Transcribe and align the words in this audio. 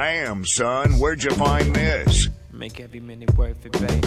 Damn, 0.00 0.46
son, 0.46 0.98
where'd 0.98 1.22
you 1.22 1.30
find 1.32 1.76
this? 1.76 2.30
Make 2.50 2.80
every 2.80 3.00
minute 3.00 3.36
worth 3.36 3.66
it, 3.66 3.72
baby. 3.72 4.00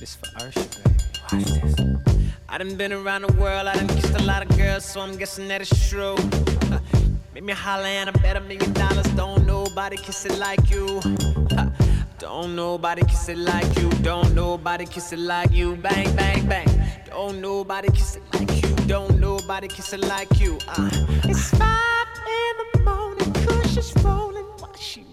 This 0.00 0.16
for 0.16 0.26
Usher, 0.42 0.58
baby. 0.58 0.98
Watch 1.22 1.44
this. 1.62 2.26
I 2.48 2.58
done 2.58 2.74
been 2.74 2.92
around 2.92 3.22
the 3.22 3.32
world, 3.34 3.68
I 3.68 3.74
done 3.74 3.86
kissed 3.86 4.12
a 4.18 4.22
lot 4.24 4.42
of 4.42 4.58
girls, 4.58 4.84
so 4.84 5.00
I'm 5.00 5.16
guessing 5.16 5.46
that 5.46 5.60
it's 5.60 5.88
true. 5.88 6.16
Make 7.32 7.44
me 7.44 7.52
holler 7.52 7.86
and 7.86 8.10
I 8.10 8.12
bet 8.14 8.36
a 8.36 8.40
million 8.40 8.72
dollars. 8.72 9.06
Don't 9.14 9.46
nobody 9.46 9.96
kiss 9.98 10.26
it 10.26 10.36
like 10.36 10.68
you. 10.68 11.00
Don't 12.18 12.56
nobody 12.56 13.02
kiss 13.04 13.28
it 13.28 13.38
like 13.38 13.78
you. 13.78 13.88
Don't 14.02 14.34
nobody 14.34 14.84
kiss 14.84 15.12
it 15.12 15.20
like 15.20 15.52
you. 15.52 15.76
Bang, 15.76 16.16
bang, 16.16 16.44
bang. 16.48 16.66
Don't 17.06 17.40
nobody 17.40 17.88
kiss 17.92 18.16
it 18.16 18.22
like 18.32 18.50
you. 18.62 18.74
Don't 18.88 19.20
nobody 19.20 19.68
kiss 19.68 19.92
it 19.92 20.00
like 20.00 20.40
you. 20.40 20.58
Uh. 20.66 20.90
It's 21.22 21.50
five 21.50 22.08
in 22.26 22.56
the 22.72 22.90
morning, 22.90 23.32
Kush 23.32 23.76
is 23.76 23.94
rolling 24.02 24.44
while 24.58 24.74
she 24.76 25.04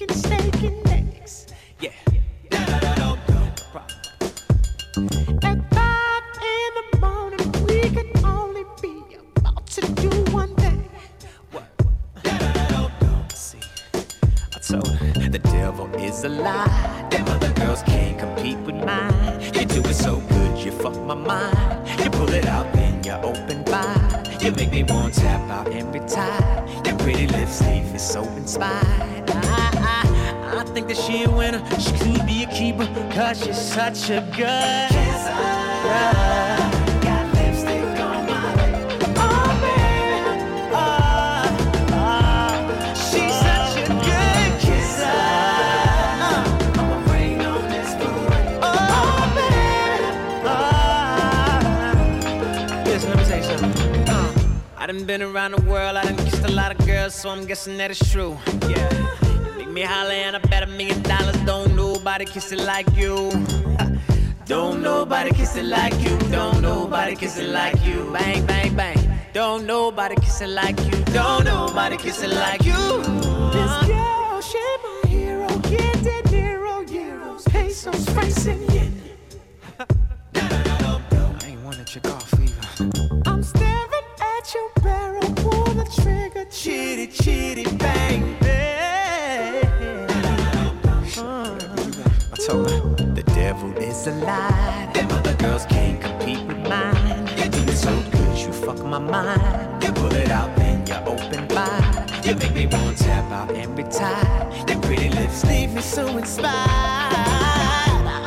making 0.00 0.16
steak 0.16 0.62
and 0.62 0.88
eggs. 0.88 1.46
Yeah. 1.80 1.90
At 5.42 5.58
five 5.74 6.24
in 6.42 6.70
the 6.78 6.98
morning, 7.00 7.52
we 7.66 7.80
can 7.90 8.24
only 8.24 8.64
be 8.80 9.16
about 9.36 9.66
to 9.66 9.80
do 9.80 10.10
one 10.32 10.54
thing. 10.56 10.88
What? 11.50 11.64
See, 13.34 13.58
I 14.54 14.58
told 14.60 14.88
her 14.88 15.28
the 15.28 15.38
devil 15.38 15.94
is 15.96 16.24
a 16.24 16.28
lie. 16.28 17.08
Them 17.10 17.28
other 17.28 17.52
girls 17.52 17.82
can't 17.82 18.18
compete 18.18 18.58
with 18.58 18.76
mine. 18.76 19.40
You 19.54 19.64
do 19.66 19.80
it 19.80 19.94
so 19.94 20.20
good, 20.20 20.64
you 20.64 20.72
fuck 20.72 20.98
my 21.02 21.14
mind. 21.14 21.88
You 22.02 22.10
pull 22.10 22.30
it 22.30 22.46
out, 22.46 22.72
then 22.72 23.02
you 23.04 23.12
open 23.12 23.64
wide. 23.64 24.38
You 24.40 24.52
make 24.52 24.70
me 24.70 24.82
want 24.84 25.14
to 25.14 25.20
tap 25.20 25.50
out 25.50 25.68
every 25.72 26.00
time. 26.00 26.68
Your 26.86 26.96
pretty 26.98 27.26
lips 27.26 27.60
leave 27.62 27.92
me 27.92 27.98
so 27.98 28.22
inspired. 28.36 29.49
Think 30.72 30.86
that 30.86 30.96
she 30.98 31.24
a 31.24 31.30
winner. 31.30 31.60
She 31.80 31.90
could 31.98 32.24
be 32.26 32.44
a 32.44 32.46
keeper, 32.46 32.86
cause 33.12 33.44
she's 33.44 33.58
such 33.60 34.08
a 34.10 34.20
good 34.36 34.88
kisser. 34.88 35.34
Got 37.02 37.26
lipstick 37.34 38.00
on 38.00 38.26
my 38.30 38.54
lip. 38.54 39.16
Oh. 40.72 40.80
Oh. 41.92 42.50
She's 42.94 43.34
such 43.34 43.76
a 43.82 43.86
good 44.06 44.52
kisser. 44.60 45.20
I'ma 46.78 46.96
rain 47.12 47.40
on 47.40 47.62
this 47.68 47.90
parade. 47.96 48.60
Baby. 49.34 50.50
Listen, 52.88 53.08
let 53.10 53.18
me 53.18 53.24
tell 53.24 53.42
something. 53.42 54.08
Uh, 54.08 54.30
I 54.76 54.86
done 54.86 55.04
been 55.04 55.22
around 55.22 55.50
the 55.52 55.62
world, 55.62 55.96
I 55.96 56.04
done 56.04 56.16
kissed 56.18 56.44
a 56.44 56.52
lot 56.52 56.70
of 56.70 56.86
girls, 56.86 57.14
so 57.16 57.28
I'm 57.28 57.44
guessing 57.44 57.76
that 57.78 57.90
it's 57.90 58.08
true. 58.10 58.38
Yeah. 58.68 58.88
Me 59.80 59.86
holler 59.86 60.12
and 60.12 60.36
I 60.36 60.40
bet 60.40 60.62
a 60.62 60.66
million 60.66 61.00
dollars. 61.04 61.38
Don't 61.46 61.74
nobody 61.74 62.26
kiss 62.26 62.52
it 62.52 62.60
like 62.60 62.86
you. 62.98 63.30
Don't 64.44 64.82
nobody 64.82 65.30
kiss 65.30 65.56
it 65.56 65.64
like 65.64 65.98
you. 66.02 66.18
Don't 66.28 66.60
nobody 66.60 67.16
kiss 67.16 67.38
it 67.38 67.48
like 67.48 67.82
you. 67.86 68.10
Bang, 68.12 68.44
bang, 68.44 68.76
bang. 68.76 68.98
Don't 69.32 69.64
nobody 69.64 70.16
kiss 70.16 70.42
it 70.42 70.50
like 70.50 70.78
you. 70.84 71.02
Don't 71.14 71.46
nobody 71.46 71.96
kiss 71.96 72.22
it 72.22 72.28
like 72.28 72.62
you. 72.62 72.74
This 73.54 73.72
girl, 73.88 74.42
she 74.42 74.58
my 74.84 75.08
hero. 75.08 75.48
Get 75.70 75.94
De 76.02 76.20
Niro, 76.28 76.84
euros, 76.86 77.44
pesos, 77.50 78.04
francs, 78.10 78.44
and 78.48 78.60
yen. 78.74 79.02
I 79.78 81.46
ain't 81.46 81.62
wanna 81.62 81.84
check 81.86 82.06
off 82.06 82.34
either. 82.34 82.90
I'm 83.24 83.42
staring 83.42 84.06
at 84.20 84.54
your 84.54 84.70
barrel, 84.82 85.32
pull 85.36 85.72
the 85.72 85.90
trigger, 86.02 86.44
chitty, 86.50 87.06
chitty, 87.06 87.64
bang, 87.78 88.36
bang. 88.40 88.49
Is 94.00 94.06
a 94.06 94.12
lie. 94.24 94.90
Them 94.94 95.10
other 95.10 95.34
girls 95.34 95.66
can't 95.66 96.00
compete 96.00 96.42
with 96.46 96.58
mine. 96.68 97.26
You 97.36 97.48
do 97.50 97.60
it 97.70 97.76
so 97.76 97.92
good, 98.10 98.38
you 98.38 98.52
fuck 98.52 98.78
my 98.84 98.98
mind. 98.98 99.82
You 99.82 99.92
pull 99.92 100.12
it 100.12 100.30
out, 100.30 100.54
then 100.56 100.86
you 100.86 100.94
open 101.06 101.46
wide. 101.48 102.10
You 102.24 102.34
make 102.36 102.54
me 102.54 102.66
want 102.66 102.96
to 102.96 103.04
tap 103.04 103.30
out 103.30 103.50
every 103.54 103.84
time. 103.84 104.68
Your 104.68 104.80
pretty 104.80 105.10
lips 105.10 105.44
leave 105.44 105.74
me 105.74 105.82
so 105.82 106.06
inspired. 106.16 106.54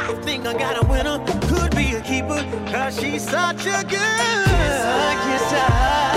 I 0.09 0.19
think 0.23 0.45
I 0.45 0.53
got 0.53 0.83
a 0.83 0.85
winner, 0.87 1.17
could 1.49 1.75
be 1.75 1.95
a 1.95 2.01
keeper, 2.01 2.41
cause 2.71 2.99
she's 2.99 3.23
such 3.23 3.65
a 3.65 3.83
good 3.83 4.45
kisser. 4.45 5.53
Got 5.55 6.12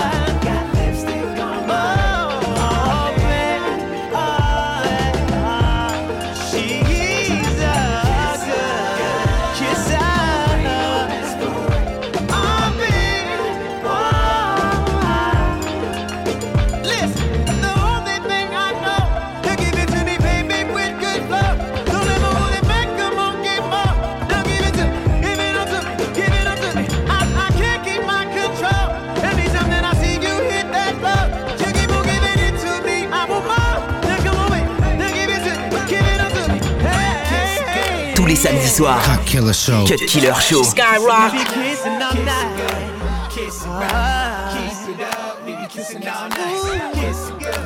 samedis 38.37 38.75
soirs, 38.77 39.03
Cut 39.05 39.25
Killer 39.25 39.53
Show. 39.53 39.85
Cut 39.87 39.99
Killer 40.07 40.33
Show. 40.35 40.61
Skyrock. 40.63 41.31
Be 41.31 41.43
kissing 41.43 42.01
all 42.01 42.13
night. 42.23 43.29
Kiss 43.31 43.63
it 43.63 43.67
right. 43.67 44.53
Kiss 44.53 44.87
it 44.89 45.01
up. 45.01 45.45
We 45.45 45.51
be 45.55 45.65
kissing 45.67 46.07
all 46.07 46.29
night. 46.29 46.93
Kiss 46.93 47.29
it 47.29 47.39
good. 47.39 47.61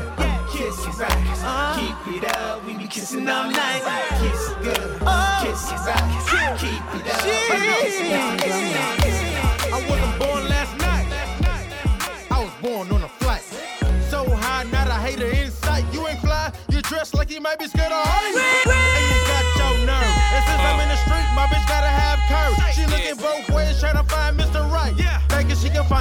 Kiss 0.51 0.79
it 0.87 0.95
right. 0.97 1.75
Keep 1.77 2.15
it 2.15 2.37
up. 2.37 2.65
We 2.65 2.73
be 2.77 2.87
kissing 2.87 3.27
all 3.27 3.51
night. 3.51 3.81
Kiss 4.21 4.43
good. 4.63 4.99
Kiss 5.43 5.61
right. 5.87 6.57
Keep 6.57 6.87
it 6.97 7.07
up. 7.11 7.23
We 7.25 7.55
be 7.59 7.73
kissing 7.83 8.13
all 8.13 8.31
night. 8.39 9.01
I 9.75 9.77
wasn't 9.89 10.15
born 10.19 10.43
last 10.47 10.73
night. 10.79 11.07
I 12.31 12.39
was 12.43 12.53
born 12.61 12.91
on 12.91 13.03
a 13.03 13.09
flight. 13.19 13.43
So 14.09 14.29
high, 14.29 14.63
not 14.71 14.87
a 14.87 14.93
hater 14.93 15.29
in 15.29 15.51
sight. 15.51 15.85
You 15.93 16.07
ain't 16.07 16.19
fly, 16.19 16.51
you 16.69 16.81
dress 16.81 17.13
like 17.13 17.29
you 17.29 17.41
might 17.41 17.59
be 17.59 17.67
scared 17.67 17.91
of 17.91 18.03
heights. 18.05 18.40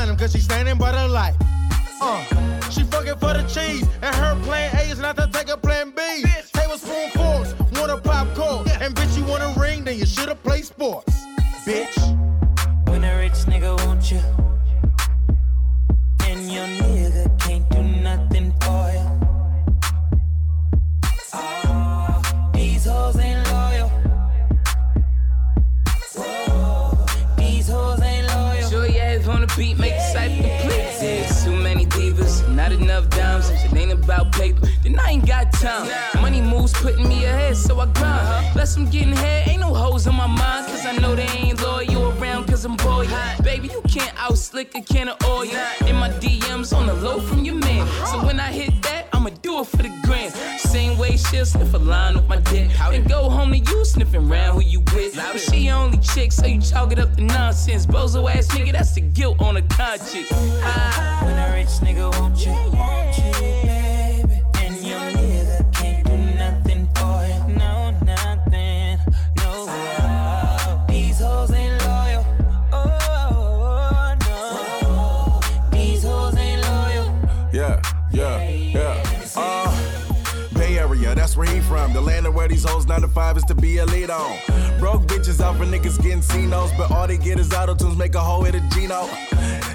Find 0.01 0.11
him, 0.11 0.17
cause 0.17 0.33
she's 0.33 0.45
standing 0.45 0.79
by 0.79 0.93
the 0.93 1.09
light. 1.09 1.35
Uh, 2.01 2.25
she 2.71 2.83
fucking 2.85 3.17
for 3.17 3.35
the 3.35 3.43
cheese, 3.43 3.87
and 4.01 4.15
her 4.15 4.35
plan 4.45 4.75
A 4.77 4.91
is 4.91 4.99
not 4.99 5.17
to 5.17 5.29
take 5.33 5.51
a 5.51 5.57
plan 5.57 5.91
B. 5.91 6.25
Tablespoon 6.53 7.11
forks, 7.11 7.55
want 7.79 7.93
a 7.93 7.99
popcorn, 7.99 8.67
and 8.81 8.95
bitch, 8.95 9.19
you 9.19 9.25
want 9.25 9.43
a 9.43 9.61
ring, 9.61 9.85
then 9.85 9.99
you 9.99 10.07
should've 10.07 10.43
played 10.43 10.65
sports, 10.65 11.10
I. 35.41 36.19
Money 36.21 36.43
moves 36.43 36.73
putting 36.73 37.09
me 37.09 37.25
ahead, 37.25 37.57
so 37.57 37.81
I 37.81 37.87
grind. 37.87 38.53
Plus, 38.53 38.77
I'm 38.77 38.89
getting 38.91 39.13
head, 39.13 39.49
ain't 39.49 39.61
no 39.61 39.73
hoes 39.73 40.07
on 40.07 40.15
my 40.15 40.27
mind. 40.27 40.67
Cause 40.67 40.85
I 40.85 40.97
know 40.99 41.15
they 41.15 41.29
ain't 41.39 41.63
loyal 41.63 42.13
around, 42.19 42.47
cause 42.47 42.65
I'm 42.65 42.77
boy. 42.77 43.07
Baby, 43.43 43.69
you 43.69 43.83
can't 43.89 44.13
out 44.19 44.37
slick 44.37 44.75
a 44.75 44.83
can 44.83 45.09
of 45.09 45.17
oil. 45.27 45.51
In 45.87 45.97
my 45.97 46.11
DMs 46.21 46.77
on 46.77 46.87
the 46.87 46.95
low 46.95 47.21
from 47.21 47.45
your 47.45 47.55
man. 47.55 47.87
So 48.07 48.25
when 48.25 48.39
I 48.39 48.53
hit 48.53 48.83
that, 48.83 49.09
I'ma 49.13 49.31
do 49.43 49.61
it 49.61 49.67
for 49.67 49.79
the 49.79 49.93
grand. 50.03 50.33
Same 50.59 50.99
way 50.99 51.17
she'll 51.17 51.47
sniff 51.47 51.73
a 51.75 51.79
line 51.79 52.15
with 52.15 52.29
my 52.29 52.37
dick. 52.37 52.71
And 52.81 53.09
go 53.09 53.31
home 53.31 53.53
to 53.53 53.59
you 53.59 53.85
sniffing 53.85 54.29
round 54.29 54.63
who 54.63 54.69
you 54.69 54.81
with. 54.95 55.17
But 55.17 55.41
she 55.41 55.71
only 55.71 55.99
chick, 55.99 56.33
so 56.33 56.47
you 56.47 56.61
chalk 56.61 56.93
it 56.93 56.99
up 56.99 57.15
to 57.17 57.23
nonsense. 57.23 57.87
Bozo 57.87 58.31
ass 58.31 58.49
nigga, 58.49 58.73
that's 58.73 58.93
the 58.93 59.01
guilt 59.01 59.41
on 59.41 59.55
the 59.55 59.63
conscience. 59.63 60.29
Ah. 60.33 61.21
When 61.25 61.39
a 61.39 61.55
rich 61.55 61.69
nigga 61.81 62.11
want 62.19 62.45
you, 62.45 62.53
want 62.53 63.19
you, 63.19 63.60
that's 81.15 81.37
where 81.37 81.47
he 81.47 81.61
from. 81.61 81.93
The 81.93 82.01
land 82.01 82.27
of 82.27 82.35
where 82.35 82.49
these 82.49 82.65
hoes 82.65 82.87
9 82.87 83.01
to 83.03 83.09
5 83.09 83.37
is 83.37 83.45
to 83.45 83.55
be 83.55 83.79
a 83.79 83.87
lead 83.87 84.11
on. 84.11 84.39
Broke 84.79 85.03
bitches 85.03 85.41
out 85.41 85.57
for 85.57 85.65
niggas 85.65 86.01
getting 86.03 86.23
C-notes, 86.23 86.73
but 86.77 86.91
all 86.91 87.07
they 87.07 87.19
get 87.19 87.39
is 87.39 87.53
auto 87.53 87.75
tunes, 87.75 87.97
make 87.97 88.15
a 88.15 88.21
hoe 88.21 88.43
hit 88.43 88.55
a 88.55 88.61
Gino. 88.71 89.09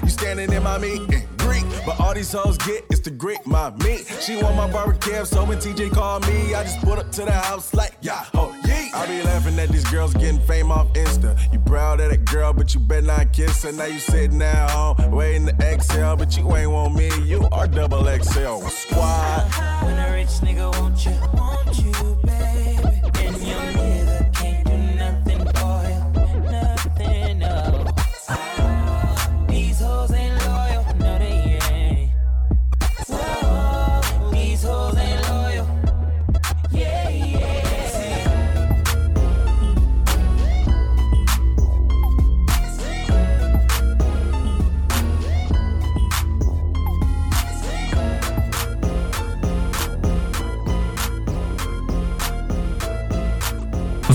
You 0.02 0.08
standing 0.08 0.52
in 0.52 0.62
my 0.62 0.78
meat, 0.78 1.02
eh, 1.12 1.22
Greek, 1.38 1.64
but 1.84 1.98
all 2.00 2.14
these 2.14 2.32
hoes 2.32 2.58
get 2.58 2.84
is 2.90 3.00
to 3.00 3.10
Greek, 3.10 3.46
my 3.46 3.70
meat. 3.84 4.06
She 4.20 4.42
want 4.42 4.56
my 4.56 4.70
barbecue, 4.70 5.24
so 5.24 5.44
when 5.44 5.58
TJ 5.58 5.90
called 5.92 6.26
me, 6.26 6.54
I 6.54 6.62
just 6.62 6.80
put 6.80 6.98
up 6.98 7.10
to 7.12 7.24
the 7.24 7.32
house 7.32 7.74
like, 7.74 7.94
yeah, 8.00 8.24
yeah. 8.34 8.55
I 8.96 9.06
be 9.06 9.22
laughing 9.22 9.58
at 9.58 9.68
these 9.68 9.84
girls 9.90 10.14
getting 10.14 10.40
fame 10.40 10.70
off 10.72 10.90
Insta. 10.94 11.36
You 11.52 11.58
proud 11.58 12.00
of 12.00 12.08
that 12.08 12.24
girl, 12.24 12.54
but 12.54 12.72
you 12.72 12.80
better 12.80 13.06
not 13.06 13.30
kiss 13.30 13.62
her. 13.64 13.72
Now 13.72 13.84
you 13.84 13.98
sitting 13.98 14.40
at 14.40 14.70
home, 14.70 15.10
waiting 15.10 15.46
to 15.48 15.54
exhale, 15.60 16.16
but 16.16 16.34
you 16.34 16.56
ain't 16.56 16.70
want 16.70 16.94
me, 16.94 17.10
you 17.24 17.46
are 17.52 17.66
double 17.66 18.04
XL. 18.04 18.66
Squad. 18.68 19.52
When 19.84 19.98
a 19.98 20.12
rich 20.14 20.28
nigga 20.40 20.72
you, 21.04 21.84
you, 21.84 22.15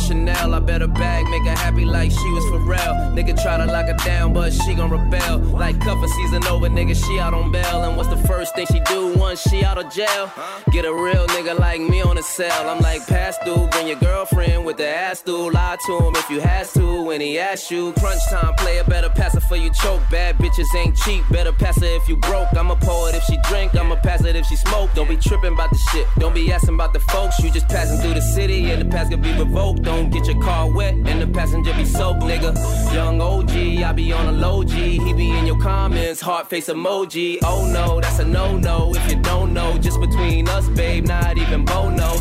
Chanel, 0.00 0.54
I 0.54 0.58
bet 0.60 0.80
her 0.80 0.86
bag, 0.86 1.26
make 1.28 1.44
her 1.44 1.56
happy 1.56 1.84
like 1.84 2.10
she 2.10 2.30
was 2.30 2.44
for 2.48 2.58
real. 2.58 2.94
Nigga 3.14 3.40
try 3.42 3.56
to 3.56 3.66
lock 3.66 3.86
her 3.86 3.96
down, 4.04 4.32
but 4.32 4.52
she 4.52 4.74
gon' 4.74 4.90
rebel. 4.90 5.38
Like 5.38 5.80
cuffin' 5.80 6.08
season 6.08 6.44
over, 6.46 6.68
nigga, 6.68 6.94
she 6.94 7.18
out 7.18 7.34
on 7.34 7.52
bail. 7.52 7.84
And 7.84 7.96
what's 7.96 8.08
the 8.08 8.28
first 8.28 8.54
thing 8.54 8.66
she 8.66 8.80
do 8.80 9.14
once 9.16 9.40
she 9.40 9.64
out 9.64 9.78
of 9.78 9.92
jail? 9.92 10.32
Get 10.70 10.84
a 10.84 10.92
real 10.92 11.26
nigga 11.28 11.58
like 11.58 11.80
me 11.80 12.02
on 12.02 12.16
the 12.16 12.22
cell. 12.22 12.68
I'm 12.68 12.80
like, 12.80 13.06
pass 13.06 13.36
through, 13.38 13.68
bring 13.68 13.88
your 13.88 13.98
girlfriend 13.98 14.64
with 14.64 14.76
the 14.76 14.88
ass 14.88 15.20
through. 15.20 15.50
Lie 15.52 15.76
to 15.86 15.98
him 15.98 16.14
if 16.16 16.30
you 16.30 16.40
has 16.40 16.72
to 16.74 17.02
when 17.02 17.20
he 17.20 17.38
asks 17.38 17.70
you. 17.70 17.92
Crunch 17.94 18.22
time, 18.30 18.54
player, 18.54 18.84
better 18.84 19.08
pass 19.10 19.34
it 19.34 19.40
for 19.40 19.56
you 19.56 19.70
choke. 19.70 20.00
Bad 20.10 20.36
bitches 20.38 20.74
ain't 20.76 20.96
cheap, 20.96 21.24
better 21.30 21.52
pass 21.52 21.76
it 21.78 21.84
if 21.84 22.08
you 22.08 22.16
broke. 22.16 22.48
I'm 22.56 22.70
a 22.70 22.76
poet 22.76 23.14
if 23.14 23.24
she 23.24 23.36
drink, 23.48 23.74
I'm 23.74 23.92
a 23.92 23.96
pass 23.96 24.24
it 24.24 24.36
if 24.36 24.46
she 24.46 24.56
smoke. 24.56 24.90
Don't 24.94 25.08
be 25.08 25.16
tripping 25.16 25.52
about 25.52 25.70
the 25.70 25.78
shit, 25.92 26.06
don't 26.18 26.34
be 26.34 26.52
asking 26.52 26.74
about 26.74 26.92
the 26.92 27.00
folks. 27.00 27.38
You 27.40 27.50
just 27.50 27.68
passing 27.68 27.98
through 27.98 28.14
the 28.14 28.22
city 28.22 28.70
and 28.70 28.80
the 28.80 28.86
pass 28.86 29.08
can 29.08 29.20
be 29.20 29.32
revoked. 29.32 29.82
Don't 29.90 30.08
get 30.08 30.28
your 30.28 30.40
car 30.40 30.70
wet 30.70 30.94
and 30.94 31.20
the 31.20 31.26
passenger 31.26 31.74
be 31.74 31.84
soaked, 31.84 32.22
nigga. 32.22 32.54
Young 32.94 33.20
OG, 33.20 33.50
I 33.82 33.92
be 33.92 34.12
on 34.12 34.26
a 34.28 34.32
low 34.32 34.62
G. 34.62 34.98
He 34.98 35.12
be 35.12 35.36
in 35.36 35.46
your 35.46 35.58
comments, 35.58 36.20
heart 36.20 36.48
face 36.48 36.68
emoji. 36.68 37.38
Oh 37.42 37.68
no, 37.72 38.00
that's 38.00 38.20
a 38.20 38.24
no 38.24 38.56
no. 38.56 38.94
If 38.94 39.10
you 39.10 39.20
don't 39.20 39.52
know, 39.52 39.76
just 39.78 40.00
between 40.00 40.48
us, 40.48 40.68
babe, 40.68 41.08
not 41.08 41.38
even 41.38 41.64
Bono. 41.64 42.12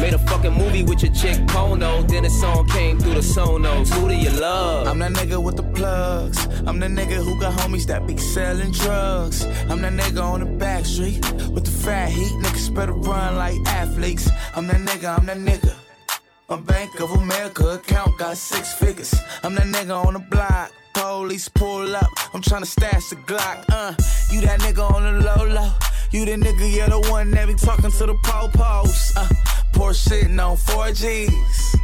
Made 0.00 0.14
a 0.14 0.18
fucking 0.26 0.54
movie 0.54 0.82
with 0.84 1.02
your 1.02 1.12
chick 1.12 1.36
Pono. 1.48 2.08
Then 2.08 2.22
the 2.22 2.30
song 2.30 2.66
came 2.68 2.98
through 2.98 3.16
the 3.20 3.26
Sonos. 3.34 3.92
Who 3.92 4.08
do 4.08 4.14
you 4.14 4.30
love? 4.30 4.86
I'm 4.86 4.98
that 5.00 5.12
nigga 5.12 5.42
with 5.42 5.56
the 5.56 5.64
plugs. 5.64 6.46
I'm 6.66 6.80
the 6.80 6.86
nigga 6.86 7.22
who 7.22 7.38
got 7.38 7.52
homies 7.60 7.86
that 7.88 8.06
be 8.06 8.16
selling 8.16 8.72
drugs. 8.72 9.44
I'm 9.68 9.82
that 9.82 9.92
nigga 9.92 10.22
on 10.22 10.40
the 10.40 10.46
back 10.46 10.86
street 10.86 11.20
with 11.50 11.66
the 11.66 11.76
fat 11.84 12.08
heat. 12.08 12.32
Niggas 12.42 12.74
better 12.74 12.94
run 12.94 13.36
like 13.36 13.58
athletes. 13.66 14.30
I'm 14.56 14.66
that 14.68 14.80
nigga, 14.80 15.18
I'm 15.18 15.26
that 15.26 15.36
nigga. 15.36 15.77
A 16.50 16.56
Bank 16.56 16.98
of 17.00 17.10
America 17.10 17.74
account 17.74 18.16
got 18.16 18.34
six 18.38 18.72
figures. 18.72 19.14
I'm 19.42 19.54
that 19.56 19.66
nigga 19.66 20.06
on 20.06 20.14
the 20.14 20.18
block. 20.18 20.72
Police 20.94 21.46
pull 21.46 21.94
up. 21.94 22.08
I'm 22.32 22.40
tryna 22.40 22.64
stash 22.64 23.10
the 23.10 23.16
Glock. 23.16 23.66
Uh, 23.68 23.92
you 24.32 24.40
that 24.40 24.60
nigga 24.60 24.90
on 24.90 25.02
the 25.02 25.20
low 25.20 25.44
low. 25.46 25.70
You 26.10 26.24
the 26.24 26.42
nigga, 26.42 26.74
you're 26.74 26.88
the 26.88 27.10
one 27.10 27.30
that 27.32 27.48
be 27.48 27.54
talking 27.54 27.90
to 27.90 28.06
the 28.06 28.14
po-pos. 28.24 29.14
Uh, 29.14 29.28
poor 29.74 29.92
shitting 29.92 30.42
on 30.42 30.56
4Gs. 30.56 31.76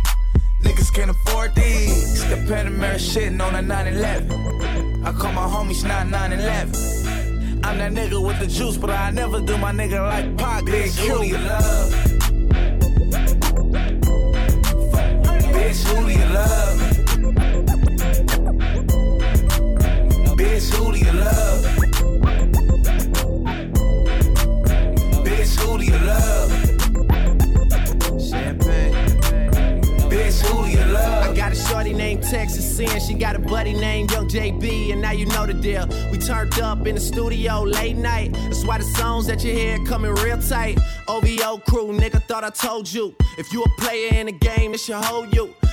Niggas 0.63 0.95
can't 0.95 1.11
afford 1.11 1.55
these. 1.55 2.27
The 2.31 2.37
Panamera 2.37 2.95
shitting 2.95 3.43
on 3.47 3.55
a 3.57 3.61
911. 3.61 5.05
I 5.05 5.13
call 5.13 5.33
my 5.33 5.47
homies 5.47 5.87
9911. 5.87 7.63
I'm 7.63 7.77
that 7.77 7.93
nigga 7.93 8.27
with 8.27 8.41
the 8.41 8.47
juice, 8.47 8.79
but 8.79 8.89
I 8.89 9.11
never 9.11 9.43
do 9.43 9.59
my 9.59 9.73
nigga 9.73 10.01
like 10.01 10.39
Pac. 10.39 10.65
Big 10.65 10.91
Q. 10.91 11.37
love. 11.37 12.04
Bitch, 15.75 15.87
who 15.89 16.07
do 16.07 16.13
you 16.13 16.27
love? 16.27 16.79
Bitch, 20.39 20.73
who 20.73 20.93
do 20.93 20.99
you 20.99 21.13
love? 21.13 21.65
Bitch, 25.25 25.57
who 25.59 25.79
do 25.79 25.85
you 25.85 25.99
love? 25.99 26.51
Champagne. 28.23 28.95
Bitch, 30.09 30.41
who 30.47 30.65
do 30.65 30.71
you 30.71 30.85
love? 30.93 31.31
I 31.31 31.35
got 31.35 31.51
a 31.51 31.57
shorty 31.57 31.93
named 31.93 32.23
Texas 32.23 32.77
Sin. 32.77 33.01
She 33.01 33.15
got 33.15 33.35
a 33.35 33.41
buddy 33.41 33.73
named 33.73 34.13
Young 34.13 34.29
JB, 34.29 34.93
and 34.93 35.03
now 35.03 35.11
you 35.11 35.27
know 35.27 35.45
the 35.45 35.55
deal. 35.55 35.89
We 36.13 36.19
turned 36.19 36.57
up 36.61 36.87
in 36.87 36.95
the 36.95 37.01
studio 37.01 37.63
late 37.65 37.97
night. 37.97 38.33
That's 38.33 38.65
why 38.65 38.79
the 38.79 38.85
songs 38.85 39.27
that 39.27 39.43
you 39.43 39.53
hear 39.53 39.85
coming 39.85 40.15
real 40.15 40.41
tight. 40.41 40.79
OVO 41.09 41.59
crew, 41.69 41.89
nigga, 41.99 42.23
thought 42.23 42.45
I 42.45 42.51
told 42.51 42.93
you. 42.93 43.13
If 43.39 43.53
you 43.53 43.65
a 43.65 43.69
player 43.81 44.15
in 44.15 44.27
the 44.27 44.33
game, 44.33 44.73
it 44.73 44.79
should 44.79 45.03
hold 45.03 45.35
you. 45.35 45.53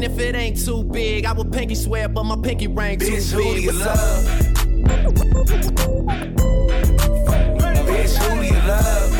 if 0.00 0.18
it 0.18 0.34
ain't 0.34 0.64
too 0.64 0.84
big. 0.84 1.24
I 1.26 1.32
would 1.32 1.50
pinky 1.52 1.74
swear, 1.74 2.08
but 2.08 2.24
my 2.24 2.36
pinky 2.42 2.68
ring 2.68 2.98
too 2.98 3.06
Bitch, 3.06 3.32
who 3.32 3.42
do 3.42 3.54
big. 3.54 3.62
you 3.64 3.72
What's 3.72 3.86
love? 3.86 4.24
Bitch, 7.86 8.16
who 8.16 8.40
do 8.40 8.46
you 8.46 8.60
love? 8.68 9.10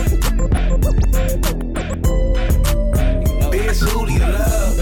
Bitch, 3.53 3.81
who 3.89 4.07
do 4.07 4.13
you 4.13 4.21
love? 4.21 4.79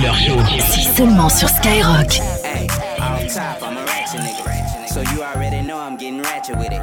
Killer 0.00 0.14
Show. 0.14 0.38
C'est 0.70 0.96
seulement 0.96 1.28
sur 1.28 1.48
Skyrock. 1.48 2.12
Hey, 2.42 2.66
off 3.00 3.34
top, 3.34 3.62
I'm 3.62 3.76
a 3.76 3.84
ratchet 3.84 4.20
nigga. 4.20 4.88
So 4.88 5.02
you 5.14 5.22
already 5.22 5.62
know 5.62 5.78
I'm 5.78 5.96
getting 5.96 6.22
ratchet 6.22 6.56
with 6.56 6.72
it. 6.72 6.80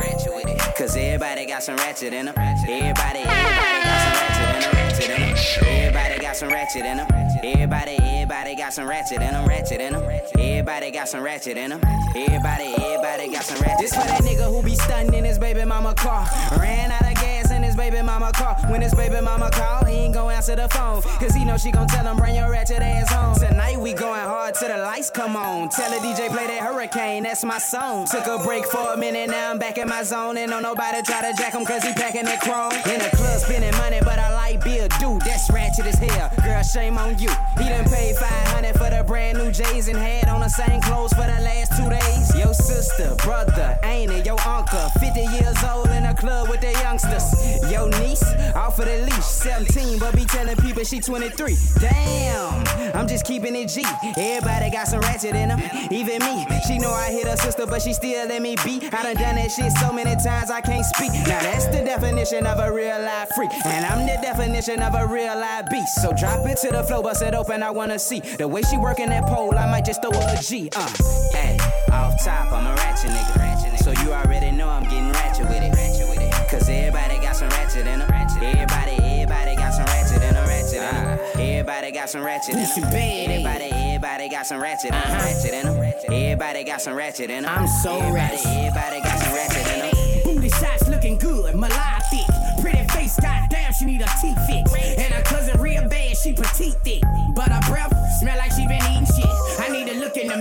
Cause 0.77 0.95
everybody 0.95 1.45
got 1.45 1.63
some 1.63 1.75
ratchet 1.77 2.13
in 2.13 2.25
them. 2.25 2.36
Everybody, 2.38 3.19
everybody 3.19 3.79
got 3.83 3.97
some 3.97 4.09
ratchet 4.09 5.09
in 5.09 5.17
them. 5.17 5.38
Everybody 5.67 6.19
got 6.19 6.36
some 6.36 6.50
ratchet 6.50 6.86
in 6.86 6.97
them. 6.97 7.07
Everybody, 7.43 7.97
everybody 8.00 8.55
got 8.55 8.74
some 8.74 8.88
ratchet 8.88 9.21
in 9.21 9.33
them. 9.33 9.47
Ratchet 9.47 9.81
in 9.81 9.93
them. 9.93 10.03
Everybody 10.39 10.91
got 10.91 11.07
some 11.07 11.24
ratchet 11.24 11.57
in 11.57 11.69
them. 11.71 11.81
Everybody, 12.15 12.74
everybody 12.77 13.31
got 13.31 13.43
some 13.43 13.59
ratchet. 13.62 13.79
This 13.79 13.93
for 13.93 14.07
that 14.07 14.21
nigga 14.21 14.50
who 14.51 14.62
be 14.63 14.75
stunting 14.75 15.13
in 15.13 15.25
his 15.25 15.39
baby 15.39 15.65
mama 15.65 15.95
car. 15.95 16.27
Ran 16.59 16.91
out 16.91 17.01
of 17.01 17.15
gas 17.15 17.37
in 17.37 17.37
his 17.37 17.37
baby 17.77 18.01
mama 18.01 18.31
car. 18.34 18.57
When 18.67 18.81
his 18.81 18.93
baby 18.93 19.22
mama 19.22 19.50
call, 19.51 19.86
he 19.86 19.93
ain't 19.93 20.15
gon' 20.15 20.31
answer 20.31 20.55
the 20.55 20.67
phone. 20.67 21.01
Cause 21.22 21.34
he 21.34 21.46
know 21.46 21.57
she 21.57 21.72
gon' 21.72 21.88
tell 21.88 22.05
him, 22.05 22.17
bring 22.17 22.36
your 22.36 22.50
ratchet 22.50 22.81
ass 22.81 23.13
home. 23.13 23.36
Tonight 23.38 23.79
we 23.79 23.93
going 23.93 24.19
hard 24.19 24.55
till 24.55 24.67
the 24.67 24.77
lights 24.77 25.10
come 25.12 25.36
on. 25.38 25.69
Tell 25.69 25.89
the 25.91 25.98
DJ 25.98 26.29
play 26.29 26.48
that 26.48 26.62
hurricane, 26.63 27.24
that's 27.24 27.43
my 27.46 27.60
song. 27.60 28.07
Took 28.07 28.25
a 28.25 28.39
break 28.43 28.65
for 28.65 28.93
a 28.93 28.98
minute, 28.98 29.29
now 29.29 29.51
I'm 29.51 29.60
back 29.60 29.77
in 29.77 29.88
my 29.88 30.03
zone. 30.03 30.38
And 30.38 30.50
don't 30.51 30.63
nobody 30.63 31.01
try 31.03 31.22
to 31.29 31.38
jack 31.38 31.53
him 31.53 31.65
cause 31.65 31.84
he 31.84 31.93
packing 31.93 32.25
that 32.25 32.41
chrome. 32.41 32.74
In 32.91 33.00
the 33.00 33.15
club 33.15 33.39
spending 33.39 33.75
money, 33.77 34.00
but 34.03 34.17
I 34.19 34.34
like 34.34 34.63
bill 34.63 34.88
due. 35.00 35.19
That's 35.24 35.50
ratchet 35.51 35.86
as 35.86 36.00
hell. 36.00 36.31
Girl, 36.43 36.63
shame 36.63 36.98
on 36.98 37.19
you. 37.19 37.29
He 37.60 37.69
done 37.69 37.86
paid 37.86 38.15
500 38.15 38.74
for 38.74 38.89
the 38.89 39.03
brand 39.05 39.38
new 39.38 39.51
J's 39.51 39.88
and 39.88 39.98
had 39.98 40.27
on 40.29 40.41
the 40.41 40.50
same 40.50 40.81
clothes 40.81 41.13
for 41.13 41.27
the 41.27 41.39
last 41.46 41.77
two 41.77 41.89
days. 41.89 42.36
Your 42.36 42.53
sister, 42.53 43.15
brother, 43.24 43.77
ain't 43.84 44.12
it? 44.12 44.25
Your 44.25 44.39
uncle, 44.41 44.89
50 45.00 45.22
years 45.22 45.63
old 45.63 45.89
in 45.89 46.05
a 46.05 46.15
club 46.15 46.50
with 46.50 46.62
the 46.62 46.72
youngsters. 46.72 47.66
Your 47.69 47.89
niece, 48.00 48.24
off 48.55 48.79
of 48.79 48.86
the 48.86 48.97
leash, 49.03 49.25
17, 49.25 50.00
but 50.00 50.15
be 50.15 50.24
telling 50.24 50.55
people 50.57 50.83
she 50.86 51.01
23. 51.01 51.57
Damn, 51.79 52.95
I'm 52.95 53.07
just 53.07 53.25
keeping 53.25 53.55
it 53.57 53.67
G. 53.67 53.83
Everybody 54.15 54.71
got 54.71 54.88
some 54.88 55.01
ratchet 55.01 55.36
in 55.36 55.50
them, 55.50 55.62
even 55.91 56.19
me. 56.24 56.45
She 56.65 56.77
know 56.79 56.91
I 56.91 57.12
hit 57.12 57.27
her 57.27 57.36
sister, 57.36 57.65
but 57.65 57.81
she 57.81 57.91
still 57.91 58.25
let 58.27 58.41
me 58.41 58.55
be. 58.63 58.88
I 58.93 59.03
done 59.03 59.15
done 59.15 59.36
that 59.36 59.51
shit 59.51 59.71
so 59.74 59.91
many 59.91 60.15
times 60.24 60.50
I 60.50 60.62
can't 60.62 60.86
speak. 60.86 61.12
Now 61.27 61.41
that's 61.41 61.65
the 61.67 61.83
definition 61.83 62.47
of 62.47 62.59
a 62.59 62.71
real 62.71 63.01
life 63.01 63.29
freak, 63.36 63.51
and 63.65 63.86
I'm 63.86 64.07
the 64.07 64.17
definition 64.21 64.81
of 64.81 64.95
a 64.95 65.05
real 65.05 65.36
life 65.36 65.65
beast. 65.69 66.01
So 66.01 66.13
drop 66.13 66.47
it 66.47 66.57
to 66.59 66.71
the 66.71 66.83
floor, 66.83 67.03
bust 67.03 67.21
it 67.21 67.36
open, 67.36 67.63
I 67.63 67.71
wanna 67.71 68.00
see 68.00 68.21
the 68.21 68.47
way 68.47 68.62
she 68.62 68.77
working 68.77 69.09
that 69.09 69.25
pole. 69.25 69.57
I 69.57 69.69
might 69.69 69.83
just 69.83 70.01
throw 70.01 70.12
her 70.12 70.36
a 70.39 70.41
G. 70.41 70.69
Uh, 70.74 70.88
hey, 71.33 71.57
off 71.91 72.24
top, 72.24 72.53
I'm 72.53 72.65
a 72.65 72.75
ratchet 72.75 73.12
nigga. 73.12 73.77
So 73.83 73.91
you 74.03 74.13
already 74.13 74.51
know 74.51 74.69
I'm 74.69 74.83
getting 74.83 75.12
ratchet 75.12 75.47
with 75.50 75.63
it. 75.63 76.16
Cause 76.50 76.70
everybody 76.70 77.20
got 77.20 77.36
some 77.36 77.50
ratchet 77.50 77.86
in 77.88 78.00
them. 78.00 78.10
Everybody, 78.10 78.96
everybody 79.04 79.56
got 79.56 79.74
some 79.74 79.86
ratchet 79.86 80.24
in 80.24 80.34
them. 80.34 80.48
Ratchet 80.48 80.77
in 80.77 80.84
'em. 80.84 81.20
Everybody 81.36 81.92
got 81.92 82.10
some 82.10 82.24
ratchet 82.24 82.56
in 82.56 82.63
them. 82.63 82.88
Everybody, 82.94 83.72
everybody 83.72 84.30
got 84.30 84.48
some 84.48 84.62
ratchet 84.62 84.92
in 84.92 84.96
'em. 84.96 85.12
Ratchet 85.12 85.54
in 85.54 85.68
'em. 85.68 85.77
Everybody 86.13 86.63
got 86.63 86.82
some 86.82 86.94
ratchet 86.96 87.30
in 87.30 87.44
them. 87.44 87.54
I'm 87.54 87.68
so 87.68 87.98
everybody, 88.00 88.38
everybody 88.46 89.01
got 89.01 89.20
some 89.20 89.34
ratchet 89.34 89.68
in 89.74 89.80
them. 89.80 89.92
Uh-huh. 89.92 90.34
Booty 90.34 90.50
shots 90.50 90.88
looking 90.88 91.18
good, 91.18 91.54
Malai 91.56 92.01
thick. 92.10 92.27
Pretty 92.62 92.88
face, 92.94 93.20
goddamn, 93.20 93.74
she 93.74 93.86
need 93.86 94.01
a 94.01 94.10
teeth 94.22 94.39
fix. 94.48 94.74
And 94.98 95.13
her 95.13 95.24
cousin 95.24 95.60
real 95.60 95.88
bad, 95.89 96.16
she 96.18 96.32
petite 96.34 96.75
thick. 96.84 97.04
But 97.36 97.50
her 97.51 97.62
breath 97.70 97.94
smell 98.20 98.38
like 98.38 98.51
she 98.54 98.66
been 98.68 98.82
eating 98.92 99.06
shit. 99.06 99.37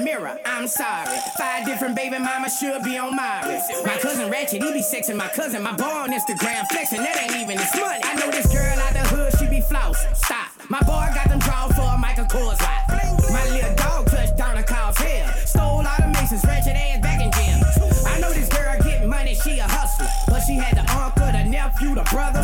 Mirror, 0.04 0.38
I'm 0.44 0.66
sorry. 0.68 1.18
Five 1.38 1.66
different 1.66 1.96
baby 1.96 2.18
mamas 2.18 2.58
should 2.58 2.82
be 2.82 2.98
on 2.98 3.16
my 3.16 3.46
wrist. 3.46 3.72
My 3.84 3.96
cousin 3.98 4.30
Ratchet, 4.30 4.62
he 4.62 4.72
be 4.72 4.80
sexing 4.80 5.16
my 5.16 5.28
cousin. 5.28 5.62
My 5.62 5.76
boy 5.76 5.84
on 5.84 6.10
Instagram 6.10 6.66
flexing, 6.68 7.00
that 7.00 7.16
ain't 7.22 7.36
even 7.36 7.58
his 7.58 7.74
money. 7.74 8.00
I 8.04 8.14
know 8.14 8.30
this 8.30 8.46
girl 8.52 8.78
out 8.78 8.92
the 8.92 9.04
hood, 9.14 9.32
she 9.38 9.46
be 9.46 9.60
flousing. 9.60 10.14
Stop. 10.14 10.48
My 10.68 10.80
boy 10.80 11.06
got 11.14 11.28
them 11.28 11.38
draws 11.38 11.72
for 11.74 11.82
a 11.82 11.98
Michael 11.98 12.26
Kors 12.26 12.60
lot. 12.60 12.88
My 13.32 13.44
little 13.50 13.74
dog 13.76 14.06
touched 14.10 14.36
down 14.36 14.56
a 14.56 14.62
cow's 14.62 14.96
hair. 14.98 15.32
Stole 15.46 15.86
all 15.86 15.96
the 15.98 16.08
Masons, 16.12 16.44
Ratchet 16.44 16.76
ass 16.76 17.00
back 17.00 17.20
in 17.20 17.30
jail. 17.32 17.60
I 18.06 18.20
know 18.20 18.32
this 18.32 18.48
girl 18.48 18.76
getting 18.82 19.08
money, 19.08 19.34
she 19.34 19.58
a 19.58 19.64
hustler. 19.64 20.08
But 20.28 20.40
she 20.40 20.54
had 20.54 20.76
the 20.76 20.84
uncle, 20.92 21.26
the 21.26 21.44
nephew, 21.44 21.94
the 21.94 22.04
brother. 22.10 22.42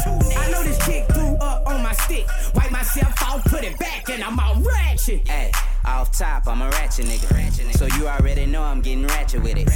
Myself 2.83 3.23
off, 3.23 3.45
put 3.45 3.63
it 3.63 3.79
back, 3.79 4.09
and 4.09 4.25
I'm 4.25 4.39
all 4.41 4.57
ratchet. 4.57 5.27
Hey, 5.29 5.53
off 5.85 6.11
top, 6.11 6.49
I'm 6.49 6.61
a 6.63 6.69
ratchet 6.71 7.07
nigga. 7.07 7.77
So 7.77 7.87
you 7.97 8.09
already 8.09 8.45
know 8.45 8.63
I'm 8.65 8.81
getting 8.81 9.07
ratchet 9.07 9.41
with 9.41 9.57
it. 9.57 9.69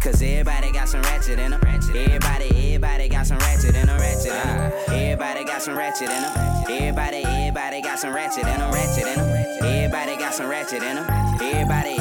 Cause 0.00 0.22
everybody 0.22 0.72
got 0.72 0.88
some 0.88 1.02
ratchet 1.02 1.38
in 1.38 1.50
them. 1.50 1.60
Everybody, 1.62 2.48
everybody 2.48 3.08
got 3.10 3.26
some 3.26 3.38
ratchet 3.38 3.74
in 3.76 3.86
them. 3.86 4.00
Ratchet 4.00 4.32
'em. 4.32 4.72
Everybody 4.88 5.44
got 5.44 5.60
some 5.60 5.76
ratchet 5.76 6.08
in 6.08 6.22
them. 6.22 6.64
Everybody, 6.70 7.22
everybody 7.24 7.82
got 7.82 7.98
some 7.98 8.14
ratchet 8.14 8.46
in 8.46 8.58
them. 8.58 8.72
Ratchet 8.72 9.06
in 9.06 9.20
'em. 9.20 9.62
Everybody 9.62 10.16
got 10.16 10.32
some 10.32 10.48
ratchet 10.48 10.82
in 10.82 10.96
them. 10.96 11.06
Everybody, 11.42 11.96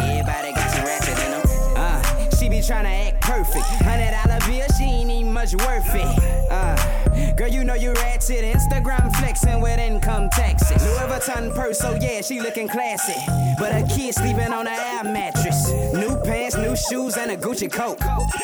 tryna 2.60 3.08
act 3.08 3.22
perfect. 3.22 3.66
Hundred 3.84 4.12
dollar 4.12 4.40
bill, 4.48 4.68
she 4.78 4.84
ain't 4.84 5.10
even 5.10 5.34
much 5.34 5.56
worth 5.56 5.96
it. 5.96 6.52
Uh, 6.52 7.34
girl, 7.36 7.48
you 7.48 7.64
know 7.64 7.74
you 7.76 7.94
ratchet. 7.94 8.44
Instagram 8.44 9.16
flexing 9.18 9.62
with 9.62 9.80
income 9.80 10.30
taxes. 10.30 10.84
Louis 10.84 11.08
Vuitton 11.10 11.56
purse, 11.56 11.80
so 11.80 11.98
yeah, 12.02 12.22
she 12.22 12.40
looking 12.42 12.68
classy. 12.68 13.20
But 13.58 13.72
her 13.72 13.86
kid 13.88 14.14
sleeping 14.14 14.54
on 14.54 14.68
a 14.68 14.72
air 14.72 15.04
mattress. 15.04 15.72
New 15.94 16.18
pants, 16.24 16.56
new 16.56 16.76
shoes, 16.76 17.18
and 17.18 17.32
a 17.32 17.38
Gucci 17.38 17.72
coat. 17.72 17.98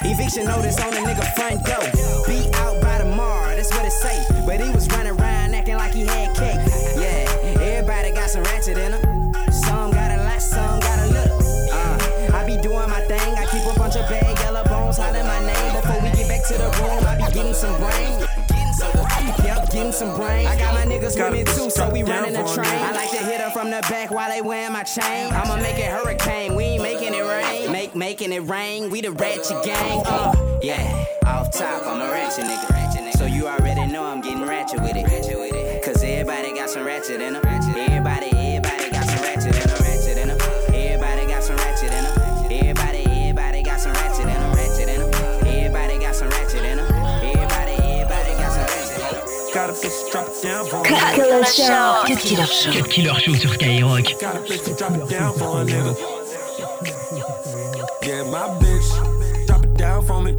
Eviction 0.03 0.45
notice 0.45 0.79
on 0.81 0.91
the 0.91 0.99
nigga 0.99 1.25
front 1.35 1.63
door. 1.65 2.25
Be 2.27 2.51
out 2.55 2.81
by 2.81 2.97
tomorrow, 2.99 3.55
that's 3.55 3.71
what 3.71 3.85
it 3.85 3.91
say. 3.91 4.23
But 4.45 4.61
he 4.61 4.69
was 4.71 4.87
running 4.89 5.19
around 5.19 5.53
acting 5.53 5.75
like 5.75 5.93
he 5.93 6.05
had 6.05 6.35
cake. 6.35 6.59
Yeah, 6.97 7.61
everybody 7.61 8.11
got 8.11 8.29
some 8.29 8.43
ratchet 8.43 8.77
in 8.77 8.93
him. 8.93 9.33
Some 9.51 9.91
got 9.91 10.11
a 10.11 10.23
lot, 10.23 10.41
some 10.41 10.79
got 10.79 10.99
a 10.99 11.07
little. 11.07 11.39
Uh, 11.71 12.37
I 12.37 12.43
be 12.45 12.57
doing 12.61 12.89
my 12.89 13.04
thing. 14.03 14.23
I 14.23 14.33
keep 14.33 14.35
a 14.35 14.35
bunch 14.35 14.35
of 14.35 14.37
bad 14.37 14.39
yellow 14.39 14.63
bones 14.65 14.97
hollering 14.97 15.25
my 15.25 15.39
name. 15.45 15.81
Before 15.81 16.01
we 16.01 16.09
get 16.11 16.27
back 16.27 16.43
to 16.47 16.53
the 16.53 16.69
room, 16.81 17.05
I 17.05 17.15
be 17.17 17.33
getting 17.33 17.53
some 17.53 17.77
brain. 17.79 18.27
Yep, 19.43 19.71
getting 19.71 19.91
some 19.91 20.15
brain. 20.15 20.47
I 20.47 20.57
got 20.57 20.73
my 20.73 20.85
niggas 20.85 21.15
with 21.17 21.33
me 21.33 21.43
too, 21.43 21.69
so 21.69 21.89
we 21.89 22.03
running 22.03 22.33
the 22.33 22.43
train. 22.53 22.67
I 22.67 22.91
like 22.91 23.11
to 23.11 23.17
hit 23.17 23.41
her 23.41 23.51
from 23.51 23.69
the 23.69 23.81
back 23.89 24.11
while 24.11 24.29
they 24.29 24.41
wearing 24.41 24.73
my 24.73 24.83
chain. 24.83 25.31
I'ma 25.33 25.57
make 25.57 25.77
it 25.77 25.91
hurricane. 25.91 26.55
We 26.55 26.63
ain't 26.63 26.83
making 26.83 27.13
it 27.13 27.23
rain. 27.23 27.71
Make 27.71 27.95
making 27.95 28.33
it 28.33 28.43
rain. 28.43 28.89
We 28.89 29.01
the 29.01 29.11
ratchet 29.11 29.63
gang. 29.63 30.03
Uh, 30.05 30.33
yeah. 30.61 31.05
Off 31.25 31.51
top, 31.51 31.85
I'm 31.85 32.01
a 32.01 32.11
ratchet 32.11 32.45
nigga. 32.45 32.75
So 33.17 33.25
you 33.25 33.47
already 33.47 33.91
know 33.91 34.03
I'm 34.03 34.21
getting 34.21 34.45
ratchet 34.45 34.81
with 34.81 34.95
it. 34.95 35.83
Cause 35.83 36.03
everybody 36.03 36.53
got 36.53 36.69
some 36.69 36.83
ratchet 36.83 37.21
in 37.21 37.33
them. 37.33 37.45
Everybody 37.45 38.34
Killer 50.41 51.45
Show. 51.45 52.03
Cut 52.05 52.19
Killer 52.19 52.45
Show. 52.45 52.71
Cut 52.71 52.89
Killer 52.89 53.19
Show 53.19 53.35
sur 53.35 53.53
Skyrock. 53.53 54.09
Yeah, 58.03 58.23
my 58.23 58.47
bitch, 58.59 59.47
drop 59.47 59.63
it 59.63 59.73
down 59.75 60.05
for 60.05 60.21
me. 60.21 60.35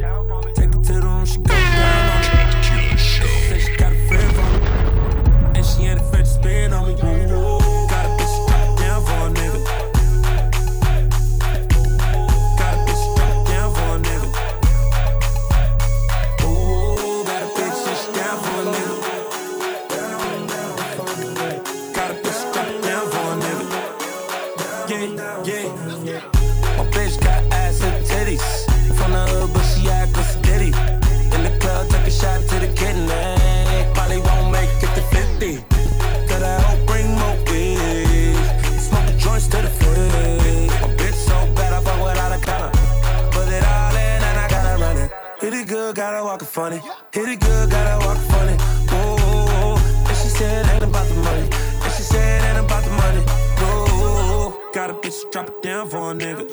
Gotta 45.97 46.23
walk 46.23 46.43
it 46.43 46.45
funny. 46.45 46.79
Hit 47.11 47.27
it 47.27 47.39
good, 47.39 47.71
gotta 47.71 48.05
walk 48.05 48.17
it 48.17 48.31
funny. 48.31 48.55
Whoa, 48.91 49.77
and 50.07 50.17
she 50.17 50.29
said 50.29 50.63
ain't 50.69 50.83
about 50.83 51.07
the 51.07 51.15
money. 51.15 51.49
And 51.83 51.93
she 51.93 52.03
said 52.03 52.43
ain't 52.43 52.63
about 52.63 52.83
the 52.83 52.91
money. 52.91 53.25
No, 53.59 54.61
got 54.75 54.91
a 54.91 54.93
bitch 54.93 55.21
to 55.21 55.31
drop 55.31 55.49
it 55.49 55.63
down 55.63 55.89
for 55.89 56.11
a 56.11 56.13
nigga. 56.13 56.45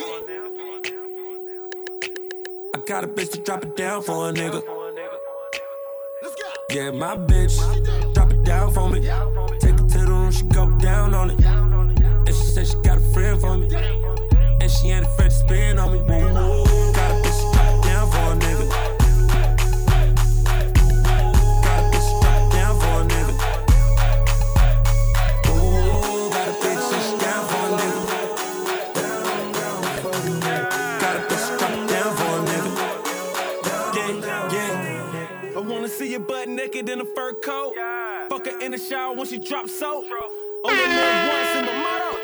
I 2.74 2.78
got 2.86 3.04
a 3.04 3.06
bitch 3.06 3.32
to 3.32 3.38
drop 3.40 3.64
it 3.64 3.76
down 3.76 4.02
for 4.02 4.30
a 4.30 4.32
nigga. 4.32 4.62
Yeah, 6.70 6.90
my 6.92 7.14
bitch, 7.14 7.54
drop 8.14 8.32
it 8.32 8.42
down 8.44 8.72
for 8.72 8.88
me. 8.88 9.02
Take 9.60 9.74
it 9.74 9.88
to 9.90 9.98
the 9.98 10.06
room, 10.08 10.32
she 10.32 10.44
go 10.46 10.70
down 10.78 11.12
on 11.12 11.28
it. 11.32 11.44
And 11.44 12.28
she 12.28 12.46
said 12.46 12.66
she 12.66 12.76
got 12.82 12.96
a 12.96 13.02
friend 13.12 13.38
for 13.38 13.58
me. 13.58 13.68
And 14.62 14.70
she 14.70 14.88
ain't 14.88 15.04
afraid 15.04 15.30
to 15.30 15.36
spin 15.36 15.78
on 15.78 15.92
me. 15.92 15.98
Ooh, 16.00 16.63
naked 36.64 36.88
in 36.88 37.00
a 37.00 37.04
fur 37.04 37.34
coat. 37.34 37.72
Yeah. 37.76 38.28
Fuck 38.28 38.46
her 38.46 38.58
in 38.60 38.72
the 38.72 38.78
shower 38.78 39.14
when 39.14 39.26
she 39.26 39.38
drops 39.38 39.72
soap. 39.72 40.04
Only 40.64 40.80
once 40.80 41.56
in 41.58 41.66
the 41.66 41.72
motto. 41.72 42.18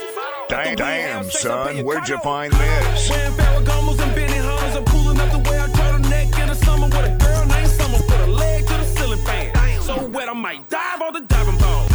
Damn, 0.49 0.77
damn 0.77 1.31
son, 1.31 1.85
where'd 1.85 2.09
you 2.09 2.19
find 2.19 2.53
this? 2.53 3.11
Wearing 3.11 3.33
Ferragamos 3.35 4.01
and 4.01 4.15
Benny 4.15 4.39
I'm 4.39 5.31
the 5.31 5.51
way 5.51 5.59
I 5.59 5.69
turtleneck 5.69 6.43
in 6.43 6.49
the 6.49 6.55
summer 6.55 6.87
with 6.87 7.13
a 7.13 7.17
girl 7.23 7.47
named 7.47 7.69
Summer. 7.69 7.99
Put 7.99 8.21
a 8.21 8.27
leg 8.27 8.67
to 8.67 8.75
the 8.75 8.85
ceiling 8.85 9.19
fan. 9.19 9.83
So 9.83 10.07
wet, 10.07 10.29
I 10.29 10.33
might 10.33 10.69
dive 10.71 11.03
on 11.03 11.13
the 11.13 11.21
diving 11.21 11.59
board. 11.59 11.93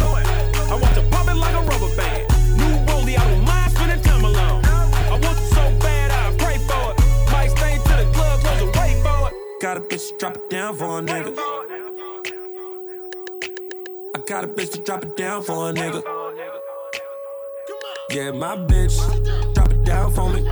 I 0.70 0.78
want 0.80 0.94
to 0.94 1.02
pop 1.10 1.28
it 1.28 1.34
like 1.34 1.54
a 1.54 1.62
rubber 1.62 1.94
band. 1.96 2.28
New 2.58 2.74
rollie, 2.86 3.18
I 3.18 3.24
don't 3.28 3.44
mind 3.44 3.72
spending 3.72 4.02
time 4.02 4.24
alone. 4.24 4.64
I 4.64 5.18
want 5.20 5.38
so 5.38 5.64
bad, 5.80 6.10
I 6.12 6.36
pray 6.36 6.58
for 6.58 6.92
it. 6.92 7.32
Might 7.32 7.50
stay 7.50 7.74
to 7.76 7.94
the 8.00 8.08
club, 8.14 8.40
close 8.40 9.02
for 9.02 9.28
it. 9.28 9.60
Got 9.60 9.76
a 9.78 9.80
bitch, 9.80 10.16
drop 10.18 10.36
it 10.36 10.48
down 10.48 10.76
for 10.76 11.00
a 11.00 11.02
nigga. 11.02 11.65
I 14.26 14.28
got 14.28 14.42
a 14.42 14.48
bitch 14.48 14.72
to 14.72 14.80
drop 14.80 15.04
it 15.04 15.16
down 15.16 15.40
for 15.44 15.70
a 15.70 15.72
nigga. 15.72 16.02
Yeah, 18.10 18.32
my 18.32 18.56
bitch, 18.56 18.96
drop 19.54 19.70
it 19.70 19.84
down 19.84 20.12
for 20.14 20.28
me. 20.28 20.42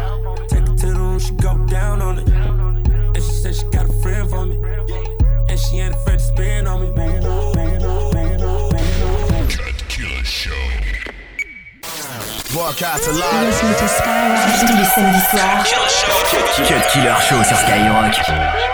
Take 0.46 0.62
it 0.62 0.78
to 0.78 0.86
the 0.86 0.94
room, 0.94 1.18
she 1.18 1.32
go 1.34 1.58
down 1.66 2.00
on 2.00 2.20
it. 2.20 2.28
And 2.28 3.16
she 3.16 3.32
said 3.32 3.56
she 3.56 3.64
got 3.70 3.90
a 3.90 3.92
friend 3.94 4.30
for 4.30 4.46
me. 4.46 4.54
And 5.48 5.58
she 5.58 5.78
ain't 5.78 5.92
afraid 5.92 6.20
to 6.20 6.24
spin 6.24 6.68
on 6.68 6.82
me. 6.82 6.86
Killer 9.88 10.22
Show. 10.22 10.52
Broadcast 12.52 13.08
live. 13.08 13.20
Bienvenue 13.24 13.74
sur 13.74 13.88
Skyrock 13.88 14.68
tous 14.68 14.76
les 14.76 14.84
samedis 14.84 15.26
soirs. 15.32 15.66
Cut 16.68 16.92
Killer 16.92 17.14
Show 17.28 17.42
sur 17.42 17.56
Skyrock. 17.56 18.73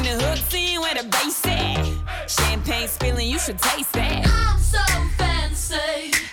Bring 0.00 0.16
the 0.16 0.24
hooks 0.24 0.54
in 0.54 0.80
where 0.80 0.94
the 0.94 1.06
bass 1.08 1.44
at. 1.44 1.84
Champagne 2.26 2.88
spilling, 2.88 3.28
you 3.28 3.38
should 3.38 3.58
taste 3.58 3.92
that. 3.92 4.26
I'm 4.26 4.58
so 4.58 4.78
fancy. 5.18 6.29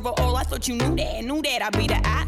That 0.00 0.08
over 0.08 0.20
all. 0.20 0.36
I 0.36 0.42
thought 0.42 0.68
you 0.68 0.74
knew 0.74 0.96
that, 0.96 1.24
knew 1.24 1.42
that. 1.42 1.62
I 1.62 1.70
be 1.70 1.86
the 1.86 2.00
I. 2.04 2.18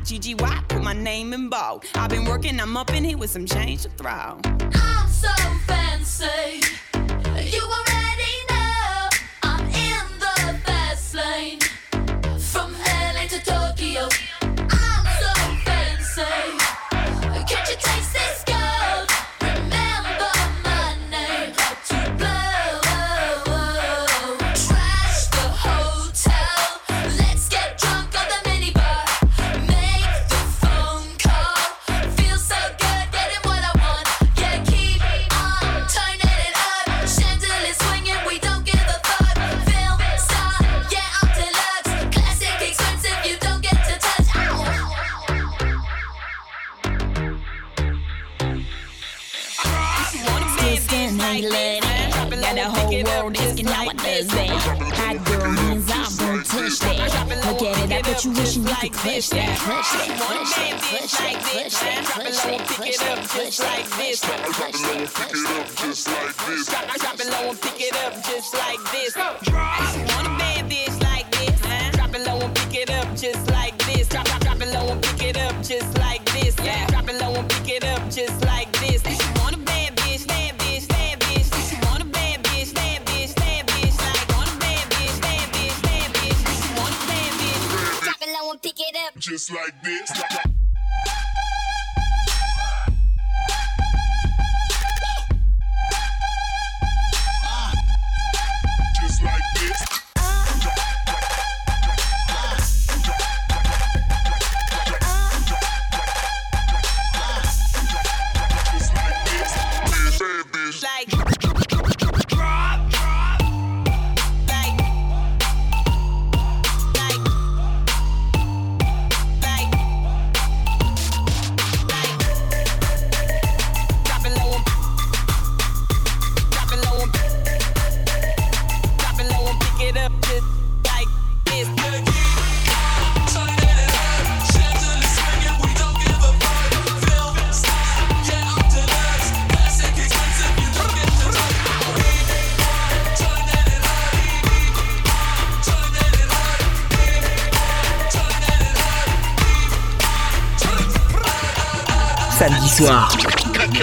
Put 0.68 0.82
my 0.82 0.92
name 0.92 1.32
in 1.32 1.48
bold. 1.48 1.84
I've 1.94 2.10
been 2.10 2.24
working. 2.24 2.60
I'm 2.60 2.76
up 2.76 2.92
in 2.92 3.04
here 3.04 3.18
with 3.18 3.30
some 3.30 3.46
change 3.46 3.82
to 3.82 3.88
throw. 3.90 4.10
I'm 4.10 5.08
so 5.08 5.32
fancy. 5.66 6.60
You 6.94 7.62
already 7.62 8.34
know 8.48 9.08
I'm 9.42 9.66
in 9.66 10.18
the 10.18 10.58
fast 10.64 11.14
lane. 11.14 11.60
From 12.38 12.72
LA 12.72 13.26
to 13.28 13.40
Tokyo. 13.44 14.39
At 58.26 58.36
it, 58.36 58.36
I 58.36 58.42
bet 58.42 58.60
you 58.60 58.60
wishing 58.60 58.62
you 58.62 58.74
could 58.80 58.92
clutch 58.92 59.30
that. 59.30 59.58
Clutch 59.58 59.92
that, 59.92 60.08
clutch 60.20 60.52
that, 60.56 60.80
clutch 60.80 61.14
that, 61.16 61.40
clutch 61.40 61.76
that, 61.80 62.04
clutch 62.06 62.38
that, 62.42 62.66
clutch 62.68 62.98
that, 62.98 63.24
clutch 63.28 63.58
that, 63.58 63.86
clutch 63.86 64.20
that, 64.20 64.42
clutch 64.50 64.80
that, 64.80 65.04
clutch 65.04 65.32
that, 65.32 65.70
just 65.80 66.08
like 66.08 66.36
this. 66.46 66.66
Drop 66.66 67.20
it 67.20 67.30
low 67.30 67.50
and 67.50 67.60
pick 67.60 67.80
it 67.80 67.96
up 68.04 68.14
just 68.24 68.54
like 68.54 68.80
this. 68.92 69.16
Want 69.16 70.26
a 70.26 70.36
bad 70.38 70.70
bitch 70.70 71.02
like 71.02 71.30
this? 71.32 71.60
Drop 71.96 72.14
it 72.14 72.26
low 72.26 72.40
and 72.40 72.54
pick 72.54 72.74
it 72.74 72.90
up 72.90 73.08
just 73.16 73.50
like 73.50 73.78
this. 73.86 74.08
Drop, 74.08 74.26
drop, 74.26 74.40
drop 74.40 74.60
it 74.60 74.72
low 74.72 74.88
and 74.92 75.02
pick 75.02 75.22
it 75.22 75.36
up 75.36 75.54
just 75.62 75.98
like 75.98 76.24
this. 76.32 76.54
Yeah. 76.62 76.86
Drop 76.88 77.08
it 77.08 77.20
low 77.20 77.34
and 77.34 77.48
pick 77.48 77.68
it 77.68 77.84
up 77.84 78.10
just 78.10 78.44
like 78.44 78.69
Just 89.20 89.52
like 89.52 89.82
this. 89.82 90.49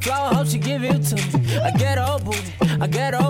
Floor, 0.00 0.34
hope 0.34 0.46
she 0.46 0.58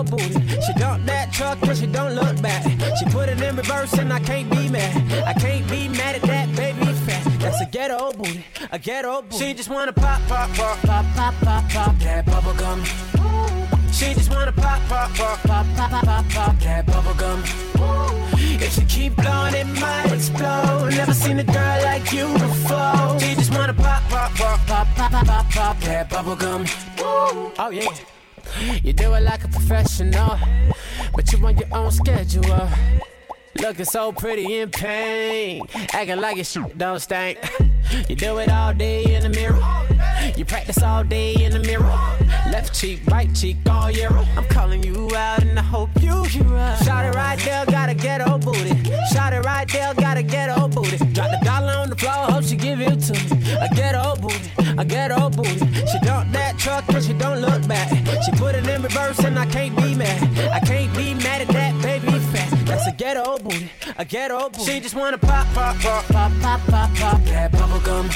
booty. 0.03 1.75
She 1.75 1.87
don't 1.87 2.13
look 2.15 2.41
back. 2.41 2.63
She 2.97 3.05
put 3.05 3.29
it 3.29 3.41
in 3.41 3.55
reverse 3.55 3.93
and 3.93 4.11
I 4.11 4.19
can't 4.19 4.49
be 4.49 4.69
mad. 4.69 4.93
I 5.25 5.33
can't 5.33 5.67
be 5.69 5.87
mad 5.87 6.15
at 6.15 6.21
that 6.23 6.55
baby 6.55 6.85
fat. 7.05 7.23
That's 7.39 7.61
a 7.61 7.65
ghetto 7.65 8.11
booty, 8.13 8.45
a 8.71 8.77
ghetto 8.77 9.21
booty. 9.23 9.37
She 9.37 9.53
just 9.53 9.69
wanna 9.69 9.93
pop, 9.93 10.21
pop, 10.27 10.49
pop, 10.53 10.77
pop, 10.81 11.05
pop, 11.15 11.33
pop, 11.41 11.69
pop 11.69 11.99
that 11.99 12.20
bubble 12.53 12.83
gum. 12.83 12.83
She 13.91 14.13
just 14.13 14.31
wanna 14.31 14.51
pop, 14.51 14.81
pop, 14.87 15.13
pop, 15.13 15.39
pop, 15.43 15.65
pop, 15.75 15.91
pop, 15.91 16.05
pop, 16.05 16.29
pop 16.29 16.59
that 16.59 16.85
bubble 16.85 17.13
gum. 17.13 17.43
If 18.63 18.73
she 18.73 18.85
keep 18.85 19.15
blowing, 19.15 19.53
it 19.55 19.67
might 19.79 20.11
explode. 20.11 20.91
Never 20.91 21.13
seen 21.13 21.39
a 21.39 21.43
girl 21.43 21.83
like 21.83 22.11
you 22.11 22.33
before. 22.33 23.19
She 23.19 23.35
just 23.35 23.53
wanna 23.53 23.73
pop, 23.73 24.03
pop, 24.09 24.31
pop, 24.35 24.59
pop, 24.67 24.87
pop, 24.95 25.11
pop, 25.11 25.25
pop, 25.27 25.49
pop 25.51 25.79
that 25.81 26.09
bubble 26.09 26.35
gum. 26.35 26.65
Oh 26.99 27.69
yeah. 27.71 27.87
You 28.83 28.93
do 28.93 29.13
it 29.13 29.21
like 29.21 29.43
a 29.43 29.47
professional, 29.47 30.37
but 31.15 31.31
you 31.31 31.45
on 31.45 31.57
your 31.57 31.67
own 31.73 31.91
schedule. 31.91 32.69
Looking 33.59 33.85
so 33.85 34.11
pretty 34.11 34.59
in 34.59 34.69
pain, 34.69 35.63
acting 35.93 36.19
like 36.19 36.35
your 36.35 36.45
shit 36.45 36.77
don't 36.77 36.99
stink. 36.99 37.37
You 38.07 38.15
do 38.15 38.37
it 38.37 38.49
all 38.49 38.73
day 38.73 39.03
in 39.13 39.23
the 39.23 39.29
mirror. 39.29 39.59
You 40.37 40.45
practice 40.45 40.81
all 40.81 41.03
day 41.03 41.33
in 41.33 41.51
the 41.51 41.59
mirror. 41.59 41.83
Left 42.49 42.73
cheek, 42.73 43.01
right 43.07 43.33
cheek, 43.35 43.57
all 43.69 43.91
year. 43.91 44.09
I'm 44.37 44.45
calling 44.45 44.81
you 44.83 45.13
out 45.15 45.43
and 45.43 45.59
I 45.59 45.61
hope 45.61 45.89
you 45.99 46.23
hear 46.23 46.55
us. 46.55 46.85
Shot 46.85 47.05
it 47.05 47.15
right 47.15 47.37
there, 47.39 47.65
got 47.65 47.89
a 47.89 47.93
ghetto 47.93 48.37
booty. 48.37 48.73
Shot 49.13 49.33
it 49.33 49.43
right 49.43 49.67
there, 49.67 49.93
got 49.95 50.17
a 50.17 50.23
ghetto 50.23 50.67
booty. 50.69 50.97
Drop 51.11 51.29
the 51.31 51.39
dollar 51.43 51.73
on 51.73 51.89
the 51.89 51.95
floor, 51.97 52.31
hope 52.31 52.45
she 52.45 52.55
give 52.55 52.79
it 52.79 52.99
to 53.01 53.13
me. 53.13 53.51
A 53.59 53.67
ghetto 53.75 54.15
booty, 54.15 54.49
a 54.77 54.85
ghetto 54.85 55.29
booty. 55.29 55.59
She 55.87 55.99
dumped 55.99 56.31
that 56.33 56.55
truck 56.57 56.87
and 56.87 57.03
she 57.03 57.13
don't 57.13 57.41
look 57.41 57.67
back. 57.67 57.89
She 58.23 58.31
put 58.31 58.55
it 58.55 58.65
in 58.67 58.81
reverse 58.81 59.19
and 59.19 59.37
I 59.37 59.45
can't 59.47 59.75
be 59.75 59.93
mad. 59.95 60.21
I 60.51 60.59
can't 60.61 60.95
be 60.95 61.13
mad 61.15 61.41
at 61.41 61.47
that 61.49 61.81
baby. 61.81 62.20
That's 62.65 62.87
a 62.87 62.91
ghetto 62.91 63.37
booty, 63.39 63.69
a 63.97 64.05
ghetto 64.05 64.49
booty. 64.49 64.63
She 64.65 64.79
just 64.79 64.95
wanna 64.95 65.17
pop, 65.17 65.47
pop, 65.53 65.77
pop, 65.79 66.05
pop, 66.05 66.31
pop, 66.41 66.61
pop, 66.67 66.95
pop 66.95 67.23
that 67.25 67.51
bubble 67.51 67.79
gum. 67.79 68.09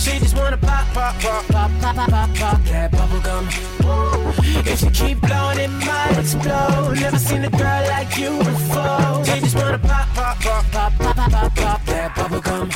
She 0.00 0.18
just 0.18 0.34
wanna 0.34 0.56
pop, 0.56 0.86
pop, 0.94 1.14
pop, 1.20 1.46
pop, 1.48 1.70
pop, 1.78 1.94
pop, 1.94 2.08
pop, 2.08 2.34
pop 2.34 2.64
that 2.64 2.90
bubble 2.90 3.20
gum. 3.20 3.46
If 4.66 4.80
she 4.80 4.88
keep 4.88 5.20
blowing, 5.20 5.58
it 5.58 5.68
might 5.68 6.16
explode. 6.18 6.96
Never 6.98 7.18
seen 7.18 7.44
a 7.44 7.50
girl 7.50 7.82
like 7.86 8.16
you 8.16 8.38
before. 8.38 9.24
She 9.26 9.40
just 9.40 9.56
wanna 9.56 9.78
pop, 9.78 10.08
pop, 10.14 10.40
pop, 10.40 10.64
pop, 10.72 10.92
pop, 10.96 11.16
pop, 11.16 11.30
pop, 11.30 11.54
pop 11.54 11.84
that 11.84 12.16
bubble 12.16 12.40
gum. 12.40 12.70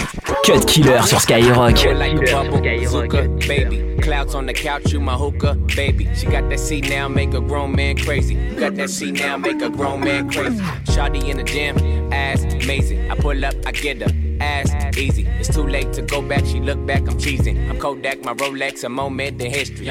Cut 0.44 0.68
Killer 0.68 1.00
sur 1.00 1.16
Skyrock. 1.16 1.98
like 1.98 2.12
a 2.12 2.30
bubble, 2.30 2.58
hookah, 2.58 3.28
baby. 3.48 4.02
Clouds 4.02 4.34
on 4.34 4.44
the 4.44 4.52
couch, 4.52 4.92
you 4.92 5.00
my 5.00 5.14
hookah, 5.14 5.54
baby. 5.74 6.06
She 6.14 6.26
got 6.26 6.50
that 6.50 6.60
C 6.60 6.82
now, 6.82 7.08
make 7.08 7.32
a 7.32 7.40
grown 7.40 7.74
man 7.74 7.96
crazy. 7.96 8.34
Got 8.56 8.74
that 8.74 8.90
C 8.90 9.12
now, 9.12 9.38
make 9.38 9.62
a 9.62 9.70
grown 9.70 10.00
man 10.00 10.30
crazy. 10.30 10.58
Shawty 10.92 11.26
in 11.26 11.38
the 11.38 11.42
gym, 11.42 11.78
ass 12.12 12.42
amazing. 12.42 13.10
I 13.10 13.14
pull 13.14 13.42
up, 13.46 13.54
I 13.64 13.72
get 13.72 14.02
her, 14.02 14.12
ass 14.40 14.70
easy. 14.99 15.27
It's 15.38 15.49
too 15.49 15.66
late 15.66 15.92
to 15.94 16.03
go 16.03 16.23
back, 16.23 16.44
she 16.47 16.61
look 16.61 16.85
back, 16.87 17.03
I'm 17.03 17.18
cheesing. 17.18 17.68
I'm 17.68 17.79
Kodak, 17.79 18.25
my 18.25 18.35
Rolex, 18.35 18.85
a 18.85 18.88
moment 18.88 19.40
in 19.40 19.51
history. 19.51 19.90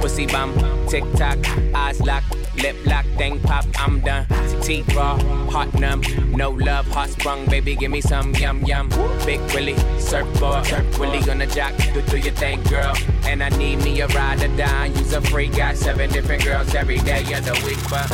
Pussy 0.00 0.26
bum, 0.26 0.54
tick 0.88 1.04
tock, 1.14 1.38
eyes 1.74 2.00
locked. 2.00 2.36
Lip 2.62 2.76
lock, 2.86 3.04
thing 3.18 3.40
pop, 3.40 3.64
I'm 3.76 4.00
done. 4.00 4.26
Teeth 4.62 4.94
raw, 4.94 5.18
heart 5.50 5.74
numb, 5.74 6.02
no 6.30 6.50
love, 6.50 6.86
heart 6.86 7.10
sprung, 7.10 7.44
baby, 7.46 7.74
give 7.74 7.90
me 7.90 8.00
some 8.00 8.34
yum 8.34 8.62
yum. 8.62 8.88
Big 9.26 9.40
Willie, 9.52 9.76
surfboard, 9.98 10.64
surf 10.64 10.98
Willie 10.98 11.30
on 11.30 11.38
the 11.38 11.46
jock, 11.46 11.76
do, 11.92 12.00
do 12.02 12.16
your 12.16 12.32
thing, 12.34 12.62
girl. 12.64 12.94
And 13.24 13.42
I 13.42 13.48
need 13.50 13.82
me 13.82 14.00
a 14.00 14.06
ride 14.08 14.42
or 14.42 14.56
die, 14.56 14.86
use 14.86 15.12
a 15.12 15.20
free, 15.20 15.48
got 15.48 15.76
seven 15.76 16.10
different 16.10 16.44
girls 16.44 16.74
every 16.74 16.98
day 16.98 17.22
of 17.34 17.44
the 17.44 17.52
week, 17.66 17.78
but. 17.90 18.06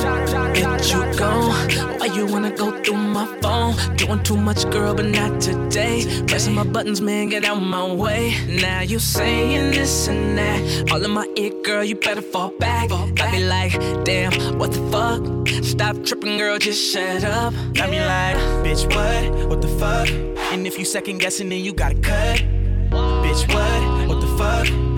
Bitch, 0.54 0.90
you 0.92 1.18
gone. 1.18 1.98
Why 1.98 2.06
you 2.06 2.26
wanna 2.26 2.50
go 2.50 2.82
through 2.82 2.96
my 2.96 3.26
phone? 3.42 3.74
Doing 3.96 4.22
too 4.22 4.36
much, 4.36 4.68
girl, 4.70 4.94
but 4.94 5.06
not 5.06 5.40
today 5.40 5.69
day. 5.70 6.24
Pressing 6.26 6.54
my 6.54 6.64
buttons, 6.64 7.00
man, 7.00 7.28
get 7.28 7.44
out 7.44 7.60
my 7.60 7.86
way. 7.92 8.34
Now 8.48 8.80
you 8.82 8.98
saying 8.98 9.70
this 9.70 10.08
and 10.08 10.36
that. 10.36 10.90
All 10.92 11.04
in 11.04 11.10
my 11.10 11.26
ear, 11.36 11.52
girl, 11.62 11.84
you 11.84 11.94
better 11.94 12.22
fall 12.22 12.50
back. 12.58 12.90
I 12.92 13.30
be 13.30 13.44
like, 13.44 13.72
damn, 14.04 14.58
what 14.58 14.72
the 14.72 14.82
fuck? 14.90 15.64
Stop 15.64 16.04
tripping, 16.04 16.36
girl, 16.38 16.58
just 16.58 16.92
shut 16.92 17.24
up. 17.24 17.54
Got 17.74 17.90
me 17.90 18.00
like, 18.00 18.36
bitch, 18.64 18.84
what? 18.94 19.48
What 19.48 19.62
the 19.62 19.68
fuck? 19.68 20.08
And 20.52 20.66
if 20.66 20.78
you 20.78 20.84
second 20.84 21.18
guessing, 21.18 21.48
then 21.48 21.64
you 21.64 21.72
gotta 21.72 21.94
cut. 21.94 22.38
Bitch, 23.24 23.46
what? 23.54 24.08
What 24.08 24.20
the 24.20 24.26
fuck? 24.36 24.89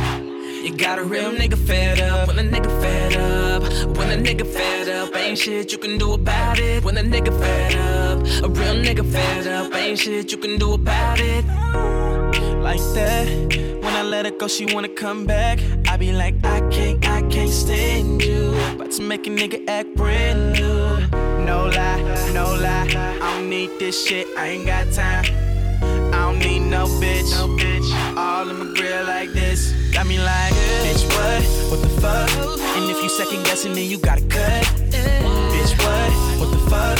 You 0.62 0.76
got 0.76 1.00
a 1.00 1.02
real 1.02 1.32
nigga 1.32 1.58
fed 1.58 2.00
up. 2.00 2.28
When 2.28 2.38
a 2.38 2.42
nigga 2.42 2.70
fed 2.80 3.16
up, 3.16 3.96
when 3.96 4.10
a 4.12 4.16
nigga 4.16 4.46
fed 4.46 4.88
up, 4.88 5.16
ain't 5.16 5.36
shit 5.36 5.72
you 5.72 5.78
can 5.78 5.98
do 5.98 6.12
about 6.12 6.60
it. 6.60 6.84
When 6.84 6.96
a 6.96 7.02
nigga 7.02 7.36
fed 7.36 7.74
up, 7.74 8.18
a 8.44 8.48
real 8.48 8.76
nigga 8.76 9.04
fed 9.04 9.48
up, 9.48 9.74
ain't 9.74 9.98
shit 9.98 10.30
you 10.30 10.38
can 10.38 10.58
do 10.58 10.74
about 10.74 11.18
it. 11.18 11.44
Like 12.62 12.78
that, 12.94 13.26
when 13.82 13.92
I 13.92 14.04
let 14.04 14.24
her 14.24 14.30
go, 14.30 14.46
she 14.46 14.72
wanna 14.72 14.88
come 14.88 15.26
back. 15.26 15.58
I 15.88 15.96
be 15.96 16.12
like, 16.12 16.36
I 16.44 16.60
can't, 16.70 17.04
I 17.08 17.22
can't 17.22 17.50
stand 17.50 18.22
you. 18.22 18.54
About 18.76 18.92
to 18.92 19.02
make 19.02 19.26
a 19.26 19.30
nigga 19.30 19.68
act 19.68 19.96
brand 19.96 20.52
new. 20.52 21.44
No 21.44 21.66
lie, 21.74 22.02
no 22.32 22.54
lie, 22.54 22.86
I 23.20 23.34
don't 23.34 23.50
need 23.50 23.70
this 23.80 24.06
shit, 24.06 24.28
I 24.38 24.50
ain't 24.50 24.66
got 24.66 24.92
time. 24.92 25.24
I 26.14 26.20
don't 26.20 26.38
need 26.38 26.60
no 26.60 26.86
bitch, 26.86 27.32
no 27.32 27.48
bitch. 27.48 28.16
All 28.16 28.48
in 28.48 28.58
my 28.60 28.74
grill 28.76 29.04
like 29.06 29.30
this 29.32 29.81
got 30.02 30.08
me 30.08 30.18
like, 30.18 30.52
bitch, 30.82 31.04
what? 31.14 31.70
What 31.70 31.80
the 31.80 32.00
fuck? 32.00 32.28
And 32.76 32.90
if 32.90 33.00
you 33.02 33.08
second 33.08 33.44
guessing, 33.44 33.72
then 33.72 33.88
you 33.88 33.98
gotta 33.98 34.22
cut. 34.22 34.64
Bitch, 34.90 35.72
what? 35.78 36.10
What 36.40 36.50
the 36.50 36.58
fuck? 36.70 36.98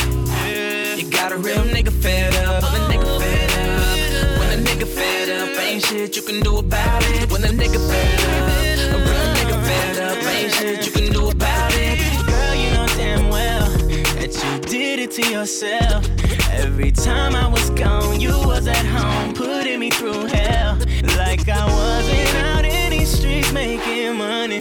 You 0.96 1.10
got 1.10 1.32
a 1.32 1.36
real 1.36 1.64
nigga 1.64 1.90
fed 1.90 2.32
up. 2.46 2.62
When 2.62 2.80
a 2.80 2.84
nigga 2.92 3.18
fed 3.20 3.50
up. 3.58 4.38
When 4.38 4.50
a 4.56 4.62
nigga 4.62 4.86
fed 4.86 5.28
up, 5.30 5.58
ain't 5.58 5.82
shit 5.84 6.16
you 6.16 6.22
can 6.22 6.40
do 6.42 6.58
about 6.58 7.02
it. 7.16 7.32
When 7.32 7.42
a 7.42 7.48
nigga 7.48 7.80
fed 7.90 8.20
up. 8.30 8.94
A 8.94 8.98
real 9.10 9.28
nigga 9.36 9.56
fed 9.66 9.98
up, 9.98 10.24
ain't 10.34 10.52
shit 10.52 10.86
you 10.86 10.92
can 10.92 11.12
do 11.12 11.28
about 11.28 11.72
it. 11.74 11.98
Girl, 12.28 12.54
you 12.54 12.70
know 12.70 12.86
damn 12.94 13.28
well 13.30 13.68
that 14.18 14.32
you 14.32 14.60
did 14.60 15.00
it 15.00 15.10
to 15.12 15.28
yourself. 15.28 16.06
Every 16.52 16.92
time 16.92 17.34
I 17.34 17.48
was 17.48 17.68
gone, 17.70 18.20
you 18.20 18.38
was 18.46 18.68
at 18.68 18.86
home, 18.86 19.34
putting 19.34 19.80
me 19.80 19.90
through 19.90 20.26
hell. 20.26 20.78
Like 21.16 21.48
I 21.48 21.66
wasn't 21.66 22.36
out 22.36 22.61
making 23.52 24.16
money. 24.16 24.58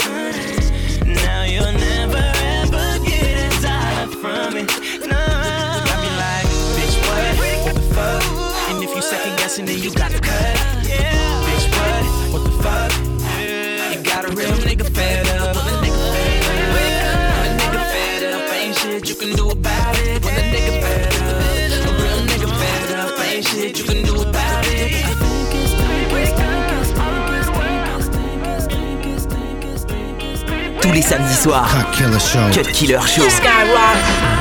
Now 1.06 1.43
you're 1.43 1.71
never 1.71 2.01
soir. 31.41 31.67
Cut 31.67 31.91
Killer 31.91 32.19
Show. 32.19 32.51
Cut 32.51 32.71
Killer 32.71 33.01
Show. 33.01 33.27
Skyrock. 33.27 34.40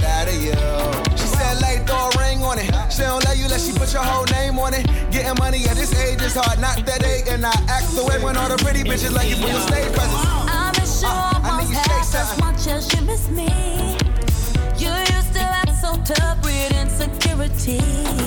It's 6.33 6.39
hard 6.39 6.61
not 6.61 6.85
that 6.85 7.03
and 7.27 7.45
I 7.45 7.51
act 7.67 7.87
so 7.87 8.07
way 8.07 8.23
when 8.23 8.37
all 8.37 8.47
the 8.47 8.55
pretty 8.63 8.83
bitches 8.83 9.11
like 9.11 9.27
you 9.27 9.35
from 9.35 9.51
the 9.51 9.59
stage. 9.67 9.91
Uh, 9.97 10.47
I 10.47 10.71
miss 10.79 11.03
uh, 11.03 12.17
as 12.17 12.39
much 12.39 12.67
as 12.67 12.87
you 12.93 13.01
miss 13.01 13.27
me. 13.29 13.49
You 14.77 14.95
used 15.13 15.33
to 15.33 15.41
act 15.41 15.75
so 15.75 16.01
tough 16.05 16.41
with 16.41 16.71
insecurity. 16.71 18.20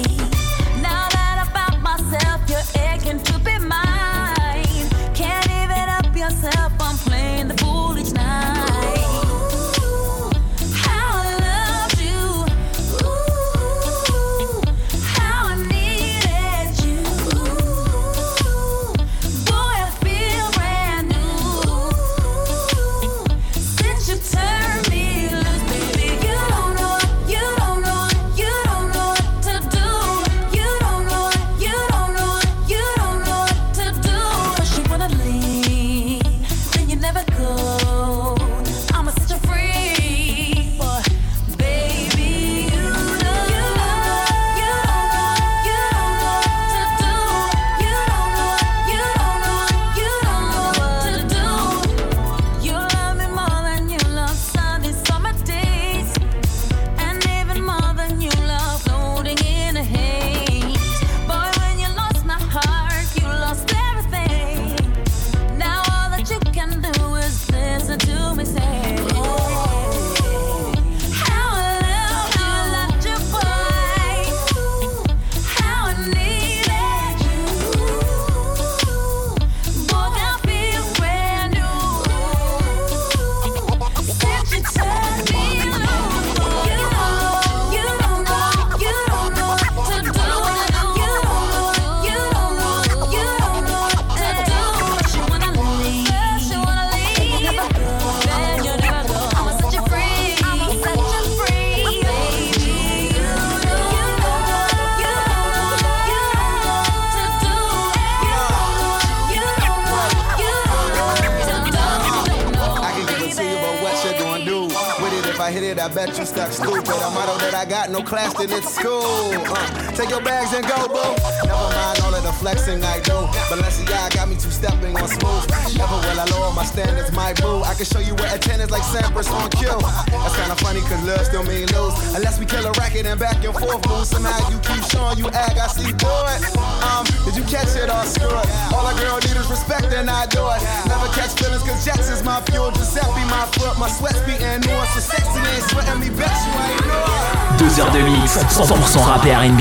100%, 148.42 148.98
rap 148.98 149.24
et 149.26 149.34
R&B. 149.34 149.60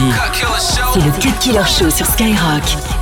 C'est 0.94 1.00
le 1.00 1.12
Cut 1.12 1.32
Killer 1.40 1.66
Show 1.66 1.92
sur 1.92 2.08
Skyrock. 2.08 2.93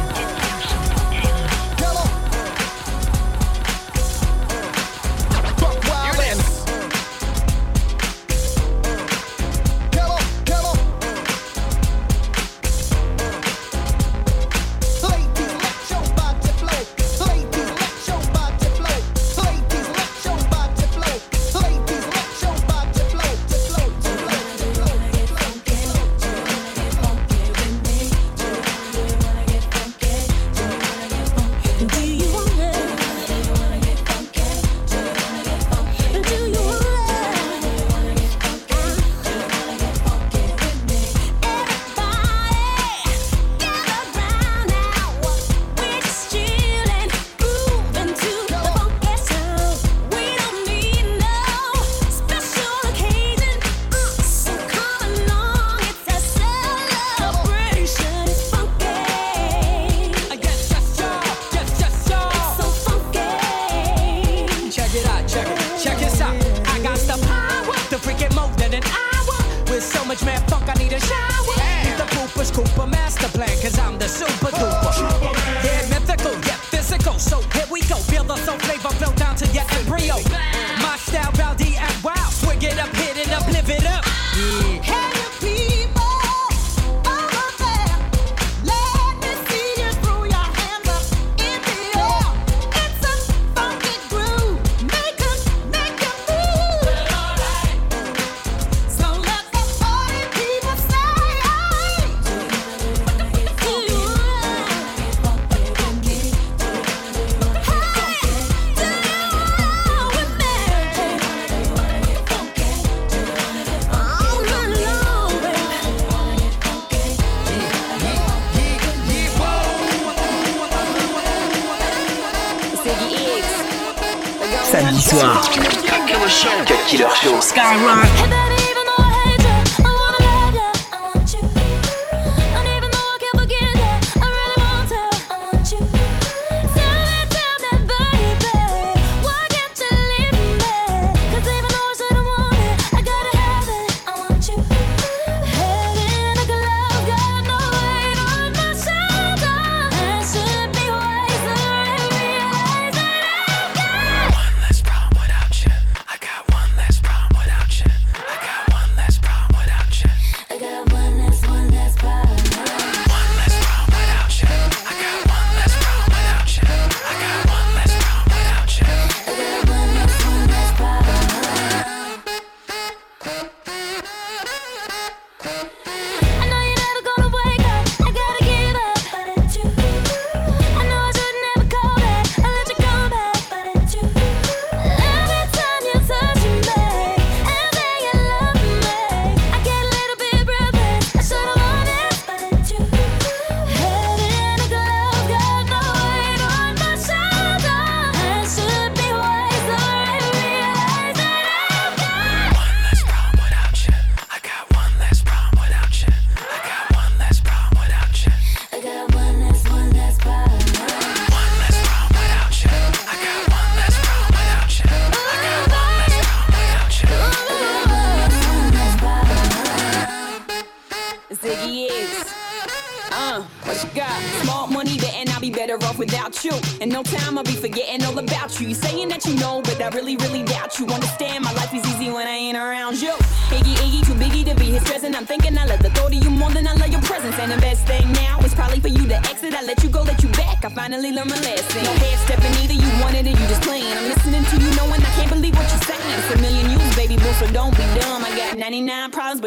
Soir. 125.01 125.41
Cut 125.87 126.07
Killer 126.07 126.29
Show. 126.29 127.39
Skyrock. 127.41 128.60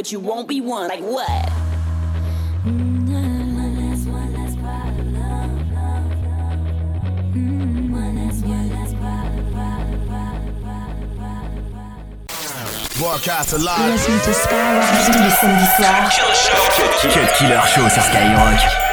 But 0.04 0.12
you 0.12 0.20
won't 0.20 0.46
be 0.46 0.60
one. 0.60 0.88
Like 0.88 1.00
what? 1.00 1.50
Broadcast 12.98 13.54
alive. 13.54 13.92
Listen 13.92 14.20
to 14.20 14.34
Skyrock 14.34 15.06
tous 15.06 15.22
les 15.22 15.30
samedis 15.30 15.70
soirs. 15.76 16.50
Cut 17.10 17.32
Killer 17.38 17.60
Show 17.66 17.88
sur 17.88 18.02
Skyrock. 18.02 18.83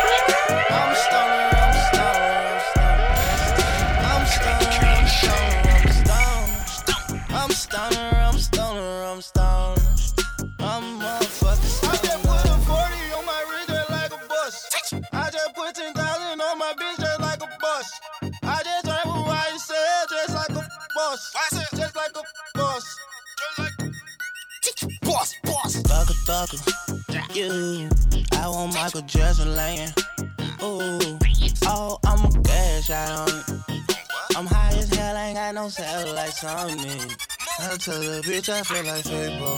Tell 37.81 37.99
the 37.99 38.21
bitch 38.21 38.47
I 38.47 38.61
feel 38.61 38.83
like 38.85 39.03
Fable. 39.05 39.57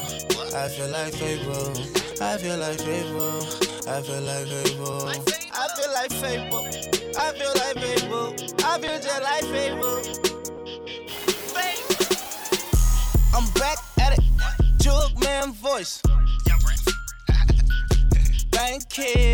I 0.56 0.70
feel 0.70 0.88
like 0.88 1.14
Fable. 1.14 1.74
I 2.24 2.38
feel 2.38 2.58
like 2.58 2.80
Fable. 2.80 3.44
I 3.86 4.02
feel 4.02 4.22
like 4.22 4.48
Fable. 4.48 5.10
I 5.10 5.68
feel 5.76 5.92
like 5.92 6.12
Fable. 6.14 6.66
I 7.20 7.34
feel 7.34 7.54
like 7.60 7.78
Fable. 7.84 8.34
I 8.64 8.80
feel 8.80 8.98
just 9.02 9.22
like 9.22 9.44
Fable. 9.52 10.00
I'm 13.36 13.46
back 13.56 13.80
at 14.00 14.18
it. 14.18 14.24
Jug 14.78 15.20
man 15.20 15.52
voice. 15.52 16.02
Thank 18.54 18.88
kid. 18.88 19.33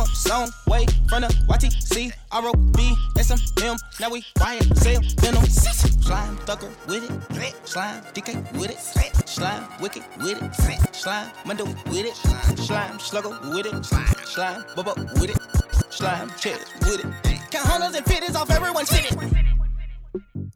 Came 0.00 0.08
up 0.08 0.16
some 0.16 0.50
way 0.66 0.86
from 1.10 1.20
the 1.20 1.28
YTC, 1.46 2.10
ROB, 2.32 2.76
SMM. 3.18 3.78
Now 4.00 4.08
we 4.08 4.24
quiet, 4.38 4.64
sale, 4.78 5.02
venom. 5.18 5.44
Slime 5.44 6.38
thugger 6.46 6.70
with 6.86 7.04
it. 7.04 7.68
Slime 7.68 8.02
DK 8.14 8.50
with 8.52 8.70
it. 8.70 9.28
Slime 9.28 9.64
wicked 9.78 10.02
with 10.22 10.40
it. 10.42 10.94
Slime 10.94 11.30
Mundo 11.44 11.66
with 11.66 12.06
it. 12.06 12.16
Slime 12.58 12.98
slugger 12.98 13.38
with 13.50 13.66
it. 13.66 13.84
Slime 14.24 14.64
bubba 14.74 14.94
with 15.20 15.36
it. 15.36 15.92
Slime 15.92 16.30
chest 16.38 16.72
with 16.80 17.04
it. 17.04 17.50
Count 17.50 17.66
hundreds 17.66 17.96
and 17.96 18.06
fifties 18.06 18.34
off 18.34 18.50
everyone 18.50 18.86
city. 18.86 19.14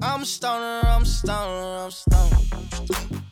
I'm 0.01 0.25
stoner, 0.25 0.81
I'm 0.87 1.05
stoner. 1.05 1.85
I'm 1.85 1.91
stoner, 1.91 2.31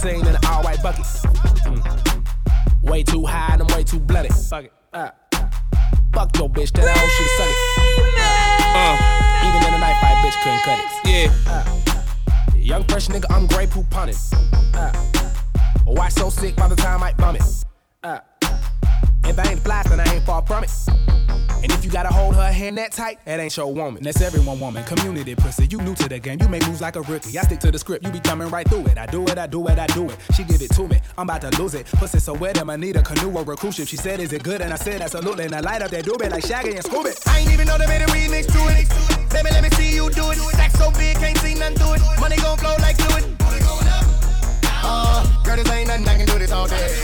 pull 0.00 0.10
up 0.10 0.20
to 0.20 0.24
the 0.24 0.24
scene 0.24 0.26
in 0.26 0.34
an 0.34 0.44
all 0.46 0.62
white 0.62 0.82
bucket. 0.82 1.04
Mm. 1.64 2.26
Way 2.82 3.02
too 3.02 3.24
high 3.24 3.52
and 3.52 3.62
I'm 3.62 3.68
way 3.68 3.84
too 3.84 4.00
bloody. 4.00 4.28
Fuck 4.28 4.64
it. 4.64 4.72
Uh, 4.92 5.10
fuck 6.12 6.36
your 6.36 6.48
bitch, 6.48 6.72
that 6.72 6.88
hoe 6.88 7.08
should 7.08 7.30
suck 7.38 7.48
it. 7.48 7.56
Uh, 8.72 8.96
even 9.48 9.68
in 9.68 9.74
a 9.74 9.78
knife 9.78 10.00
fight, 10.00 10.16
bitch 10.24 10.36
couldn't 10.42 10.62
cut 10.62 10.78
it. 10.78 10.86
Yeah. 11.04 11.32
Uh, 11.46 12.56
young 12.56 12.84
fresh 12.84 13.08
nigga, 13.08 13.26
I'm 13.30 13.46
Grey 13.46 13.66
Poop 13.66 13.88
punning. 13.90 14.16
Uh, 14.74 14.92
why 15.84 16.08
so 16.08 16.30
sick 16.30 16.56
by 16.56 16.68
the 16.68 16.76
time 16.76 17.02
I 17.02 17.12
bum 17.14 17.36
it? 17.36 17.42
Uh, 18.02 18.20
if 19.24 19.38
I 19.38 19.50
ain't 19.50 19.60
fly, 19.60 19.82
then 19.84 20.00
I 20.00 20.14
ain't 20.14 20.24
far 20.24 20.42
from 20.42 20.64
it. 20.64 20.70
And 21.62 21.70
if 21.72 21.84
you 21.84 21.90
gotta 21.90 22.08
hold 22.08 22.36
her 22.36 22.50
hand 22.50 22.78
that 22.78 22.92
tight, 22.92 23.18
that 23.26 23.38
ain't 23.38 23.54
your 23.54 23.72
woman. 23.72 24.02
That's 24.02 24.22
everyone 24.22 24.58
woman. 24.60 24.82
Community 24.84 25.34
pussy. 25.34 25.66
You 25.70 25.78
new 25.82 25.94
to 25.96 26.08
the 26.08 26.18
game. 26.18 26.38
You 26.40 26.48
make 26.48 26.66
moves 26.66 26.80
like 26.80 26.96
a 26.96 27.02
rookie. 27.02 27.38
I 27.38 27.42
stick 27.42 27.60
to 27.60 27.70
the 27.70 27.78
script. 27.78 28.04
You 28.06 28.10
be 28.10 28.20
coming 28.20 28.48
right 28.48 28.66
through 28.66 28.86
it. 28.86 28.96
I 28.96 29.04
do 29.06 29.22
it, 29.24 29.36
I 29.36 29.46
do 29.46 29.66
it, 29.68 29.78
I 29.78 29.86
do 29.88 30.08
it. 30.08 30.16
She 30.34 30.44
give 30.44 30.62
it 30.62 30.70
to 30.72 30.88
me. 30.88 30.98
I'm 31.18 31.28
about 31.28 31.42
to 31.42 31.60
lose 31.60 31.74
it. 31.74 31.86
Pussy 31.86 32.18
so 32.18 32.32
wet, 32.34 32.58
I'ma 32.58 32.76
need 32.76 32.96
a 32.96 33.02
canoe 33.02 33.30
or 33.36 33.42
a 33.52 33.56
cruise 33.56 33.74
ship. 33.74 33.88
She 33.88 33.96
said, 33.96 34.20
Is 34.20 34.32
it 34.32 34.42
good? 34.42 34.62
And 34.62 34.72
I 34.72 34.76
said, 34.76 35.02
Absolutely. 35.02 35.44
And 35.44 35.54
I 35.54 35.60
light 35.60 35.82
up 35.82 35.90
that 35.90 36.04
doobie 36.04 36.30
like 36.30 36.46
Shaggy 36.46 36.76
and 36.76 36.84
Scooby. 36.84 37.12
I 37.28 37.40
ain't 37.40 37.52
even 37.52 37.66
know 37.66 37.76
they 37.76 37.86
made 37.86 38.02
a 38.02 38.06
remix 38.06 38.46
to 38.46 38.58
it. 38.72 38.88
Baby, 39.30 39.50
let 39.50 39.62
me 39.62 39.70
see 39.70 39.94
you 39.94 40.10
do 40.10 40.30
it. 40.30 40.38
Stack 40.38 40.70
so 40.72 40.90
big, 40.92 41.16
can't 41.16 41.36
see 41.38 41.54
nothing 41.54 41.76
through 41.76 41.94
it. 41.94 42.20
Money 42.20 42.36
gon' 42.36 42.56
flow 42.56 42.74
like 42.80 42.96
fluid. 42.96 43.36
Uh, 44.82 45.42
girl, 45.44 45.56
this 45.56 45.70
ain't 45.70 45.88
nothing, 45.88 46.08
I 46.08 46.16
can 46.16 46.26
do 46.26 46.38
this 46.38 46.52
all 46.52 46.66
day. 46.66 46.96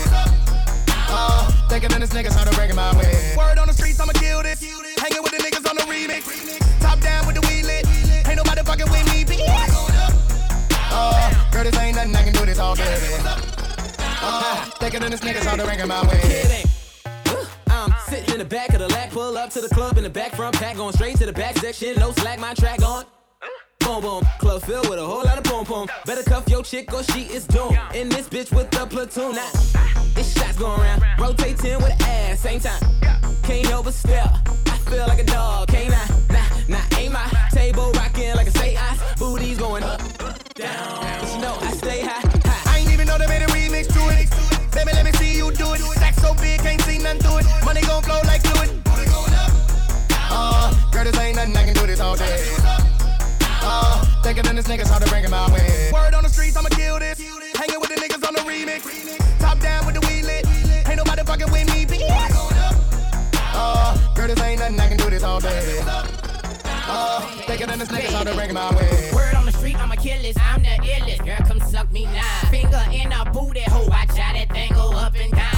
Uh, 1.09 1.56
Thinking 1.69 1.93
on 1.93 1.99
this 1.99 2.11
niggas 2.11 2.33
how 2.33 2.43
to 2.43 2.55
break 2.55 2.73
my 2.73 2.97
way. 2.97 3.35
Word 3.37 3.57
on 3.59 3.67
the 3.67 3.73
streets, 3.73 3.99
I'ma 3.99 4.13
kill 4.13 4.41
this. 4.41 4.63
Hanging 4.99 5.21
with 5.21 5.31
the 5.31 5.43
niggas 5.43 5.69
on 5.69 5.75
the 5.75 5.83
remix. 5.83 6.23
Top 6.79 6.99
down 7.01 7.27
with 7.27 7.35
the 7.35 7.41
wheel 7.47 7.65
lit. 7.65 7.85
Ain't 8.27 8.37
nobody 8.37 8.63
fucking 8.63 8.89
with 8.89 9.05
me, 9.13 9.25
bitch. 9.25 9.43
Uh, 10.89 11.51
girl, 11.51 11.63
this 11.63 11.77
ain't 11.77 11.95
nothing 11.95 12.15
I 12.15 12.23
can 12.23 12.33
do 12.33 12.45
this 12.45 12.59
all 12.59 12.75
day. 12.75 12.97
Uh, 13.99 14.65
thinking 14.79 15.03
on 15.03 15.11
this 15.11 15.19
niggas 15.19 15.45
how 15.45 15.55
to 15.55 15.63
break 15.65 15.85
my 15.85 16.01
way. 16.07 16.63
I'm 17.69 17.93
sitting 18.07 18.33
in 18.33 18.39
the 18.39 18.45
back 18.45 18.69
of 18.69 18.79
the 18.79 18.87
lack, 18.87 19.11
pull 19.11 19.37
up 19.37 19.49
to 19.51 19.61
the 19.61 19.69
club 19.69 19.97
in 19.97 20.03
the 20.03 20.09
back 20.09 20.35
front 20.35 20.55
pack, 20.55 20.77
going 20.77 20.93
straight 20.93 21.17
to 21.17 21.25
the 21.25 21.33
back 21.33 21.57
section, 21.57 21.95
no 21.99 22.11
slack, 22.11 22.39
my 22.39 22.53
track 22.53 22.81
on. 22.81 23.05
Boom 23.87 24.01
boom, 24.01 24.23
club 24.37 24.61
filled 24.63 24.89
with 24.89 24.99
a 24.99 25.05
whole 25.05 25.23
lot 25.23 25.37
of 25.37 25.45
boom 25.45 25.63
boom. 25.63 25.87
Better 26.05 26.21
cuff 26.21 26.49
your 26.49 26.61
chick 26.61 26.93
or 26.93 27.03
she 27.03 27.21
is 27.21 27.47
doomed. 27.47 27.79
In 27.95 28.09
this 28.09 28.27
bitch 28.27 28.53
with 28.53 28.69
the 28.69 28.85
platoon. 28.85 29.33
Now, 29.33 29.49
this 30.13 30.33
shots 30.33 30.57
going 30.57 30.77
around. 30.81 31.03
Rotate 31.17 31.57
10 31.57 31.77
with 31.77 31.93
an 31.93 32.01
ass, 32.01 32.41
same 32.41 32.59
time. 32.59 32.81
Can't 33.43 33.65
help 33.67 33.85
but 33.85 33.93
stare. 33.93 34.29
I 34.65 34.77
feel 34.89 35.07
like 35.07 35.19
a 35.19 35.23
dog, 35.23 35.69
can't 35.69 35.93
I? 35.93 36.05
Nah, 36.29 36.77
nah, 36.77 36.97
ain't 36.97 37.13
my 37.13 37.31
table 37.53 37.89
rocking 37.93 38.35
like 38.35 38.47
a 38.47 38.51
say 38.51 38.75
ice. 38.75 38.99
Booty's 39.17 39.57
going 39.57 39.83
up, 39.83 40.01
down. 40.55 41.21
But 41.21 41.33
you 41.33 41.39
know 41.39 41.57
I 41.61 41.71
stay 41.71 42.01
high, 42.01 42.27
high. 42.43 42.71
I 42.73 42.79
ain't 42.79 42.91
even 42.91 43.07
know 43.07 43.17
they 43.17 43.27
made 43.27 43.41
a 43.41 43.47
remix 43.47 43.87
to 43.87 44.03
it. 44.09 44.27
Baby, 44.75 44.91
let 44.91 45.05
me 45.05 45.13
see 45.13 45.37
you 45.37 45.49
do 45.53 45.73
it. 45.73 45.79
Stack 45.79 46.15
so 46.15 46.33
big, 46.33 46.59
can't 46.59 46.81
see 46.81 46.97
nothing 46.97 47.21
to 47.21 47.37
it. 47.37 47.45
Money 47.63 47.79
gon' 47.83 48.03
flow 48.03 48.19
like 48.25 48.41
fluid. 48.41 48.69
Uh, 50.29 50.73
girl, 50.91 51.05
this 51.05 51.17
ain't 51.19 51.37
nothing, 51.37 51.55
I 51.55 51.63
can 51.63 51.73
do 51.73 51.87
this 51.87 52.01
all 52.01 52.17
day. 52.17 52.66
Thicker 54.27 54.41
than 54.41 54.57
this 54.57 54.67
niggas, 54.67 54.89
how 54.89 54.99
to 54.99 55.07
bring 55.07 55.23
him 55.23 55.31
my 55.31 55.49
way. 55.53 55.89
Word 55.93 56.13
on 56.13 56.21
the 56.21 56.27
streets, 56.27 56.57
I'ma 56.57 56.67
kill 56.67 56.99
this. 56.99 57.17
Hanging 57.55 57.79
with 57.79 57.87
the 57.87 57.95
niggas 57.95 58.27
on 58.27 58.33
the 58.33 58.41
remix. 58.41 58.83
Top 59.39 59.57
down 59.61 59.85
with 59.85 59.95
the 59.95 60.05
weed 60.05 60.25
lit. 60.25 60.45
Ain't 60.85 60.97
nobody 60.97 61.23
fucking 61.23 61.49
with 61.49 61.65
me, 61.73 61.85
bitch. 61.85 62.03
Uh, 63.55 64.13
girl, 64.15 64.27
this 64.27 64.41
ain't 64.41 64.59
nothing, 64.59 64.81
I 64.81 64.89
can 64.89 64.97
do 64.97 65.09
this 65.09 65.23
all 65.23 65.39
day. 65.39 65.79
Uh, 65.85 67.21
thicker 67.47 67.67
than 67.67 67.79
this 67.79 67.87
niggas, 67.87 68.11
how 68.11 68.25
to 68.25 68.35
bring 68.35 68.53
my 68.53 68.69
way. 68.75 69.11
Word 69.13 69.33
on 69.33 69.45
the 69.45 69.53
street, 69.53 69.77
I'm 69.77 69.93
a 69.93 69.95
killers, 69.95 70.35
I'm 70.41 70.61
the 70.61 70.75
illest. 70.75 71.23
Girl, 71.25 71.47
come 71.47 71.61
suck 71.61 71.89
me 71.93 72.03
now. 72.03 72.49
Finger 72.51 72.83
in 72.91 73.13
a 73.13 73.23
booty 73.31 73.61
hole, 73.61 73.87
watch 73.87 74.09
how 74.09 74.33
that 74.33 74.49
thing 74.51 74.73
go 74.73 74.91
up 74.91 75.15
and 75.15 75.31
down. 75.31 75.56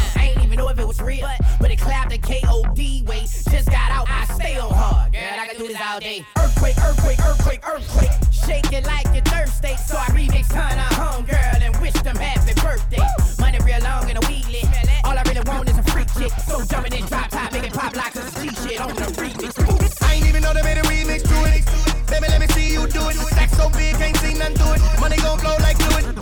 Know 0.60 0.68
if 0.68 0.78
it 0.78 0.86
was 0.86 1.00
real, 1.00 1.26
but, 1.62 1.72
it 1.72 1.80
clapped 1.80 2.10
the 2.10 2.18
K.O.D. 2.18 3.04
way. 3.08 3.22
Just 3.22 3.72
got 3.72 3.92
out, 3.96 4.10
I 4.10 4.26
stay 4.36 4.60
on 4.60 4.70
hard. 4.74 5.14
Girl, 5.14 5.40
I 5.40 5.48
can 5.48 5.56
do 5.56 5.70
this 5.70 5.80
all 5.80 6.02
day. 6.02 6.26
Earthquake, 6.36 6.76
earthquake, 6.84 7.20
earthquake, 7.24 7.64
earthquake. 7.66 8.12
Shake 8.30 8.74
it 8.74 8.84
like 8.86 9.06
your 9.16 9.24
thirsty. 9.24 9.78
So 9.88 9.96
I 9.96 10.12
remix 10.12 10.52
Hannah 10.52 10.84
home 11.00 11.24
girl 11.24 11.64
and 11.64 11.72
wish 11.80 11.94
them 12.04 12.18
happy 12.18 12.60
birthday. 12.60 13.00
Money 13.40 13.60
real 13.64 13.80
long 13.88 14.12
and 14.12 14.20
a 14.20 14.28
weed. 14.28 14.68
All 15.06 15.16
I 15.16 15.24
really 15.32 15.40
want 15.48 15.70
is 15.70 15.78
a 15.78 15.84
freak 15.96 16.12
chick. 16.20 16.34
So 16.44 16.60
jump 16.66 16.92
in 16.92 17.06
drop 17.06 17.30
top, 17.30 17.54
make 17.54 17.64
it 17.64 17.72
pop 17.72 17.96
like 17.96 18.16
a 18.20 18.24
G 18.44 18.52
shit 18.60 18.82
on 18.82 18.94
the 19.00 19.08
remix. 19.16 20.04
I 20.04 20.16
ain't 20.16 20.28
even 20.28 20.44
know 20.44 20.54
they 20.54 20.64
made 20.64 20.78
a 20.78 20.84
remix 20.92 21.24
to 21.24 21.40
it. 21.56 21.64
Baby, 22.12 22.28
let 22.28 22.42
me 22.42 22.48
see 22.48 22.74
you 22.74 22.86
do 22.86 23.08
it. 23.08 23.16
Stack 23.32 23.52
so 23.56 23.70
big, 23.70 23.96
can't 23.96 24.18
see 24.18 24.34
nothing 24.34 24.60
to 24.60 24.76
it. 24.76 24.82
Money 25.00 25.16
gon' 25.24 25.40
flow 25.40 25.56
like 25.64 25.80
fluid. 25.80 26.20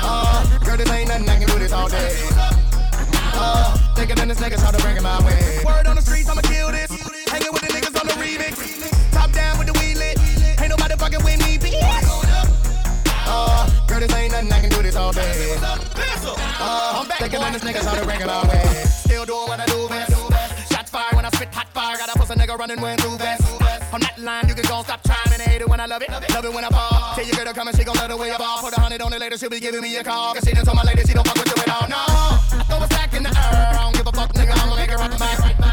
Uh, 0.00 0.58
girl, 0.64 0.78
this 0.78 0.88
ain't 0.88 1.08
nothing, 1.08 1.28
I 1.28 1.36
can 1.36 1.46
do 1.46 1.58
this 1.58 1.72
all 1.74 1.90
day. 1.90 2.25
Thicker 3.96 4.14
than 4.14 4.28
this 4.28 4.38
niggas, 4.38 4.60
how 4.60 4.70
to 4.70 4.82
bring 4.82 4.94
him 4.96 5.04
my 5.04 5.18
way. 5.24 5.64
Word 5.64 5.86
on 5.86 5.96
the 5.96 6.02
streets, 6.02 6.28
I'ma 6.28 6.42
kill 6.42 6.70
this. 6.70 6.90
Hanging 7.32 7.50
with 7.50 7.62
the 7.62 7.68
niggas 7.68 7.98
on 7.98 8.06
the 8.06 8.12
remix. 8.20 8.60
Top 9.10 9.32
down 9.32 9.56
with 9.58 9.68
the 9.68 9.72
weed 9.80 9.96
lit. 9.96 10.20
Ain't 10.60 10.68
nobody 10.68 10.94
fucking 10.96 11.24
with 11.24 11.40
me, 11.40 11.56
bitch. 11.56 11.80
Uh, 13.26 13.86
girl, 13.88 14.00
this 14.00 14.12
ain't 14.14 14.32
nothing, 14.32 14.52
I 14.52 14.60
can 14.60 14.68
do 14.68 14.82
this 14.82 14.96
all 14.96 15.12
day. 15.12 15.56
Uh, 15.62 17.04
thicker 17.04 17.38
than 17.38 17.52
this 17.54 17.64
niggas, 17.64 17.84
how 17.84 17.94
to 17.98 18.04
bring 18.04 18.20
him 18.20 18.26
my 18.26 18.46
way. 18.48 18.64
Still 18.84 19.24
doing 19.24 19.48
what 19.48 19.60
I 19.60 19.66
do 19.66 19.88
best. 19.88 20.12
Shots 20.70 20.90
fired 20.90 21.16
when 21.16 21.24
I 21.24 21.30
spit 21.30 21.48
hot 21.54 21.68
fire. 21.72 21.96
Got 21.96 22.14
a 22.14 22.18
pussy 22.18 22.34
nigga 22.34 22.58
running 22.58 22.80
when 22.82 22.98
too 22.98 23.16
fast. 23.16 23.65
On 23.92 24.00
that 24.00 24.18
line, 24.18 24.48
you 24.48 24.54
can 24.54 24.64
go 24.64 24.82
stop 24.82 25.02
trying. 25.04 25.32
And 25.32 25.40
I 25.42 25.44
hate 25.46 25.60
it 25.62 25.68
when 25.68 25.80
I 25.80 25.86
love 25.86 26.02
it. 26.02 26.10
Love 26.10 26.44
it 26.44 26.52
when 26.52 26.64
I 26.64 26.68
ball. 26.70 27.14
Tell 27.14 27.24
your 27.24 27.36
girl 27.36 27.46
to 27.46 27.54
come 27.54 27.68
and 27.68 27.76
she 27.76 27.84
gon' 27.84 27.96
love 27.96 28.10
the 28.10 28.16
way 28.16 28.30
I 28.30 28.36
ball. 28.36 28.58
Put 28.60 28.76
a 28.76 28.80
hundred 28.80 29.00
on 29.02 29.12
it 29.12 29.20
later, 29.20 29.38
she'll 29.38 29.50
be 29.50 29.60
giving 29.60 29.80
me 29.80 29.96
a 29.96 30.04
call. 30.04 30.34
Cause 30.34 30.44
she 30.44 30.54
done 30.54 30.64
told 30.64 30.76
my 30.76 30.82
lady 30.82 31.02
she 31.02 31.14
don't 31.14 31.26
fuck 31.26 31.36
with 31.36 31.54
you 31.54 31.62
at 31.62 31.70
all. 31.70 31.88
No, 31.88 31.96
I 31.96 32.64
throw 32.68 32.78
a 32.78 32.86
stack 32.86 33.14
in 33.14 33.22
the 33.22 33.30
air. 33.30 33.78
I 33.78 33.82
don't 33.82 33.94
give 33.94 34.06
a 34.06 34.12
fuck, 34.12 34.32
nigga. 34.34 34.52
I'ma 34.56 34.76
make 34.76 34.90
it 34.90 34.96
rock 34.96 35.18
back. 35.18 35.40
I 35.40 35.52
get 35.52 35.60
it 35.60 35.65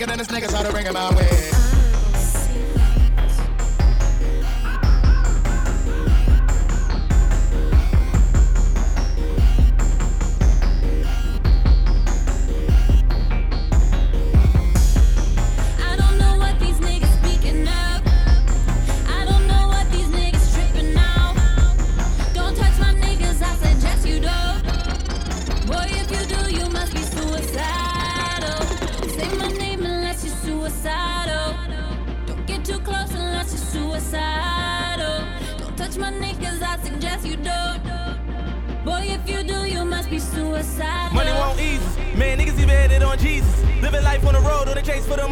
thicker 0.00 0.08
than 0.08 0.18
this 0.18 0.28
niggas, 0.28 0.54
how 0.54 0.62
to 0.62 0.70
bring 0.72 0.86
him 0.86 0.94
my 0.94 1.14
way. 1.14 1.59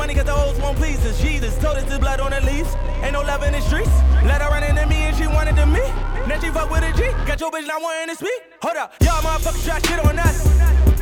Money 0.09 0.17
cause 0.17 0.25
the 0.25 0.33
hoes 0.33 0.59
won't 0.61 0.79
please 0.79 1.05
us. 1.05 1.21
Jesus 1.21 1.53
told 1.59 1.77
us 1.77 1.85
the 1.85 1.99
blood 1.99 2.19
on 2.21 2.31
the 2.31 2.41
leaves. 2.41 2.75
Ain't 3.03 3.13
no 3.13 3.21
love 3.21 3.43
in 3.43 3.53
the 3.53 3.61
streets. 3.61 3.93
Let 4.25 4.41
her 4.41 4.49
run 4.49 4.65
into 4.65 4.87
me 4.87 4.97
and 5.05 5.15
she 5.15 5.27
wanted 5.27 5.57
to 5.57 5.67
me. 5.67 5.85
Now 6.25 6.41
she 6.41 6.49
fuck 6.49 6.71
with 6.71 6.83
a 6.83 6.93
G. 6.97 7.13
Got 7.29 7.41
your 7.41 7.51
bitch 7.51 7.67
not 7.67 7.83
wanting 7.83 8.09
to 8.09 8.17
speak. 8.17 8.41
Hold 8.63 8.77
up. 8.77 8.95
Y'all 9.05 9.21
motherfuckers 9.21 9.65
try 9.69 9.79
shit 9.85 10.01
on 10.01 10.19
us. 10.19 10.49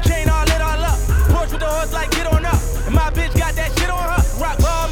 Chain 0.03 0.29
all 0.29 0.45
lit 0.51 0.61
all 0.61 0.83
up. 0.83 0.99
Porch 1.31 1.51
with 1.53 1.61
the 1.61 1.71
horse 1.71 1.93
like 1.93 2.11
get 2.11 2.27
on 2.27 2.45
up. 2.45 2.59
And 2.87 2.95
my 2.95 3.11
bitch 3.15 3.31
got 3.39 3.55
that 3.55 3.71
shit 3.79 3.91
on 3.91 4.07
her. 4.11 4.23
Rock 4.43 4.59
ball 4.59 4.86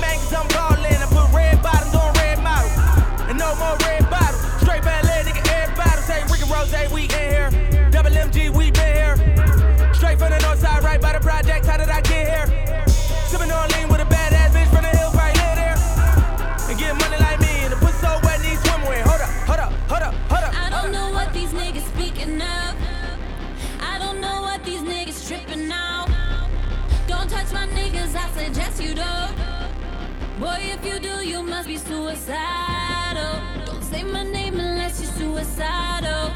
be 31.75 31.81
suicidal. 31.81 33.41
Don't 33.67 33.83
say 33.83 34.05
my 34.05 34.23
name 34.23 34.61
unless 34.61 35.03
you're 35.03 35.13
suicidal. 35.13 36.31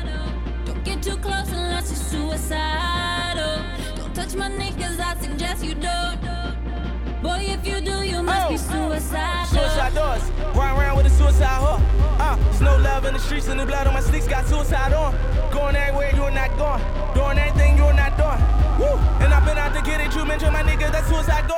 Don't 0.64 0.84
get 0.84 1.00
too 1.00 1.16
close 1.16 1.48
unless 1.52 1.90
you're 1.90 2.30
suicidal. 2.30 3.62
Don't 3.96 4.14
touch 4.14 4.34
my 4.34 4.50
niggas, 4.50 4.98
I 4.98 5.14
suggest 5.20 5.64
you 5.64 5.74
don't. 5.74 6.18
Boy, 7.22 7.40
if 7.54 7.64
you 7.66 7.80
do, 7.80 8.02
you 8.02 8.22
must 8.22 8.48
be 8.48 8.56
suicidal. 8.56 9.46
Suicide 9.46 9.94
doors, 9.94 10.24
run 10.56 10.76
around 10.76 10.96
with 10.96 11.06
a 11.06 11.10
suicide 11.10 11.60
hook. 11.64 11.80
Uh, 12.20 12.36
there's 12.36 12.60
no 12.60 12.76
love 12.78 13.04
in 13.04 13.14
the 13.14 13.20
streets 13.20 13.46
and 13.48 13.60
the 13.60 13.66
blood 13.66 13.86
on 13.86 13.94
my 13.94 14.00
sneaks 14.00 14.26
got 14.26 14.44
suicide 14.46 14.92
on. 14.92 15.14
Going 15.52 15.76
everywhere 15.76 16.10
you're 16.16 16.32
not 16.32 16.50
going, 16.58 16.82
doing 17.14 17.38
anything 17.38 17.76
you're 17.76 17.94
not 17.94 18.16
doing. 18.16 18.42
Woo! 18.80 18.98
And 19.22 19.32
I've 19.32 19.44
been 19.44 19.58
out 19.58 19.72
to 19.74 19.82
get 19.82 20.00
it, 20.00 20.14
you 20.16 20.24
mention 20.24 20.52
my 20.52 20.62
nigga, 20.62 20.90
that's 20.90 21.08
suicide 21.08 21.46
gone. 21.48 21.57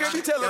Baby, 0.00 0.22
tell 0.22 0.40
her. 0.40 0.49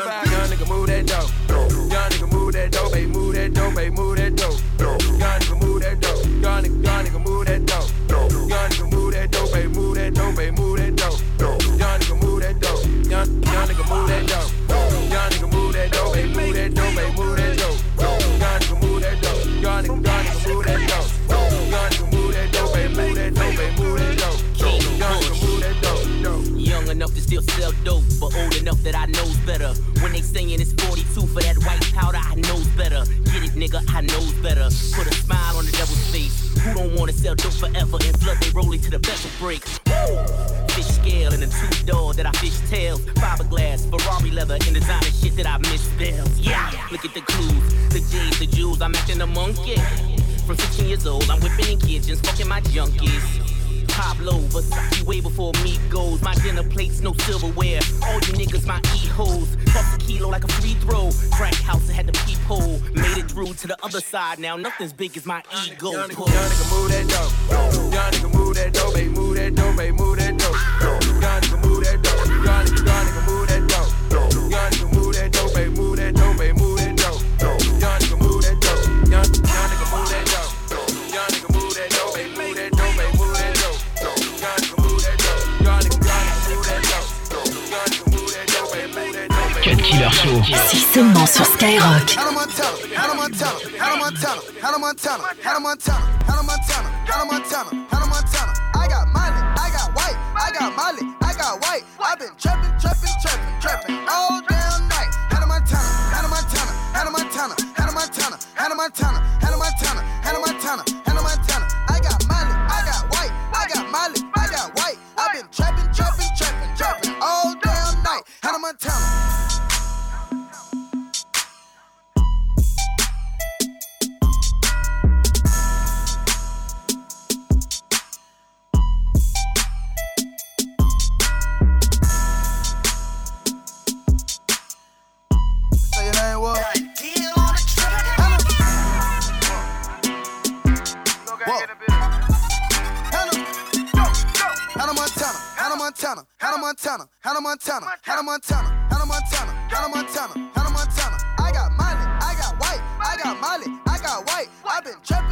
Hannah 147.40 147.56
Montana, 147.56 147.86
Hannah 148.02 148.22
Montana, 148.22 148.68
Hannah 148.90 149.06
Montana, 149.06 149.52
Hannah 149.70 149.88
Montana, 149.88 150.50
Hannah 150.54 150.70
Montana. 150.70 151.16
I 151.38 151.50
got 151.52 151.72
money, 151.72 152.04
I 152.20 152.34
got 152.36 152.60
white, 152.60 152.82
I 153.00 153.16
got 153.16 153.40
molly, 153.40 153.80
I 153.86 153.98
got 153.98 154.26
white. 154.26 154.48
i 154.66 154.80
been 154.82 154.92
tripping. 155.02 155.29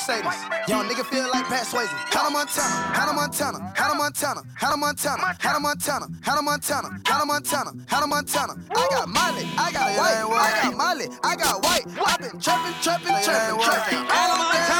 Mercedes. 0.00 0.68
Young 0.68 0.88
nigga 0.88 1.04
feel 1.04 1.28
like 1.30 1.44
Pat 1.46 1.66
Swayze. 1.66 1.88
Hannah 2.12 2.30
Montana, 2.30 2.74
Hannah 2.96 3.12
Montana, 3.12 3.72
Hannah 3.76 3.94
Montana, 3.94 4.42
Hannah 4.56 4.76
Montana, 4.76 5.36
Hannah 5.38 5.60
Montana, 5.60 6.06
Hannah 6.22 6.42
Montana, 6.42 6.88
Hannah 7.04 7.26
Montana, 7.26 7.72
Hannah 7.86 8.06
Montana. 8.06 8.54
I 8.70 8.88
got 8.90 9.08
Molly, 9.08 9.44
I 9.58 9.72
got 9.72 9.98
white, 9.98 10.24
I 10.40 10.62
got 10.62 10.76
Molly, 10.76 11.06
I 11.22 11.36
got 11.36 11.62
white. 11.62 11.84
I 11.86 12.16
been 12.16 12.40
trapping, 12.40 12.74
trapping, 12.80 13.22
trapping, 13.24 13.60
trapping. 13.60 13.98
Hannah 14.08 14.38
Montana. 14.38 14.79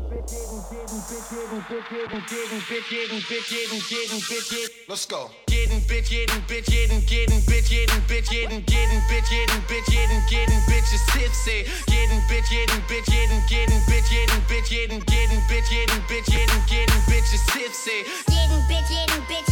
Let's 4.89 5.05
go. 5.05 5.31
Getting 5.47 5.79
bitch, 5.87 6.09
getting 6.09 6.41
bitch, 6.43 6.67
getting 6.67 6.99
getting 7.07 7.39
bitch, 7.47 7.69
getting 7.69 8.01
bitch, 8.03 8.29
getting 8.29 8.59
getting 8.67 8.99
bitch, 9.07 9.29
getting 9.31 9.61
bitch, 9.63 9.87
getting 9.87 10.21
getting 10.27 10.59
bitch 10.67 10.91
tipsy. 11.13 11.63
Getting 11.87 12.19
bitch, 12.27 12.49
getting 12.51 12.81
bitch, 12.83 13.05
getting 13.07 13.39
getting 13.47 13.79
bitch, 13.87 14.09
getting 14.11 14.41
bitch, 14.51 14.69
getting 14.69 14.99
getting 14.99 15.39
bitch, 15.47 15.69
getting 15.71 16.01
bitch, 16.11 16.27
getting 16.27 16.63
getting 16.67 17.01
bitch 17.07 17.31
tipsy. 17.47 18.03
Getting 18.27 18.63
bitch, 18.67 18.89
getting 18.89 19.23
bitch. 19.23 19.50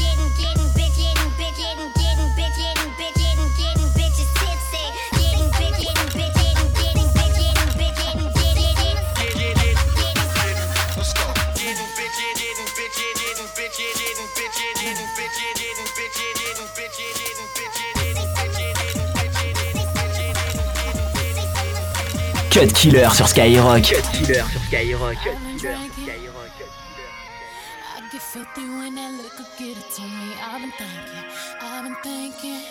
Cut 22.59 22.73
Killer 22.73 23.07
sur 23.13 23.25
Skyrock. 23.25 23.83
Killer 23.83 24.43
sur 24.51 24.61
Skyrock. 24.67 25.17
Killer 25.23 25.57
sur 25.57 26.03
Skyrock. 26.03 26.49
Filthy 28.19 28.61
when 28.61 28.95
that 28.95 29.13
liquor 29.13 29.47
get 29.57 29.77
it 29.77 29.89
to 29.95 30.01
me. 30.01 30.33
I've 30.43 30.59
been 30.59 30.71
thinking, 30.77 31.23
I've 31.61 31.83
been 31.85 31.95
thinking. 32.03 32.61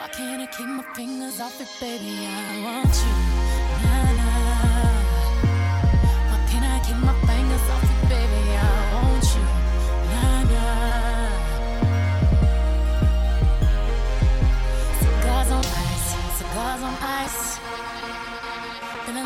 Why 0.00 0.08
can't 0.08 0.42
I 0.42 0.46
keep 0.46 0.66
my 0.66 0.82
fingers 0.96 1.40
off 1.40 1.60
it, 1.60 1.68
baby? 1.80 2.26
I 2.26 2.60
want 2.64 2.86
you. 2.86 3.53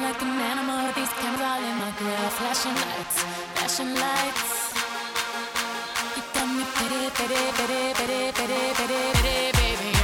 like 0.09 0.23
an 0.23 0.41
animal, 0.41 0.91
these 0.95 1.13
cameras 1.21 1.43
all 1.43 1.63
in 1.71 1.77
my 1.77 1.93
grill. 1.99 2.29
Flashing 2.39 2.75
lights, 2.75 3.17
flashing 3.55 3.95
lights. 3.95 4.49
You 6.17 6.23
got 6.33 6.49
me 6.57 6.65
pity, 6.77 7.03
pity, 7.19 7.43
pity, 7.59 7.81
pity, 7.99 8.21
pity, 8.39 8.61
pity, 8.79 9.01
pity, 9.21 9.53
baby. 9.59 9.98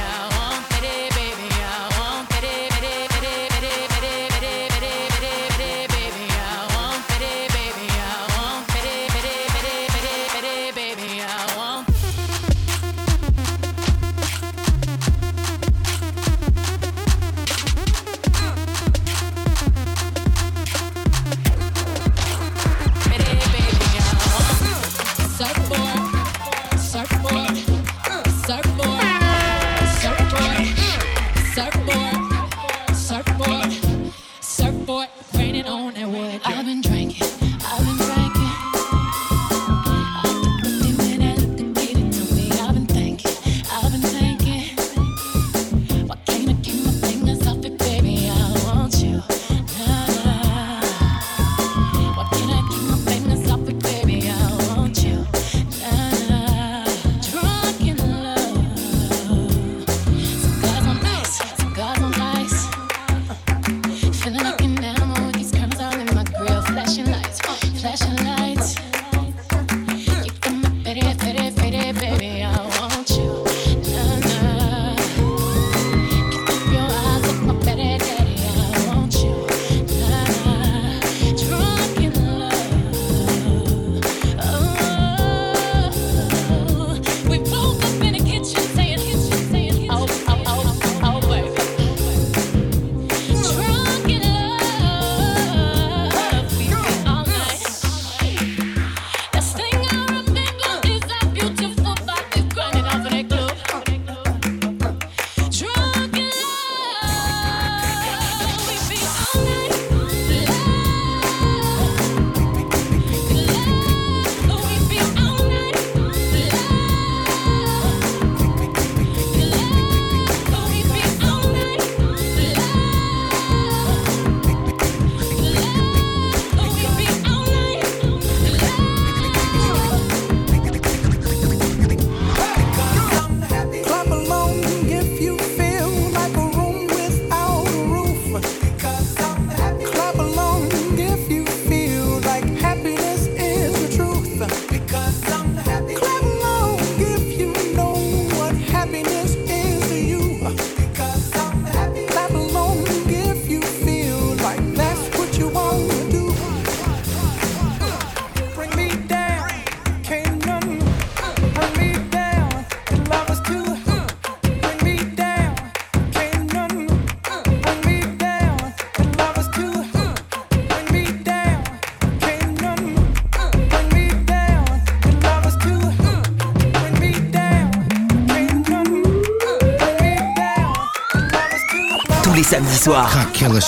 samedis 182.45 182.83
soirs. 182.83 183.11
Cut 183.11 183.33
Killer 183.33 183.61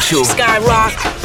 Show. 0.00 0.24
Skyrock. 0.24 1.17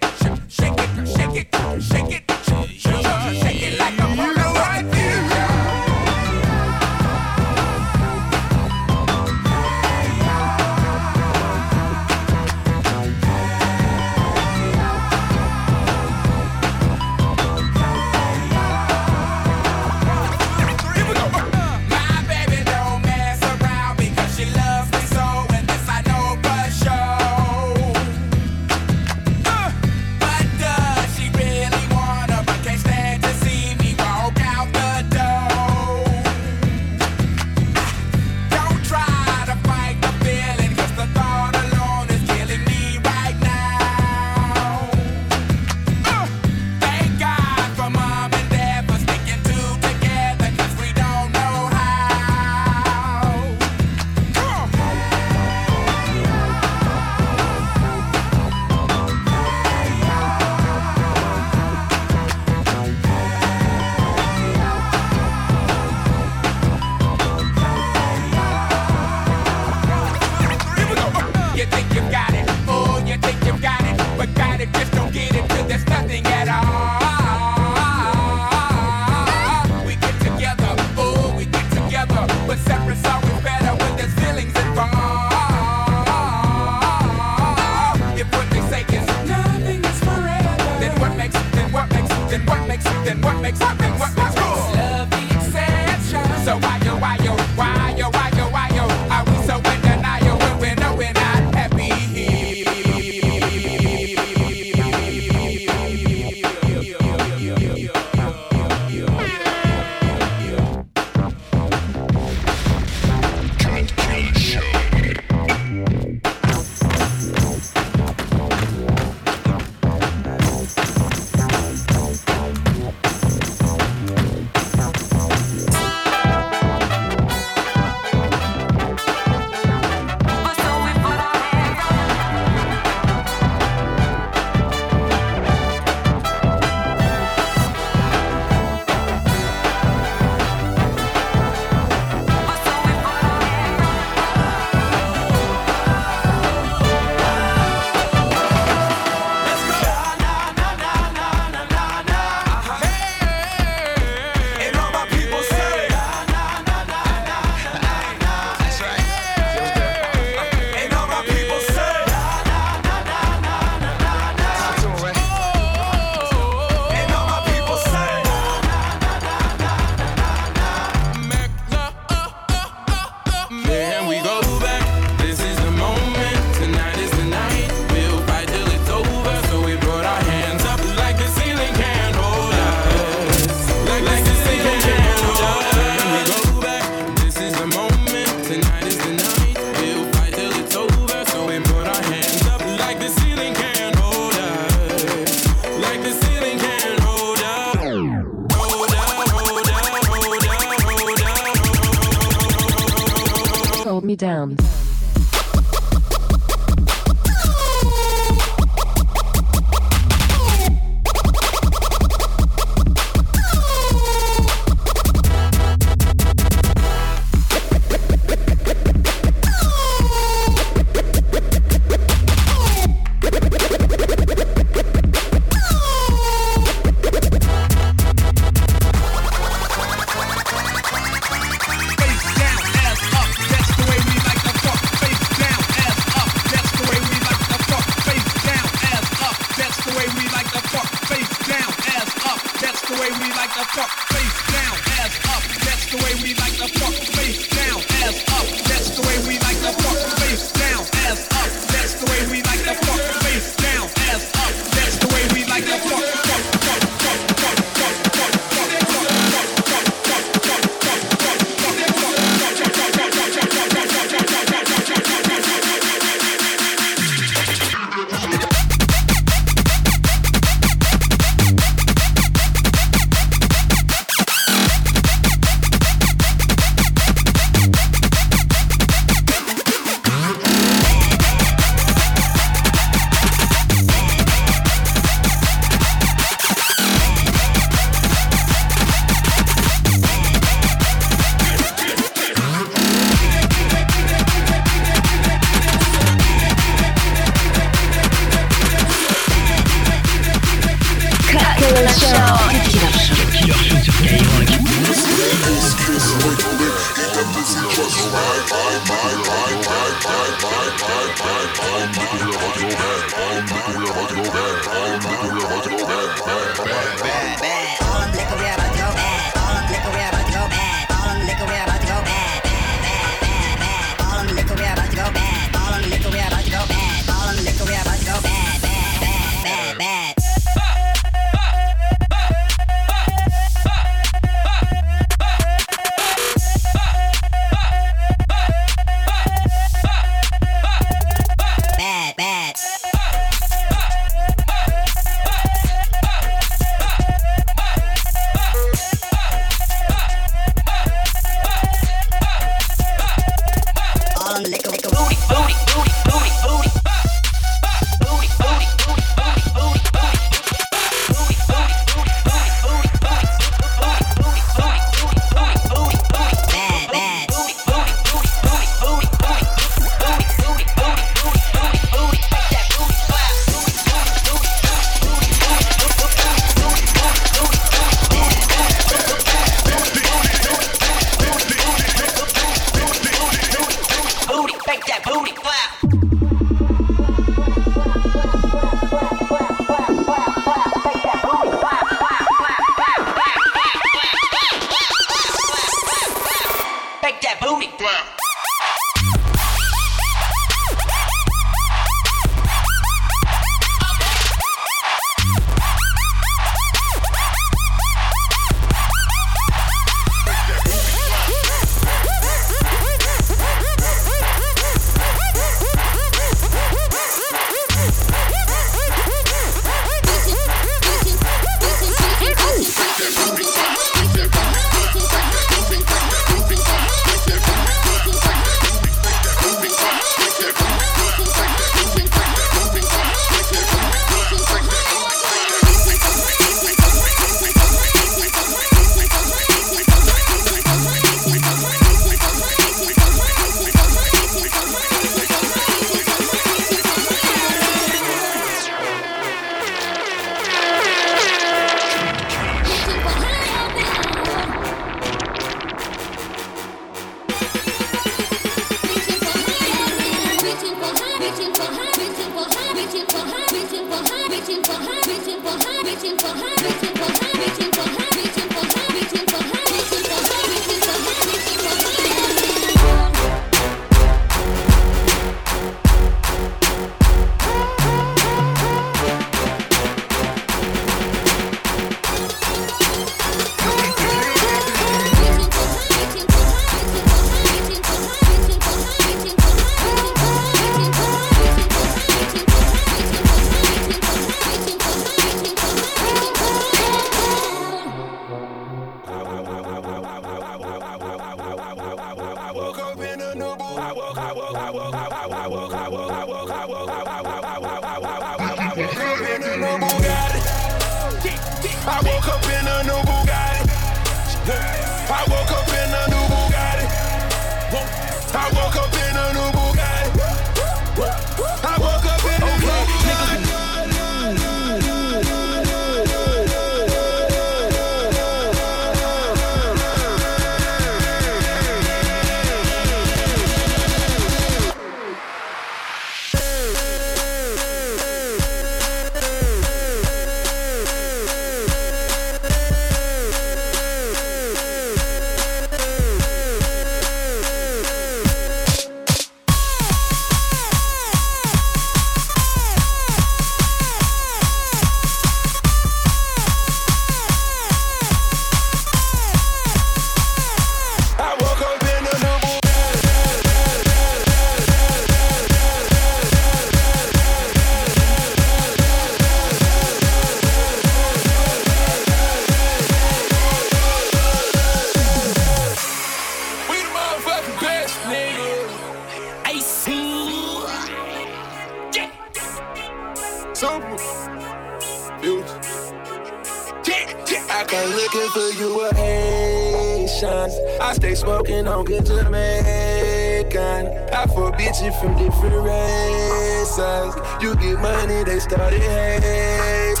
get 597.60 597.78
money, 597.80 598.24
they 598.24 598.38
started 598.40 598.80
hating. 598.80 600.00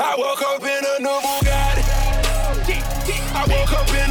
I 0.00 0.14
woke 0.18 0.42
up 0.42 0.62
in 0.62 0.82
a 0.84 0.98
new 1.00 1.20
Bugatti. 1.24 1.84
I 3.34 3.44
woke 3.46 3.72
up 3.72 3.88
in 3.90 4.05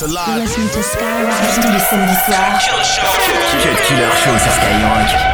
that's 0.00 0.12
alive. 0.12 0.40
Listen 0.40 0.68
to 0.68 0.82
Skyrock 0.82 1.34
tous 1.54 1.72
les 1.72 1.78
samedis 1.78 2.14
soirs. 2.26 2.58
Killer 3.86 4.10
Show 4.12 4.38
sur 4.38 4.52
Skyrock. 4.52 5.27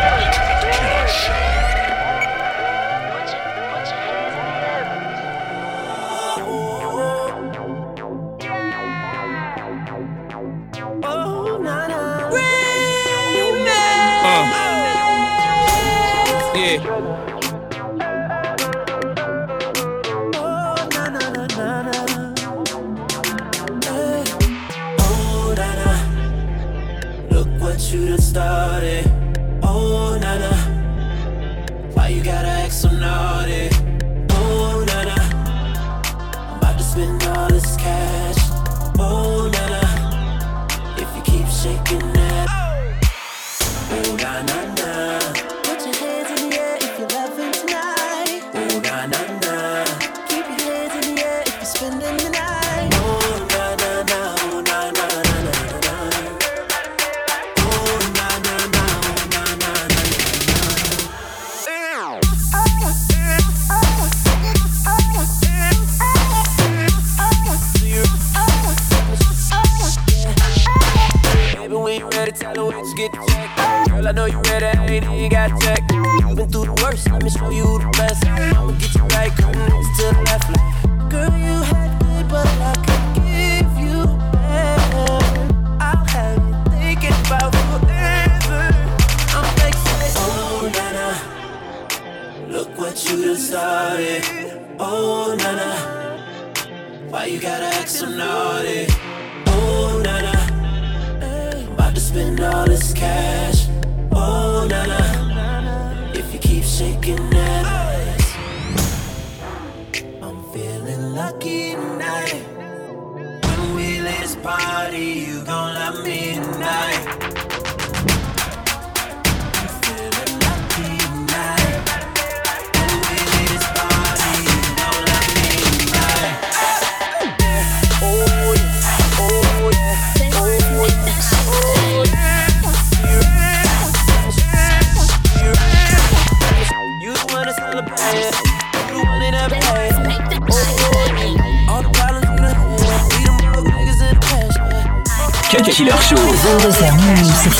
Killer 145.75 145.91
Show. 145.99 146.15
22h 146.15 146.95
minuit 147.03 147.35
sur. 147.35 147.51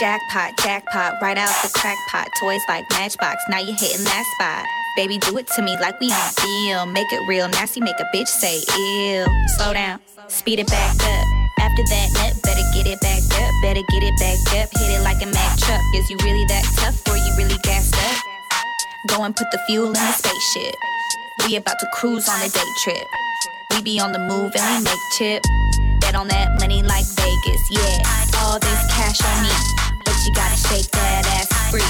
Jackpot, 0.00 0.50
jackpot, 0.64 1.12
right 1.22 1.38
out 1.38 1.54
the 1.62 1.70
crackpot. 1.78 2.26
Toys 2.40 2.60
like 2.68 2.84
Matchbox, 2.90 3.36
now 3.48 3.58
you're 3.58 3.76
hitting 3.78 4.02
that 4.02 4.24
spot. 4.34 4.64
Baby, 4.96 5.18
do 5.18 5.38
it 5.38 5.46
to 5.54 5.62
me 5.62 5.76
like 5.78 6.00
we 6.00 6.10
on 6.10 6.30
film. 6.34 6.92
Make 6.92 7.12
it 7.12 7.20
real 7.28 7.46
nasty, 7.46 7.80
make 7.80 8.00
a 8.00 8.16
bitch 8.16 8.26
say 8.26 8.58
ill. 8.58 9.28
Slow 9.58 9.72
down, 9.72 10.00
speed 10.26 10.58
it 10.58 10.66
back 10.66 10.96
up. 10.96 11.26
After 11.60 11.84
that 11.84 12.08
nut, 12.14 12.42
better 12.42 12.66
get 12.74 12.88
it 12.88 13.00
back 13.00 13.22
up. 13.38 13.50
Better 13.62 13.82
get 13.90 14.02
it 14.02 14.18
back 14.18 14.40
up. 14.58 14.68
Hit 14.74 14.90
it 14.90 15.02
like 15.04 15.22
a 15.22 15.26
Mack 15.26 15.56
truck. 15.58 15.82
Is 15.94 16.10
you 16.10 16.16
really 16.24 16.46
that 16.46 16.64
tough 16.78 16.98
or 17.06 17.16
you 17.16 17.30
really 17.36 17.58
gassed 17.62 17.94
up? 17.94 18.29
Go 19.08 19.24
and 19.24 19.34
put 19.34 19.50
the 19.50 19.58
fuel 19.66 19.86
in 19.86 19.94
the 19.94 20.12
spaceship. 20.12 20.74
We 21.46 21.56
about 21.56 21.78
to 21.80 21.86
cruise 21.94 22.28
on 22.28 22.36
a 22.42 22.48
day 22.50 22.70
trip. 22.84 23.08
We 23.70 23.80
be 23.82 23.98
on 23.98 24.12
the 24.12 24.18
move 24.18 24.52
and 24.54 24.64
we 24.76 24.84
make 24.84 25.00
chip. 25.16 25.42
Bet 26.00 26.14
on 26.14 26.28
that 26.28 26.60
money 26.60 26.82
like 26.82 27.06
Vegas, 27.16 27.62
yeah. 27.72 28.04
All 28.44 28.60
this 28.60 28.80
cash 28.92 29.16
on 29.24 29.36
me, 29.40 29.52
but 30.04 30.12
you 30.20 30.34
gotta 30.36 30.56
shake 30.68 30.90
that 30.92 31.24
ass 31.32 31.48
free. 31.72 31.80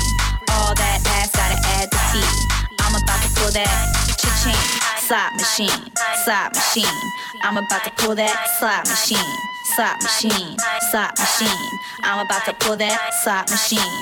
All 0.55 0.71
that 0.79 1.03
ass 1.19 1.35
gotta 1.35 1.59
add 1.83 1.91
the 1.91 1.99
tea. 2.15 2.31
I'm 2.79 2.95
about 2.95 3.21
to 3.27 3.31
pull 3.43 3.51
that 3.59 3.75
cha-ching. 4.15 4.63
Slot 5.03 5.35
machine, 5.35 5.91
slot 6.23 6.55
machine. 6.55 6.99
I'm 7.43 7.59
about 7.59 7.83
to 7.85 7.93
pull 7.99 8.15
that 8.15 8.39
slot 8.63 8.87
machine. 8.87 9.35
Slot 9.75 9.99
machine, 9.99 10.57
slot 10.95 11.19
machine. 11.19 11.71
I'm 12.07 12.25
about 12.25 12.47
to 12.47 12.55
pull 12.55 12.77
that 12.77 13.15
slot 13.27 13.51
machine. 13.51 13.99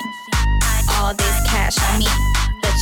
All 1.01 1.14
this 1.14 1.36
cash 1.48 1.80
on 1.89 1.98
me, 2.01 2.09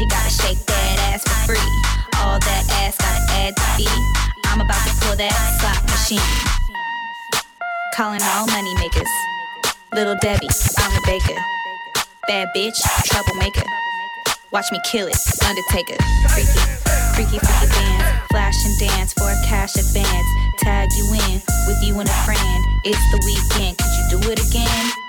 you 0.01 0.07
gotta 0.09 0.31
shake 0.31 0.61
that 0.67 0.97
ass 1.09 1.23
for 1.25 1.55
free. 1.55 1.73
All 2.21 2.39
that 2.39 2.65
ass 2.85 2.97
gotta 3.01 3.23
add 3.41 3.57
to 3.57 3.67
fee. 3.81 3.89
I'm 4.47 4.61
about 4.61 4.85
to 4.85 4.93
pull 5.01 5.17
that 5.17 5.33
slot 5.57 5.81
machine. 5.89 6.21
Calling 7.95 8.21
all 8.37 8.47
money 8.49 8.75
makers. 8.77 9.09
Little 9.95 10.17
Debbie, 10.21 10.49
I'm 10.77 10.93
a 10.93 11.01
baker. 11.07 11.41
Bad 12.29 12.49
bitch, 12.55 12.77
troublemaker. 13.09 13.65
Watch 14.53 14.67
me 14.71 14.81
kill 14.85 15.07
it, 15.09 15.17
Undertaker. 15.49 15.97
Freaky, 16.29 16.61
freaky, 17.17 17.39
freaky 17.41 17.69
dance. 17.73 18.05
Flash 18.31 18.57
and 18.67 18.79
dance 18.79 19.13
for 19.15 19.31
a 19.31 19.39
cash 19.49 19.77
advance. 19.77 20.29
Tag 20.59 20.89
you 20.93 21.07
in 21.15 21.41
with 21.67 21.81
you 21.83 21.99
and 22.01 22.09
a 22.09 22.19
friend. 22.29 22.65
It's 22.85 23.01
the 23.13 23.21
weekend, 23.25 23.79
could 23.79 23.93
you 23.97 24.21
do 24.21 24.31
it 24.31 24.41
again? 24.45 25.06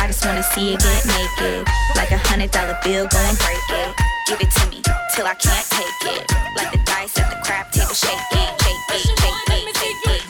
I 0.00 0.06
just 0.06 0.24
wanna 0.24 0.42
see 0.42 0.72
you 0.72 0.78
get 0.78 1.06
naked. 1.06 1.66
Like 1.96 2.10
a 2.10 2.18
hundred 2.18 2.50
dollar 2.50 2.78
bill, 2.82 3.06
go 3.08 3.18
break 3.42 3.70
it. 3.70 3.94
Give 4.26 4.40
it 4.40 4.50
to 4.50 4.66
me 4.70 4.82
till 5.14 5.26
I 5.26 5.34
can't 5.34 5.66
take 5.70 6.02
it. 6.14 6.30
Like 6.56 6.72
the 6.72 6.78
dice 6.84 7.18
at 7.18 7.30
the 7.30 7.36
crap 7.44 7.72
table, 7.72 7.94
shake 7.94 8.12
it, 8.32 8.62
shake 8.62 8.76
it, 8.94 9.00
shake 9.00 9.16
it, 9.16 9.58
it, 9.58 10.10
it. 10.10 10.28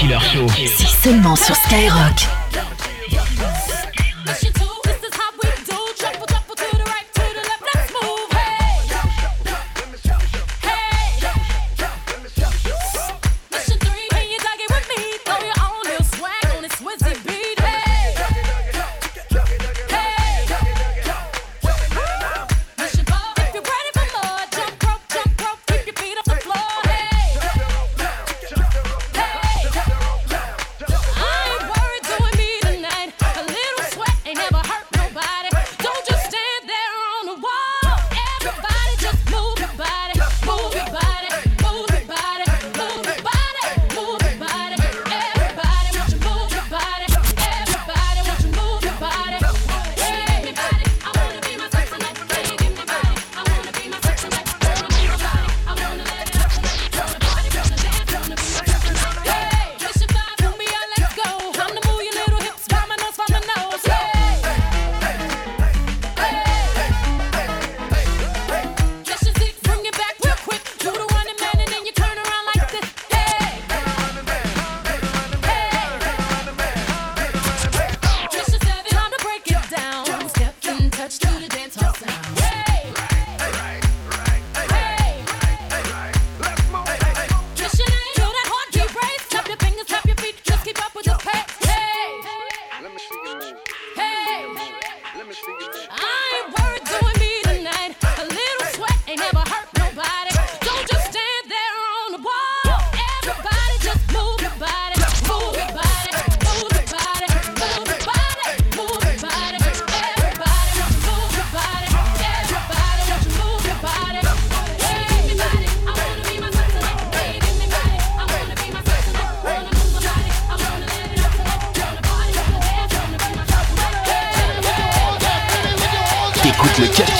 Killer 0.00 0.20
Show. 0.32 0.46
C'est 0.48 0.86
seulement 0.86 1.36
sur 1.36 1.54
Skyrock. 1.54 2.39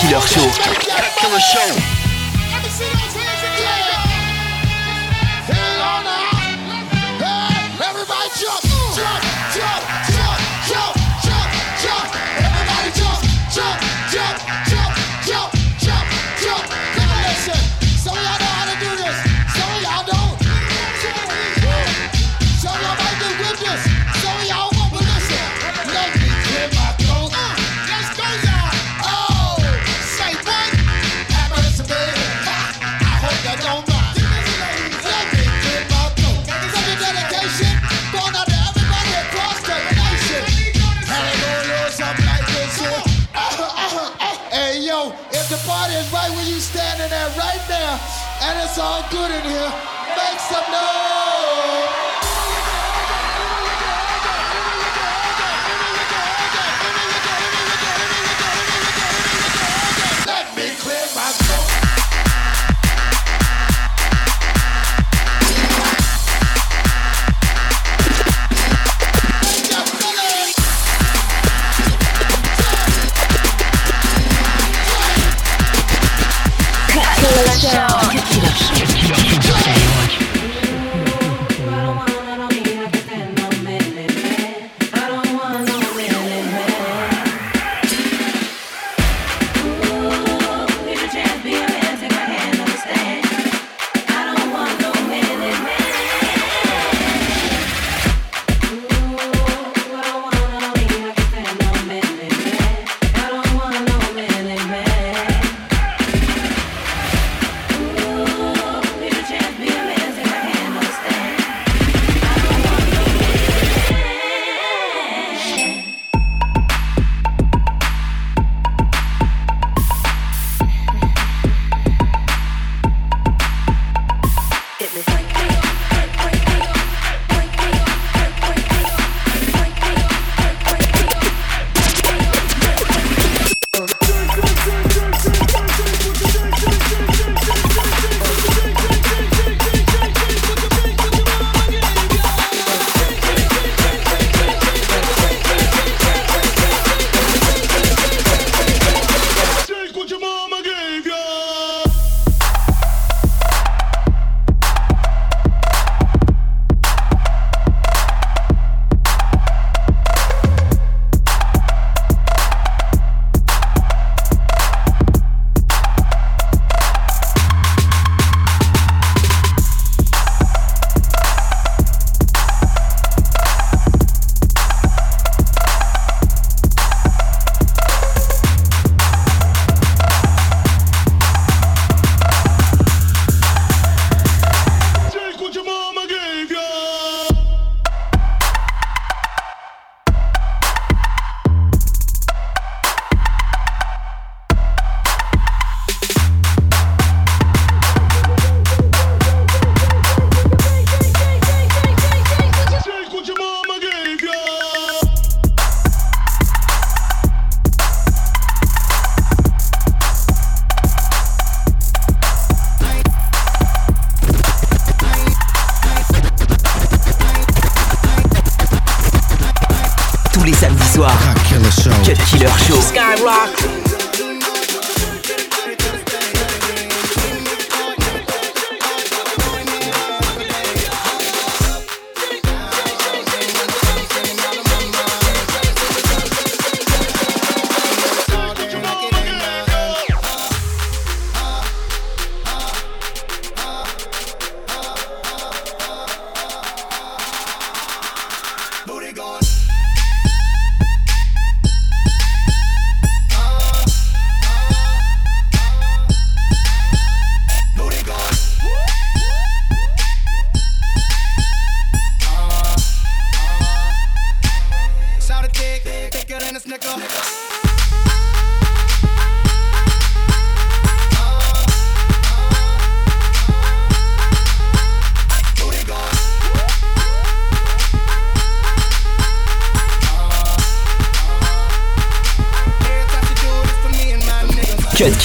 Killer 0.01 0.20
Show. 0.22 0.40
Cut 0.40 1.14
Killer 1.20 1.39
Show. 1.39 1.89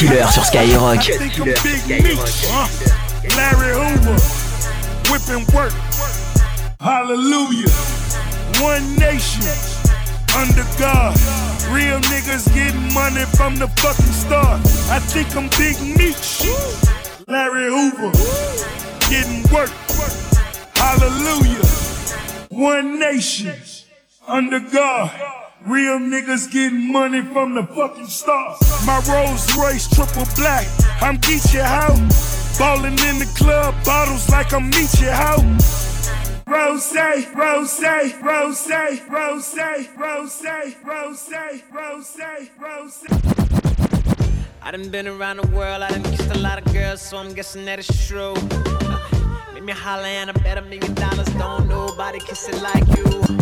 Killer 0.00 0.26
sur 0.32 0.42
Skyrock. 0.46 1.06
Meat. 1.90 2.18
Larry 3.36 3.74
Hoover, 3.74 4.16
whipping 5.10 5.44
work. 5.54 5.74
Hallelujah. 6.80 7.68
One 8.62 8.96
nation 8.96 9.44
under 10.34 10.64
God. 10.78 11.14
Real 11.70 12.00
niggas 12.08 12.48
getting 12.54 12.94
money 12.94 13.26
from 13.36 13.56
the 13.56 13.68
fucking 13.76 14.14
start. 14.14 14.60
I 14.88 15.00
think 15.00 15.36
I'm 15.36 15.50
Big 15.58 15.76
Meech. 15.98 16.46
Larry 17.28 17.68
Hoover. 17.68 18.10
Getting 19.10 19.42
work. 19.52 19.68
Hallelujah. 20.76 21.62
One 22.48 22.98
nation. 22.98 23.52
Under 24.26 24.60
God. 24.60 25.10
Real 25.66 25.98
niggas 25.98 26.50
getting 26.50 26.90
money 26.90 27.20
from 27.20 27.54
the 27.54 27.66
fucking 27.66 28.06
start. 28.06 28.69
My 28.86 29.00
Rolls 29.08 29.56
Royce 29.56 29.88
triple 29.88 30.26
black. 30.36 30.66
I'm 31.02 31.18
Geechee 31.18 31.62
How. 31.62 31.94
Ballin' 32.58 32.98
in 33.08 33.18
the 33.18 33.32
club, 33.36 33.74
bottles 33.84 34.28
like 34.30 34.52
I'm 34.52 34.70
Meechee 34.70 35.10
How. 35.10 35.36
Rose, 36.46 36.94
rose, 37.34 37.80
rose, 37.80 38.20
rose, 38.20 38.68
rose, 39.10 40.42
rose, 40.84 41.28
rose, 41.72 42.50
rose. 42.58 43.04
I 44.62 44.70
done 44.72 44.90
been 44.90 45.08
around 45.08 45.38
the 45.38 45.46
world, 45.48 45.82
I 45.82 45.90
done 45.90 46.02
kissed 46.02 46.30
a 46.34 46.38
lot 46.38 46.58
of 46.64 46.72
girls, 46.72 47.00
so 47.00 47.16
I'm 47.16 47.32
guessing 47.32 47.64
that 47.66 47.78
it's 47.78 48.08
true. 48.08 48.34
Uh, 48.36 49.52
make 49.54 49.64
me 49.64 49.72
holler 49.72 50.04
and 50.04 50.30
I 50.30 50.32
bet 50.34 50.58
a 50.58 50.62
million 50.62 50.94
dollars, 50.94 51.28
don't 51.28 51.68
nobody 51.68 52.18
kiss 52.18 52.48
it 52.48 52.60
like 52.62 52.86
you. 52.96 53.39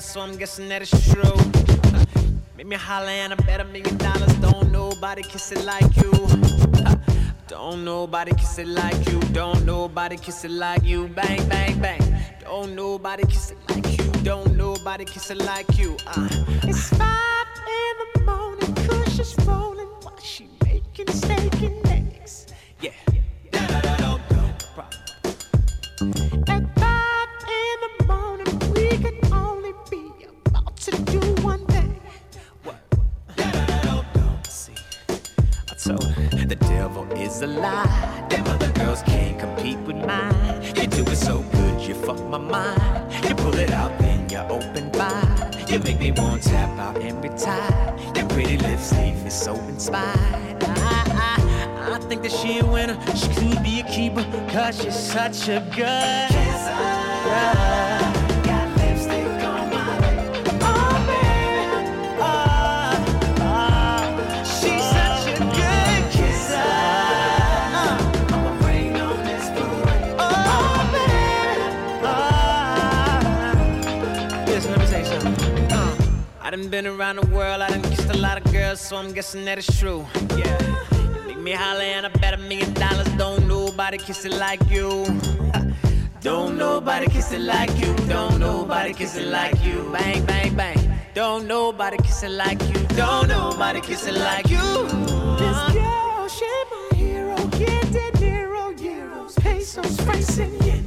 Girls, 0.00 0.12
so 0.12 0.20
I'm 0.20 0.36
guessing 0.36 0.68
that 0.68 0.82
it's 0.82 1.12
true. 1.12 1.36
Make 2.56 2.66
me 2.66 2.76
holler 2.76 3.08
and 3.08 3.32
I 3.32 3.36
bet 3.36 3.60
a 3.60 3.64
million 3.64 3.96
dollars, 3.96 4.32
don't 4.34 4.70
nobody 4.72 5.22
kiss 5.22 5.52
it 5.52 5.64
like 5.64 5.96
you. 5.96 6.10
Don't 7.46 7.84
nobody 7.84 8.32
kiss 8.32 8.58
it 8.60 8.68
like 8.68 9.10
you, 9.10 9.18
don't 9.32 9.66
nobody 9.66 10.16
kiss 10.16 10.44
it 10.44 10.52
like 10.52 10.84
you. 10.84 11.08
Bang, 11.08 11.48
bang, 11.48 11.80
bang. 11.80 12.00
Don't 12.40 12.76
nobody 12.76 13.26
kiss 13.26 13.50
it 13.50 13.58
like 13.68 13.98
you, 13.98 14.08
don't 14.22 14.56
nobody 14.56 15.04
kiss 15.04 15.32
it 15.32 15.38
like 15.38 15.76
you. 15.76 15.96
Uh. 16.06 16.28
It's 16.62 16.90
five 16.90 17.48
in 17.80 17.94
the 18.14 18.20
morning, 18.24 18.72
Kush 18.86 19.18
is 19.18 19.34
rolling 19.44 19.88
while 20.02 20.16
she 20.20 20.48
making 20.62 21.10
steak 21.10 21.89
devil 36.90 37.12
is 37.12 37.42
a 37.42 37.46
lie. 37.46 38.26
Them 38.28 38.46
other 38.46 38.70
girls 38.72 39.02
can't 39.02 39.38
compete 39.38 39.78
with 39.78 39.96
mine. 39.96 40.62
You 40.76 40.86
do 40.86 41.02
it 41.02 41.16
so 41.16 41.42
good, 41.52 41.80
you 41.80 41.94
fuck 41.94 42.20
my 42.28 42.38
mind. 42.38 43.12
You 43.28 43.34
pull 43.34 43.56
it 43.56 43.70
out, 43.70 43.96
then 43.98 44.28
you 44.28 44.38
open 44.38 44.90
wide. 44.92 45.56
You 45.68 45.78
make 45.80 46.00
me 46.00 46.10
want 46.10 46.42
to 46.42 46.48
tap 46.48 46.78
out 46.78 47.00
and 47.00 47.22
retire. 47.22 47.96
Your 48.16 48.26
pretty 48.28 48.58
lips 48.58 48.92
leave 48.92 49.22
me 49.22 49.30
so 49.30 49.54
inspired. 49.68 50.64
I, 50.64 51.04
I, 51.28 51.94
I 51.94 51.98
think 52.08 52.22
that 52.22 52.32
she 52.32 52.58
a 52.58 52.66
winner. 52.66 52.98
She 53.14 53.28
could 53.28 53.62
be 53.62 53.80
a 53.80 53.84
keeper, 53.84 54.24
cause 54.50 54.82
she's 54.82 54.98
such 54.98 55.48
a 55.48 55.60
good 55.76 56.28
kisser. 56.34 57.99
Been 76.70 76.86
around 76.86 77.16
the 77.16 77.26
world, 77.26 77.62
I 77.62 77.68
done 77.68 77.82
kissed 77.82 78.10
a 78.10 78.16
lot 78.18 78.38
of 78.38 78.52
girls, 78.52 78.80
so 78.80 78.96
I'm 78.96 79.12
guessing 79.12 79.44
that 79.46 79.58
it's 79.58 79.78
true. 79.78 80.06
Yeah. 80.36 80.58
You 81.16 81.26
make 81.26 81.38
me 81.38 81.50
holler 81.50 81.82
and 81.82 82.06
I 82.06 82.10
bet 82.10 82.34
a 82.34 82.36
million 82.36 82.72
dollars, 82.74 83.08
don't 83.18 83.48
nobody 83.48 83.98
kiss 83.98 84.24
it 84.24 84.34
like 84.34 84.60
you. 84.70 85.04
Don't 86.20 86.58
nobody 86.58 87.06
kiss 87.06 87.32
it 87.32 87.40
like 87.40 87.74
you. 87.78 87.94
Don't 88.06 88.38
nobody 88.38 88.92
kiss 88.92 89.16
it 89.16 89.28
like 89.28 89.64
you. 89.64 89.90
Bang, 89.90 90.22
bang, 90.26 90.54
bang. 90.54 90.78
Don't 91.14 91.46
nobody 91.46 91.96
kiss 91.96 92.22
it 92.22 92.32
like 92.32 92.60
you. 92.68 92.74
Don't 92.88 93.26
nobody 93.26 93.80
kiss 93.80 94.06
it 94.06 94.16
like 94.16 94.50
you. 94.50 94.58
This 95.38 95.58
girl, 95.72 96.28
she 96.28 96.44
my 96.70 96.90
hero. 96.94 97.36
Get 97.56 97.90
De 97.90 98.10
Niro, 98.20 98.70
euros, 98.78 99.34
pesos, 99.40 99.98
francs, 100.02 100.36
and 100.36 100.79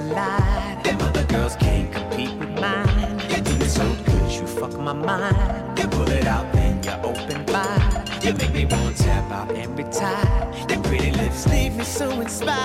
lie. 0.00 0.80
Them 0.84 1.00
other 1.00 1.24
girls 1.24 1.56
can't 1.56 1.92
compete 1.92 2.32
with 2.38 2.50
mine. 2.50 3.20
You 3.30 3.40
do 3.40 3.52
it 3.64 3.70
so 3.70 3.86
good, 4.04 4.30
you 4.32 4.46
fuck 4.46 4.78
my 4.78 4.92
mind. 4.92 5.78
You 5.78 5.88
pull 5.88 6.08
it 6.08 6.26
out, 6.26 6.52
then 6.52 6.82
you 6.82 6.90
open 7.02 7.44
wide. 7.46 8.08
You 8.22 8.34
make 8.34 8.52
me 8.52 8.64
want 8.66 8.96
to 8.96 9.02
tap 9.02 9.30
out 9.30 9.50
and 9.54 9.76
retire. 9.78 10.52
Your 10.68 10.82
pretty 10.82 11.12
lips 11.12 11.46
leave 11.48 11.76
me 11.76 11.84
so 11.84 12.10
inspired. 12.20 12.58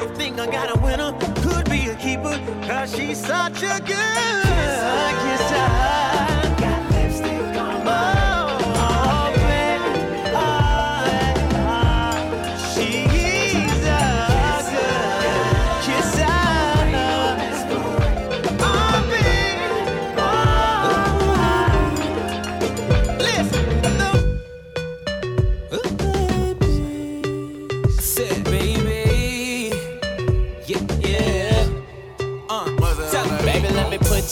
I 0.00 0.06
think 0.14 0.38
I 0.38 0.46
got 0.46 0.76
a 0.76 0.80
winner, 0.80 1.12
could 1.42 1.68
be 1.70 1.88
a 1.88 1.94
keeper, 1.94 2.38
cause 2.66 2.94
she's 2.94 3.18
such 3.18 3.62
a 3.62 3.80
good 3.80 4.42
kisser. 4.42 5.54
Got 5.54 6.07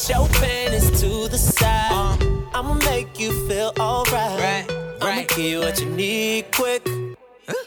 put 0.07 0.15
your 0.15 0.29
panties 0.41 1.01
to 1.01 1.29
the 1.29 1.39
side. 1.39 1.91
Uh. 1.91 2.59
I'ma 2.59 2.75
make 2.91 3.19
you 3.19 3.33
feel 3.49 3.73
alright. 3.79 4.71
I'ma 5.01 5.23
give 5.29 5.39
you 5.39 5.59
what 5.61 5.81
you 5.81 5.87
need 5.87 6.53
quick. 6.53 6.85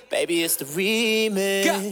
Baby, 0.10 0.44
it's 0.44 0.56
the 0.56 0.66
remix. 0.66 1.66
Gotta 1.66 1.92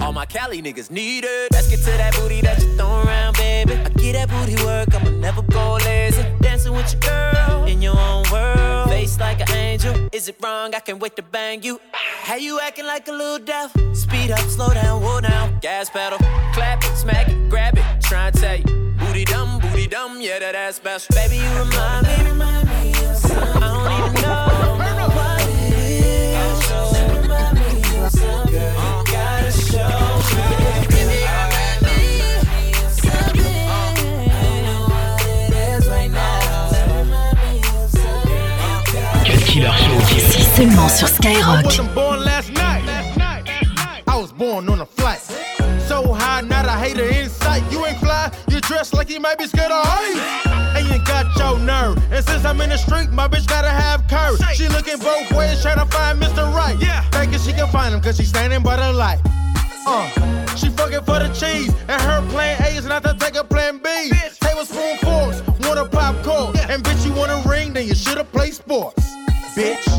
all 0.00 0.12
my 0.12 0.26
Cali 0.26 0.62
niggas 0.62 0.90
need 0.90 1.24
it. 1.24 1.52
Let's 1.52 1.68
get 1.68 1.78
to 1.80 1.90
that 1.98 2.14
booty 2.14 2.40
that 2.40 2.60
you 2.62 2.76
throw 2.76 3.02
around, 3.02 3.36
baby. 3.36 3.74
I 3.74 3.88
get 3.90 4.12
that 4.14 4.28
booty 4.28 4.56
work, 4.64 4.94
I'ma 4.94 5.10
never 5.10 5.42
go 5.42 5.74
lazy. 5.84 6.24
Dancing 6.40 6.72
with 6.72 6.92
your 6.92 7.00
girl 7.00 7.64
in 7.64 7.82
your 7.82 7.98
own 7.98 8.24
world. 8.30 8.88
Face 8.88 9.18
like 9.18 9.40
an 9.40 9.50
angel. 9.56 9.94
Is 10.12 10.28
it 10.28 10.36
wrong? 10.42 10.74
I 10.74 10.80
can't 10.80 11.00
wait 11.00 11.16
to 11.16 11.22
bang 11.22 11.62
you. 11.62 11.80
How 11.92 12.36
you 12.36 12.60
acting 12.60 12.86
like 12.86 13.08
a 13.08 13.12
little 13.12 13.38
deaf? 13.38 13.72
Speed 13.94 14.30
up, 14.30 14.40
slow 14.40 14.72
down, 14.72 15.02
whoa 15.02 15.20
down. 15.20 15.58
Gas 15.60 15.90
pedal. 15.90 16.18
Clap 16.54 16.82
it, 16.84 16.96
smack 16.96 17.28
it, 17.28 17.50
grab 17.50 17.76
it. 17.76 17.84
Try 18.02 18.28
and 18.28 18.36
tell 18.36 18.56
you. 18.56 18.94
Booty 18.98 19.24
dumb, 19.24 19.58
booty 19.60 19.86
dumb, 19.86 20.20
yeah, 20.20 20.38
that 20.38 20.54
ass 20.54 20.76
special. 20.76 21.14
Baby, 21.14 21.36
you 21.36 21.50
remind 21.58 22.06
me. 22.06 22.12
I 22.12 23.58
don't 23.60 23.92
even 23.98 24.22
know. 24.22 24.70
what 25.16 25.42
it 25.48 25.72
is. 25.72 26.64
So 26.66 26.78
remind 27.20 27.54
me 27.58 27.96
of. 28.76 28.79
Seulement 40.60 40.88
sur 40.90 41.08
Skyrock. 41.08 41.64
wasn't 41.64 41.94
born 41.94 42.22
last 42.22 42.52
night. 42.52 42.82
I 44.06 44.16
was 44.16 44.30
born 44.32 44.68
on 44.68 44.80
a 44.80 44.86
flight. 44.86 45.20
So 45.88 46.12
high, 46.12 46.42
not 46.42 46.66
a 46.66 46.72
hater 46.72 47.08
in 47.08 47.30
sight. 47.30 47.62
You 47.72 47.86
ain't 47.86 47.98
fly, 47.98 48.30
you 48.48 48.60
dress 48.60 48.92
like 48.92 49.08
you 49.08 49.20
might 49.20 49.38
be 49.38 49.46
scared 49.46 49.72
of 49.72 49.82
heights. 49.82 50.20
And 50.76 50.86
you 50.86 51.02
got 51.06 51.24
your 51.38 51.58
nerve. 51.60 51.96
And 52.12 52.22
since 52.24 52.44
I'm 52.44 52.60
in 52.60 52.68
the 52.68 52.76
street, 52.76 53.10
my 53.10 53.26
bitch 53.26 53.46
gotta 53.46 53.70
have 53.70 54.06
courage. 54.06 54.40
She 54.54 54.68
looking 54.68 54.98
both 54.98 55.32
ways, 55.32 55.62
trying 55.62 55.78
to 55.78 55.86
find 55.86 56.20
Mr. 56.20 56.44
Right. 56.54 56.76
Yeah. 56.78 57.08
Thinking 57.10 57.38
she 57.38 57.52
can 57.52 57.68
find 57.68 57.94
him, 57.94 58.02
cause 58.02 58.18
she's 58.18 58.28
standing 58.28 58.62
by 58.62 58.76
the 58.76 58.92
light. 58.92 59.20
Uh, 59.86 60.06
she 60.56 60.68
fucking 60.68 61.04
for 61.04 61.18
the 61.20 61.30
cheese, 61.32 61.72
and 61.88 62.00
her 62.02 62.20
plan 62.28 62.60
A 62.62 62.76
is 62.76 62.84
not 62.84 63.02
to 63.04 63.14
take 63.18 63.34
a 63.34 63.44
plan 63.44 63.78
B. 63.78 64.12
Tablespoon 64.40 64.98
forks, 64.98 65.40
want 65.66 65.78
a 65.80 65.86
popcorn, 65.86 66.54
and 66.68 66.84
bitch 66.84 67.06
you 67.06 67.14
want 67.14 67.30
a 67.32 67.48
ring, 67.48 67.72
then 67.72 67.86
you 67.86 67.94
should've 67.94 68.30
played 68.30 68.52
sports, 68.52 69.10
bitch. 69.56 69.89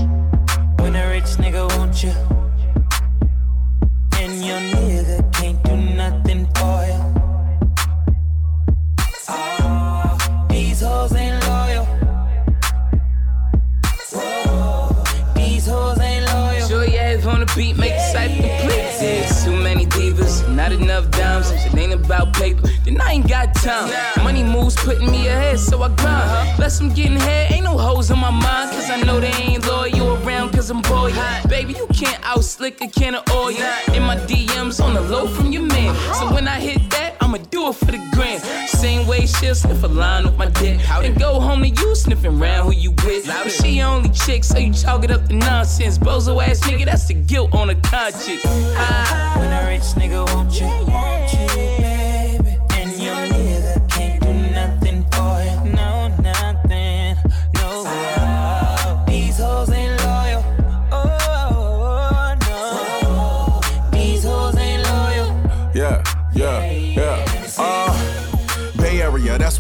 About 21.94 22.34
paper, 22.34 22.68
then 22.86 23.00
I 23.02 23.14
ain't 23.14 23.28
got 23.28 23.54
time. 23.56 23.92
Money 24.24 24.44
moves 24.44 24.76
putting 24.76 25.10
me 25.10 25.28
ahead, 25.28 25.60
so 25.60 25.82
I 25.82 25.90
grind. 25.96 26.60
Less 26.60 26.80
I'm 26.80 26.94
getting 26.94 27.18
head, 27.18 27.52
ain't 27.52 27.64
no 27.64 27.78
hoes 27.78 28.12
on 28.12 28.20
my 28.20 28.32
mind. 28.32 28.72
Cause 28.72 28.90
I 28.90 29.02
know 29.02 29.20
they 29.20 29.34
ain't 29.34 29.68
loyal 29.68 30.24
around, 30.24 30.52
cause 30.52 30.70
I'm 30.70 30.82
boy. 30.82 31.14
Baby, 31.48 31.74
you 31.74 31.88
can't 31.94 32.20
out 32.24 32.44
slick 32.44 32.82
a 32.82 32.88
can 32.88 33.16
of 33.16 33.24
oil. 33.32 33.56
In 33.94 34.04
my 34.04 34.18
DMs 34.28 34.84
on 34.84 34.94
the 34.94 35.02
low 35.02 35.28
from 35.28 35.52
your 35.52 35.64
man. 35.64 35.96
So 36.16 36.34
when 36.34 36.48
I 36.48 36.60
hit 36.60 36.90
that, 36.92 37.16
I'ma 37.22 37.38
do 37.50 37.70
it 37.70 37.76
for 37.76 37.86
the 37.86 38.02
gram. 38.14 38.40
Same 38.68 39.08
way 39.08 39.26
she'll 39.26 39.56
sniff 39.56 39.84
a 39.84 39.88
line 39.88 40.26
with 40.26 40.38
my 40.38 40.48
dick. 40.48 40.80
And 40.90 41.18
go 41.20 41.40
home 41.40 41.62
to 41.62 41.70
you 41.70 41.96
sniffing 41.96 42.42
around 42.42 42.66
who 42.66 42.74
you 42.74 42.92
with. 43.06 43.28
But 43.28 43.52
she 43.52 43.82
only 43.82 44.10
chick, 44.10 44.44
so 44.44 44.58
you 44.58 44.74
chalk 44.74 45.04
it 45.04 45.12
up 45.12 45.28
to 45.28 45.34
nonsense. 45.34 45.98
Bozo 45.98 46.42
ass 46.44 46.60
nigga, 46.62 46.86
that's 46.86 47.06
the 47.08 47.14
guilt 47.14 47.54
on 47.54 47.70
a 47.70 47.76
conscience. 47.76 48.44
When 48.44 49.52
a 49.52 49.66
rich 49.68 49.82
nigga 49.96 50.26
want 50.34 50.60
you, 50.60 50.68
want 50.92 51.34
you, 51.34 51.81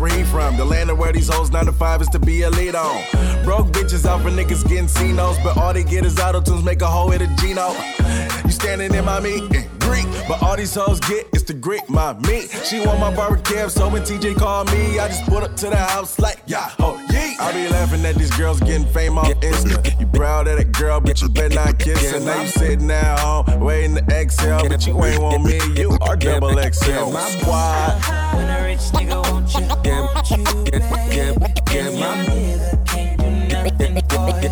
From. 0.01 0.57
The 0.57 0.65
land 0.65 0.89
of 0.89 0.97
where 0.97 1.13
these 1.13 1.27
hoes 1.27 1.51
9 1.51 1.67
to 1.67 1.71
5 1.71 2.01
is 2.01 2.07
to 2.07 2.17
be 2.17 2.41
a 2.41 2.49
lead 2.49 2.73
on. 2.73 3.03
Broke 3.43 3.67
bitches 3.67 4.03
out 4.07 4.23
for 4.23 4.31
niggas 4.31 4.67
getting 4.67 4.87
C-notes, 4.87 5.37
but 5.43 5.55
all 5.57 5.73
they 5.73 5.83
get 5.83 6.05
is 6.05 6.19
auto 6.19 6.41
tunes, 6.41 6.63
make 6.63 6.81
a 6.81 6.87
hoe 6.87 7.11
hit 7.11 7.21
a 7.21 7.27
Gino. 7.35 8.40
Standing 8.61 8.93
in 8.93 9.05
my 9.05 9.19
meat, 9.19 9.41
eh, 9.55 9.63
Greek, 9.79 10.05
but 10.27 10.39
all 10.43 10.55
these 10.55 10.75
hoes 10.75 10.99
get 10.99 11.27
is 11.33 11.43
the 11.43 11.53
Greek, 11.53 11.89
my 11.89 12.13
meat. 12.19 12.47
She 12.63 12.79
want 12.85 12.99
my 12.99 13.11
barbecue, 13.13 13.67
so 13.69 13.89
when 13.89 14.03
TJ 14.03 14.35
call 14.37 14.65
me, 14.65 14.99
I 14.99 15.07
just 15.07 15.25
put 15.25 15.41
up 15.41 15.55
to 15.57 15.69
the 15.71 15.75
house 15.75 16.19
like, 16.19 16.43
yeah, 16.45 16.69
oh, 16.77 17.03
yeah. 17.11 17.33
I 17.39 17.51
be 17.53 17.67
laughing 17.69 18.05
at 18.05 18.13
these 18.13 18.29
girls 18.37 18.59
getting 18.59 18.85
fame 18.85 19.17
off 19.17 19.29
Insta. 19.41 19.99
You 19.99 20.05
proud 20.05 20.47
of 20.47 20.59
that 20.59 20.71
girl, 20.73 21.01
but 21.01 21.19
you 21.23 21.29
better 21.29 21.55
not 21.55 21.79
kiss 21.79 22.11
her. 22.11 22.19
Now 22.19 22.39
you 22.39 22.49
sitting 22.49 22.91
at 22.91 23.19
home, 23.19 23.61
waiting 23.61 23.95
to 23.95 24.03
exhale, 24.13 24.69
but 24.69 24.85
you 24.85 25.03
ain't 25.05 25.19
want 25.19 25.43
me, 25.43 25.59
you 25.75 25.97
are 26.01 26.15
double 26.15 26.51
XL. 26.51 27.17
Squad. 27.17 27.99
When 28.35 28.47
a 28.47 28.63
rich 28.63 28.79
nigga 28.93 29.23
want 29.31 29.51
you, 29.55 29.67
want 29.67 30.29
you, 30.29 30.43
baby. 30.71 31.19
And 31.19 31.97
your 31.97 32.13
nigga 32.13 32.85
can't 32.85 33.17
do 33.17 33.31
nothing 33.49 33.95
for 34.07 34.29
you. 34.39 34.51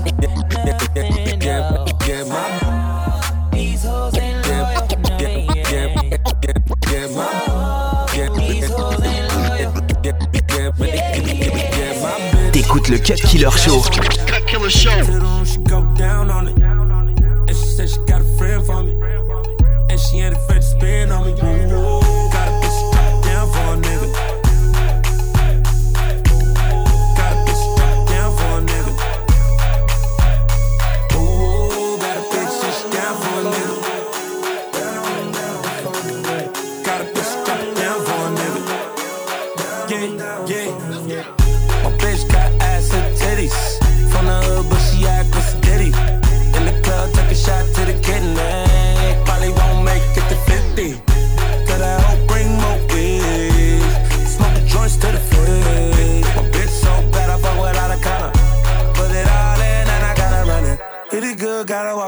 Nothing, 0.65 1.18
le 12.89 12.97
Cut 12.97 13.21
Killer 13.27 13.49
Show. 13.55 13.83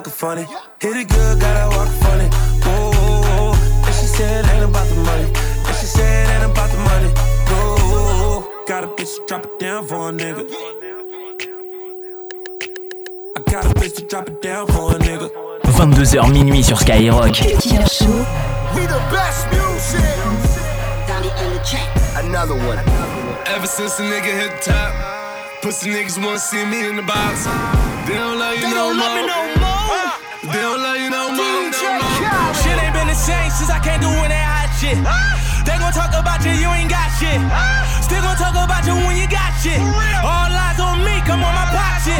Good, 0.03 0.13
gotta 0.13 0.41
walk 0.41 0.45
it 0.45 0.45
funny. 0.45 0.45
Hit 0.79 0.97
it 0.97 1.09
good, 1.09 1.39
gotta 1.39 1.75
walk 1.75 1.87
funny. 2.01 2.27
Whoa, 2.65 3.53
and 3.85 3.95
she 3.95 4.05
said 4.05 4.45
ain't 4.45 4.65
about 4.65 4.87
the 4.87 4.95
money. 4.95 5.25
And 5.25 5.75
she 5.75 5.85
said 5.85 6.29
ain't 6.29 6.51
about 6.51 6.69
the 6.69 6.77
money. 6.77 7.09
Whoa, 7.49 8.65
got 8.67 8.83
a 8.83 8.87
bitch 8.87 9.15
to 9.15 9.25
drop 9.27 9.45
it 9.45 9.59
down 9.59 9.85
for 9.85 10.09
a 10.09 10.11
nigga. 10.11 10.49
I 13.37 13.41
got 13.51 13.65
a 13.65 13.69
bitch 13.79 13.95
to 13.97 14.05
drop 14.07 14.27
it 14.29 14.41
down 14.41 14.67
for 14.67 14.95
a 14.95 14.99
nigga. 14.99 15.29
22h 15.63 16.31
minuit 16.31 16.63
sur 16.63 16.77
Skyrock. 16.77 17.39
We 18.75 18.85
the 18.87 19.01
best 19.11 19.47
music. 19.51 20.01
Another 22.15 22.55
one. 22.55 22.79
Ever 23.47 23.67
since 23.67 23.99
a 23.99 24.03
nigga 24.03 24.31
hit 24.39 24.51
the 24.63 24.71
top, 24.71 25.61
pussy 25.61 25.89
niggas 25.89 26.17
wanna 26.23 26.39
see 26.39 26.65
me 26.65 26.87
in 26.87 26.95
the 26.95 27.01
box. 27.01 27.45
They 28.07 28.15
don't 28.15 28.39
love 28.39 28.55
you 28.55 28.61
They 28.61 28.69
no 28.69 28.75
don't 28.75 28.97
love 28.97 29.15
me 29.15 29.27
more. 29.27 29.50
They 30.51 30.59
don't 30.59 30.83
love 30.83 30.99
you 30.99 31.07
no 31.07 31.31
more. 31.31 31.63
DJ 31.63 31.79
no 31.95 32.03
more. 32.03 32.51
Shit 32.59 32.75
ain't 32.75 32.91
been 32.91 33.07
the 33.07 33.15
same 33.15 33.47
since 33.55 33.71
I 33.71 33.79
can't 33.79 34.03
do 34.03 34.11
that 34.11 34.43
hot 34.51 34.67
shit. 34.75 34.99
Ah. 35.07 35.39
They 35.63 35.79
gon' 35.79 35.95
talk 35.95 36.11
about 36.11 36.43
you, 36.43 36.51
you 36.51 36.67
ain't 36.75 36.91
got 36.91 37.07
shit. 37.15 37.39
Ah. 37.47 37.87
Still 38.03 38.19
gon' 38.19 38.35
talk 38.35 38.51
about 38.59 38.83
you 38.83 38.99
when 39.07 39.15
you 39.15 39.31
got 39.31 39.55
shit. 39.63 39.79
All 40.19 40.51
eyes 40.51 40.75
on 40.75 41.07
me, 41.07 41.23
come 41.23 41.39
on 41.39 41.55
my 41.55 41.71
pop 41.71 42.03
shit. 42.03 42.19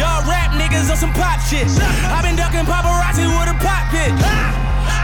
Y'all 0.00 0.24
rap 0.24 0.56
niggas 0.56 0.88
on 0.88 0.96
some 0.96 1.12
pop 1.12 1.44
shit. 1.44 1.68
i 2.08 2.24
been 2.24 2.40
ducking 2.40 2.64
paparazzi 2.64 3.28
with 3.28 3.52
a 3.52 3.56
pop 3.60 3.84
bitch. 3.92 4.16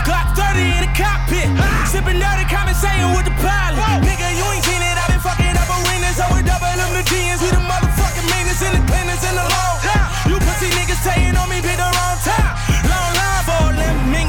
Glock 0.08 0.32
30 0.32 0.64
in 0.64 0.82
the 0.88 0.92
cockpit. 0.96 1.52
Sipping 1.84 2.16
dirty, 2.16 2.48
conversating 2.48 3.12
with 3.12 3.28
the 3.28 3.36
pilot. 3.44 4.08
Nigga, 4.08 4.24
you 4.32 4.44
ain't 4.56 4.64
seen 4.64 4.80
it. 4.80 4.96
i 4.96 5.04
been 5.04 5.20
fucking 5.20 5.52
up 5.52 5.68
arenas. 5.68 6.16
So 6.16 6.24
we 6.32 6.40
double 6.40 6.72
them 6.80 6.96
the 6.96 7.04
GNs. 7.04 7.44
We 7.44 7.52
the 7.52 7.60
motherfuckin' 7.60 8.24
meanest, 8.32 8.64
independence 8.64 9.20
in 9.28 9.36
the 9.36 9.44
law. 9.44 9.76
You 10.24 10.40
pussy 10.40 10.72
niggas 10.72 11.04
tayin' 11.04 11.36
on 11.36 11.52
me, 11.52 11.60
bitch, 11.60 11.97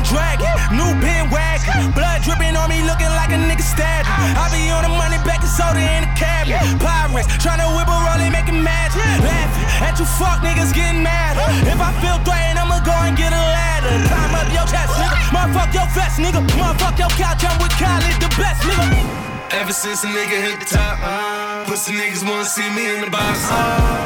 dragging. 0.10 0.52
New 0.74 0.92
pin 1.00 1.30
wagon. 1.30 1.94
Blood 1.94 2.26
dripping 2.26 2.58
on 2.58 2.68
me, 2.68 2.82
looking 2.84 3.10
like 3.14 3.32
a 3.32 3.40
nigga 3.40 3.64
stabbing. 3.64 4.10
I 4.10 4.50
be 4.52 4.68
on 4.74 4.84
the 4.84 4.92
money, 4.92 5.22
back 5.24 5.46
and 5.46 5.54
soda 5.54 5.80
in 5.80 6.10
the 6.10 6.12
cabinet. 6.18 6.60
Pirates, 6.82 7.30
trying 7.40 7.62
to 7.62 7.70
whip 7.78 7.88
a 7.88 7.96
roll 7.96 8.20
and 8.20 8.34
make 8.34 8.50
it 8.50 8.58
magic. 8.58 9.06
Laughing 9.22 9.70
at 9.86 9.96
you 10.02 10.06
fuck 10.20 10.42
niggas 10.42 10.74
getting 10.74 11.04
mad. 11.06 11.38
If 11.64 11.80
I 11.80 11.94
feel 12.02 12.18
threatened, 12.26 12.60
I'ma 12.60 12.82
go 12.84 12.96
and 13.06 13.16
get 13.16 13.32
a 13.32 13.44
ladder. 13.56 13.94
Climb 14.10 14.34
up 14.36 14.50
your 14.52 14.66
chest, 14.68 14.92
nigga. 14.98 15.18
Motherfuck 15.32 15.72
your 15.74 15.88
vest, 15.96 16.18
nigga. 16.20 16.42
Motherfuck 16.58 16.98
your 16.98 17.12
couch, 17.16 17.46
I'm 17.46 17.56
with 17.62 17.74
Khaled, 17.80 18.18
the 18.20 18.30
best, 18.36 18.62
nigga. 18.66 19.30
Ever 19.50 19.74
since 19.74 20.04
a 20.04 20.08
nigga 20.08 20.38
hit 20.46 20.60
the 20.60 20.66
top, 20.78 21.00
uh, 21.02 21.66
pussy 21.66 21.94
niggas 21.94 22.22
wanna 22.22 22.46
see 22.46 22.70
me 22.70 22.86
in 22.86 23.02
the 23.02 23.10
box. 23.10 23.50
Uh, 23.50 23.58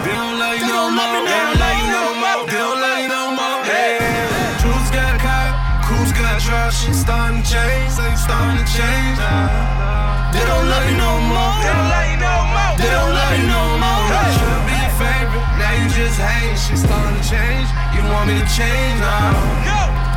they 0.06 0.16
don't 0.16 0.40
love 0.40 0.56
you 0.56 0.68
no 0.68 0.88
more. 0.88 1.20
They 1.28 1.36
don't 1.36 1.60
love 1.60 1.78
you 1.84 1.88
no 1.92 2.04
more. 2.16 2.48
They 2.48 2.58
don't 2.64 2.80
love 2.80 2.93
Shit 6.84 6.96
starting 6.96 7.40
to 7.40 7.48
change. 7.48 7.92
Say 7.96 8.12
starting 8.20 8.60
to 8.60 8.68
change. 8.68 9.16
They 10.36 10.44
don't 10.44 10.68
love 10.68 10.84
you 10.84 11.00
no 11.00 11.16
more. 11.32 11.56
They 11.64 11.72
don't 11.72 11.88
love 11.96 12.12
you 12.12 12.20
no 12.20 12.36
more. 12.52 12.76
They 12.76 12.92
don't 12.92 13.14
love 13.16 13.34
you 13.40 13.48
no 13.48 13.64
more. 13.80 14.04
Should 14.36 14.64
be 14.68 14.76
your 14.84 14.92
favorite. 15.00 15.48
Now 15.64 15.72
you 15.80 15.88
just 15.96 16.20
hate. 16.20 16.60
Shit 16.60 16.84
starting 16.84 17.16
to 17.16 17.24
change. 17.24 17.72
You 17.96 18.04
want 18.12 18.28
me 18.28 18.36
to 18.36 18.48
change 18.52 19.00
now? 19.00 19.32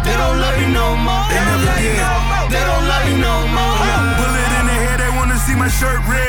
They 0.02 0.18
don't 0.18 0.42
love 0.42 0.58
you 0.58 0.74
no 0.74 0.98
more. 1.06 1.22
They 1.30 1.38
never 1.38 1.70
did. 1.78 2.02
They 2.50 2.62
don't 2.66 2.84
love 2.90 3.06
you 3.14 3.18
no 3.22 3.46
more. 3.46 3.78
Bullet 4.18 4.50
in 4.58 4.66
the 4.66 4.76
head, 4.90 4.98
they 4.98 5.10
wanna 5.14 5.38
see 5.38 5.54
my 5.54 5.70
shirt 5.70 6.02
red. 6.10 6.25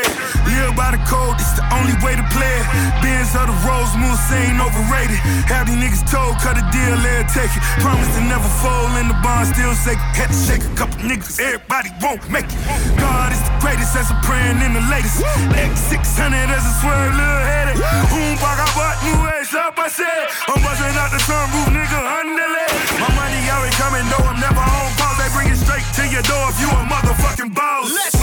By 0.74 0.90
the 0.94 1.02
code, 1.06 1.38
it's 1.38 1.54
the 1.58 1.66
only 1.74 1.94
way 2.02 2.14
to 2.18 2.26
play 2.34 2.54
it. 2.58 2.66
Benz 3.02 3.34
of 3.34 3.46
the 3.46 3.56
Rose 3.66 3.94
ain't 4.34 4.60
overrated. 4.60 5.18
Have 5.46 5.66
these 5.66 5.78
niggas 5.78 6.04
told, 6.10 6.38
cut 6.38 6.58
a 6.58 6.64
deal, 6.70 6.96
let 7.02 7.30
take 7.30 7.50
it. 7.50 7.62
Promise 7.82 8.10
to 8.14 8.22
never 8.26 8.46
fold 8.62 8.92
in 8.98 9.08
the 9.08 9.18
bond, 9.22 9.50
still 9.50 9.74
shake. 9.84 10.00
Had 10.14 10.30
to 10.30 10.38
shake 10.38 10.64
a 10.64 10.72
couple 10.74 10.98
niggas, 11.02 11.38
everybody 11.40 11.90
won't 12.02 12.22
make 12.30 12.46
it. 12.46 12.58
God 12.98 13.32
is 13.32 13.40
the 13.42 13.54
greatest, 13.62 13.94
as 13.96 14.10
I'm 14.10 14.20
praying 14.22 14.60
in 14.62 14.74
the 14.74 14.84
latest. 14.90 15.22
X600 15.54 16.50
as 16.50 16.64
a 16.66 16.74
swerve, 16.82 17.14
little 17.14 17.44
headache. 17.46 17.80
Boom, 18.10 18.34
I 18.38 18.66
bought 18.74 18.98
new 19.06 19.18
ass 19.38 19.54
up, 19.54 19.78
I 19.78 19.88
said. 19.88 20.26
I'm 20.50 20.60
busting 20.60 20.94
out 20.98 21.10
the 21.14 21.20
sunroof, 21.22 21.70
nigga, 21.70 22.00
underlay. 22.02 22.70
My 23.00 23.10
money 23.14 23.40
always 23.54 23.74
coming, 23.78 24.04
though 24.10 24.26
I'm 24.26 24.38
never 24.40 24.60
on 24.62 24.90
pause. 24.98 25.16
They 25.18 25.30
bring 25.32 25.48
it 25.48 25.58
straight 25.58 25.86
to 25.98 26.04
your 26.10 26.24
door 26.26 26.50
if 26.50 26.60
you 26.60 26.68
a 26.68 26.80
motherfucking 26.86 27.54
boss. 27.54 27.90
Let's 27.90 28.17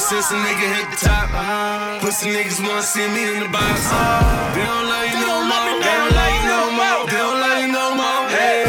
since 0.00 0.30
a 0.32 0.34
nigga 0.34 0.64
hit 0.64 0.88
the 0.88 0.96
top, 0.96 1.28
pussy 2.00 2.32
niggas 2.32 2.56
wanna 2.56 2.80
see 2.80 3.04
me 3.12 3.36
in 3.36 3.44
the 3.44 3.50
box. 3.52 3.84
They 4.56 4.64
don't 4.64 4.88
love 4.88 5.04
you 5.04 5.20
no 5.20 5.44
more. 5.44 5.76
They 5.76 5.92
don't 5.92 6.16
love 6.16 6.32
you 6.40 6.44
no 6.48 6.60
more. 6.72 7.00
They 7.04 7.20
don't 7.20 7.36
love 7.36 7.60
you 7.60 7.68
no 7.68 7.86
more. 8.00 8.24
Hey, 8.32 8.64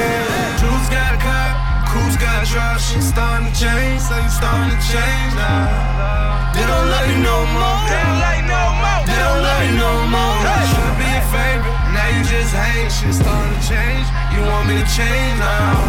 Jules 0.60 0.90
got 0.92 1.16
a 1.16 1.20
car, 1.24 1.56
Cruz 1.88 2.20
got 2.20 2.44
a 2.44 2.46
truck. 2.52 2.84
Shit 2.84 3.02
starting 3.02 3.48
to 3.48 3.54
change. 3.56 4.04
Say 4.04 4.20
you 4.20 4.28
starting 4.28 4.76
to 4.76 4.80
change 4.92 5.32
now. 5.40 6.52
They 6.52 6.68
don't 6.68 6.88
love 6.92 7.08
you 7.08 7.24
no 7.24 7.48
more. 7.56 7.80
They 7.88 7.96
don't 7.96 8.20
love 8.20 8.36
you 8.36 8.48
no 8.52 8.64
more. 8.84 9.02
They 9.08 9.20
don't 9.24 9.42
love 9.48 9.64
you 9.64 9.76
no 9.80 9.92
more. 10.12 10.36
Should 10.68 10.96
be 11.00 11.08
your 11.16 11.26
favorite. 11.32 11.78
Now 11.96 12.12
you 12.12 12.22
just 12.28 12.52
hate. 12.52 12.92
Shit 12.92 13.16
starting 13.16 13.56
to 13.56 13.62
change. 13.64 14.08
You 14.36 14.44
want 14.52 14.68
me 14.68 14.84
to 14.84 14.88
change 14.92 15.40
now? 15.40 15.80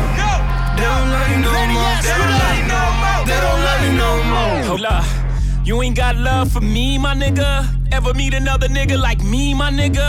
They 0.78 0.86
don't 0.86 1.10
love 1.10 1.28
you 1.34 1.42
no 1.42 1.50
more. 1.50 1.98
They 1.98 2.14
don't 2.14 2.30
love 2.30 2.56
you 2.62 2.66
no 2.70 2.82
more. 3.02 3.20
They 3.26 3.38
don't 3.42 3.60
love 3.66 3.82
you 3.82 3.92
no 3.98 4.10
more. 4.30 4.54
Hold 4.70 4.86
up. 4.86 5.21
You 5.64 5.80
ain't 5.80 5.96
got 5.96 6.16
love 6.16 6.50
for 6.50 6.60
me, 6.60 6.98
my 6.98 7.14
nigga. 7.14 7.68
Ever 7.92 8.12
meet 8.14 8.34
another 8.34 8.66
nigga 8.66 9.00
like 9.00 9.22
me, 9.22 9.54
my 9.54 9.70
nigga? 9.70 10.02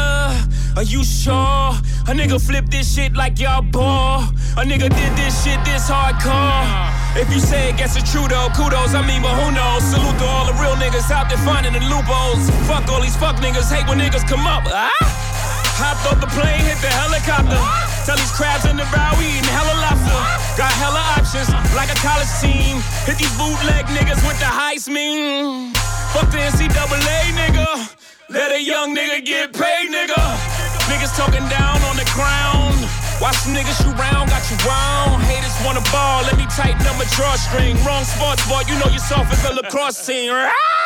Are 0.76 0.84
you 0.84 1.04
sure? 1.04 1.78
A 2.10 2.14
nigga 2.18 2.42
flip 2.42 2.66
this 2.66 2.92
shit 2.96 3.14
like 3.14 3.40
y'all 3.40 3.62
ball. 3.62 4.24
A 4.58 4.66
nigga 4.66 4.90
did 4.90 5.14
this 5.16 5.44
shit 5.44 5.64
this 5.64 5.88
hardcore. 5.88 6.90
If 7.16 7.32
you 7.32 7.40
say 7.40 7.70
it 7.70 7.78
guess 7.78 7.96
it's 7.96 8.12
true 8.12 8.28
though, 8.28 8.50
kudos, 8.56 8.96
I 8.96 9.06
mean, 9.06 9.22
but 9.22 9.38
who 9.38 9.54
knows? 9.54 9.84
Salute 9.84 10.18
to 10.18 10.26
all 10.26 10.48
the 10.48 10.54
real 10.58 10.74
niggas 10.76 11.12
out 11.12 11.30
there 11.30 11.38
finding 11.46 11.74
the 11.74 11.82
loopholes. 11.86 12.50
Fuck 12.66 12.90
all 12.90 13.02
these 13.02 13.16
fuck 13.16 13.36
niggas, 13.36 13.72
hate 13.72 13.88
when 13.88 14.00
niggas 14.00 14.28
come 14.28 14.48
up. 14.48 14.64
Ah? 14.66 14.90
Hopped 15.78 16.12
off 16.12 16.20
the 16.20 16.28
plane, 16.34 16.66
hit 16.66 16.82
the 16.82 16.90
helicopter. 16.90 17.93
Tell 18.04 18.20
these 18.20 18.36
crabs 18.36 18.66
in 18.68 18.76
the 18.76 18.84
bow, 18.92 19.16
we 19.16 19.32
eating 19.32 19.48
hella 19.48 19.80
lobster. 19.80 20.20
Got 20.60 20.76
hella 20.76 21.00
options, 21.16 21.48
like 21.72 21.88
a 21.88 21.96
college 22.04 22.28
team. 22.44 22.84
Hit 23.08 23.16
these 23.16 23.32
bootleg 23.40 23.88
niggas 23.96 24.20
with 24.28 24.36
the 24.44 24.52
heist 24.52 24.92
mean. 24.92 25.72
Fuck 26.12 26.28
the 26.28 26.44
NCAA, 26.44 27.32
nigga. 27.32 27.68
Let 28.28 28.52
a 28.52 28.62
young 28.62 28.94
nigga 28.94 29.24
get 29.24 29.54
paid, 29.54 29.88
nigga. 29.88 30.20
Niggas 30.92 31.16
talking 31.16 31.48
down 31.48 31.80
on 31.88 31.96
the 31.96 32.04
crown. 32.12 32.76
Watch 33.24 33.40
some 33.40 33.56
niggas 33.56 33.80
shoot 33.80 33.96
round, 33.96 34.28
got 34.28 34.44
you 34.52 34.58
wound. 34.68 35.24
Haters 35.24 35.56
wanna 35.64 35.80
ball, 35.88 36.28
let 36.28 36.36
me 36.36 36.44
tighten 36.52 36.84
up 36.84 37.00
my 37.00 37.08
drawstring. 37.16 37.80
Wrong 37.88 38.04
sports 38.04 38.44
boy, 38.52 38.68
you 38.68 38.76
know 38.84 38.92
you're 38.92 39.00
as 39.00 39.46
a 39.48 39.54
lacrosse 39.56 40.06
team. 40.06 40.36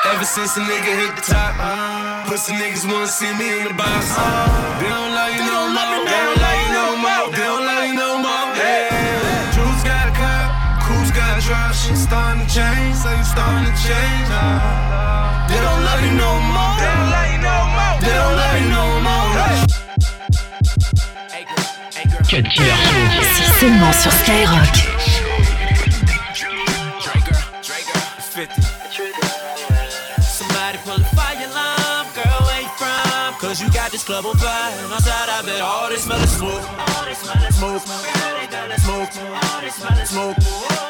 Ever 0.06 0.23
since 0.23 0.56
a 0.56 0.61
nigga 0.61 0.94
hit 1.02 1.15
the 1.18 1.34
top, 1.34 2.30
pussy 2.30 2.53
niggas 2.53 2.85
wanna 2.85 3.07
see 3.07 3.34
me 3.41 3.57
in 3.57 3.64
the 3.65 3.73
box. 3.73 4.14
They 4.77 4.85
don't 4.85 5.18
love 5.18 5.34
you. 5.34 5.41
They 5.41 5.49
don't 5.49 5.73
love 5.73 5.89
you 5.98 6.06
no 6.06 6.46
more. 6.97 7.29
They 7.31 7.37
don't 7.37 7.65
love 7.65 7.85
you 7.87 7.93
no 7.93 8.17
more. 8.17 8.53
Hey, 8.55 8.89
got 9.83 10.09
a 10.09 10.13
got 11.11 11.37
a 11.37 11.41
starting 11.95 12.45
to 12.45 12.49
change, 12.49 12.95
so 12.95 13.09
you 13.11 13.23
change. 13.87 14.29
Uh. 14.31 15.47
They 15.47 15.59
don't 15.61 15.83
love 15.83 16.01
you 16.03 16.13
no 16.17 16.31
more. 16.53 16.75
They 16.81 16.89
don't 16.91 17.09
love 17.15 17.29
you 17.31 17.39
no 17.41 17.57
more. 17.77 17.95
They 18.03 18.13
don't 18.19 18.35
love 18.41 18.57
you 18.61 18.69
no 18.69 18.85
more. 19.05 19.17
Seulement 23.59 23.93
sur 23.93 24.11
Skyrock. 24.11 24.75
Cause 33.57 33.65
you 33.65 33.73
got 33.73 33.89
this 33.89 34.03
club 34.03 34.23
on 34.23 34.38
fire. 34.38 34.71
And 34.85 34.93
outside, 34.93 35.29
I 35.34 35.41
bet 35.41 35.61
all 35.65 35.89
they 35.89 35.97
smell 35.97 36.21
is 36.21 36.29
smoke. 36.29 36.61
All 36.61 37.05
they 37.09 37.17
smell 37.17 37.41
is 37.41 37.57
smoke. 37.57 37.81
Smoke. 38.85 39.09
Smoke. 40.05 40.38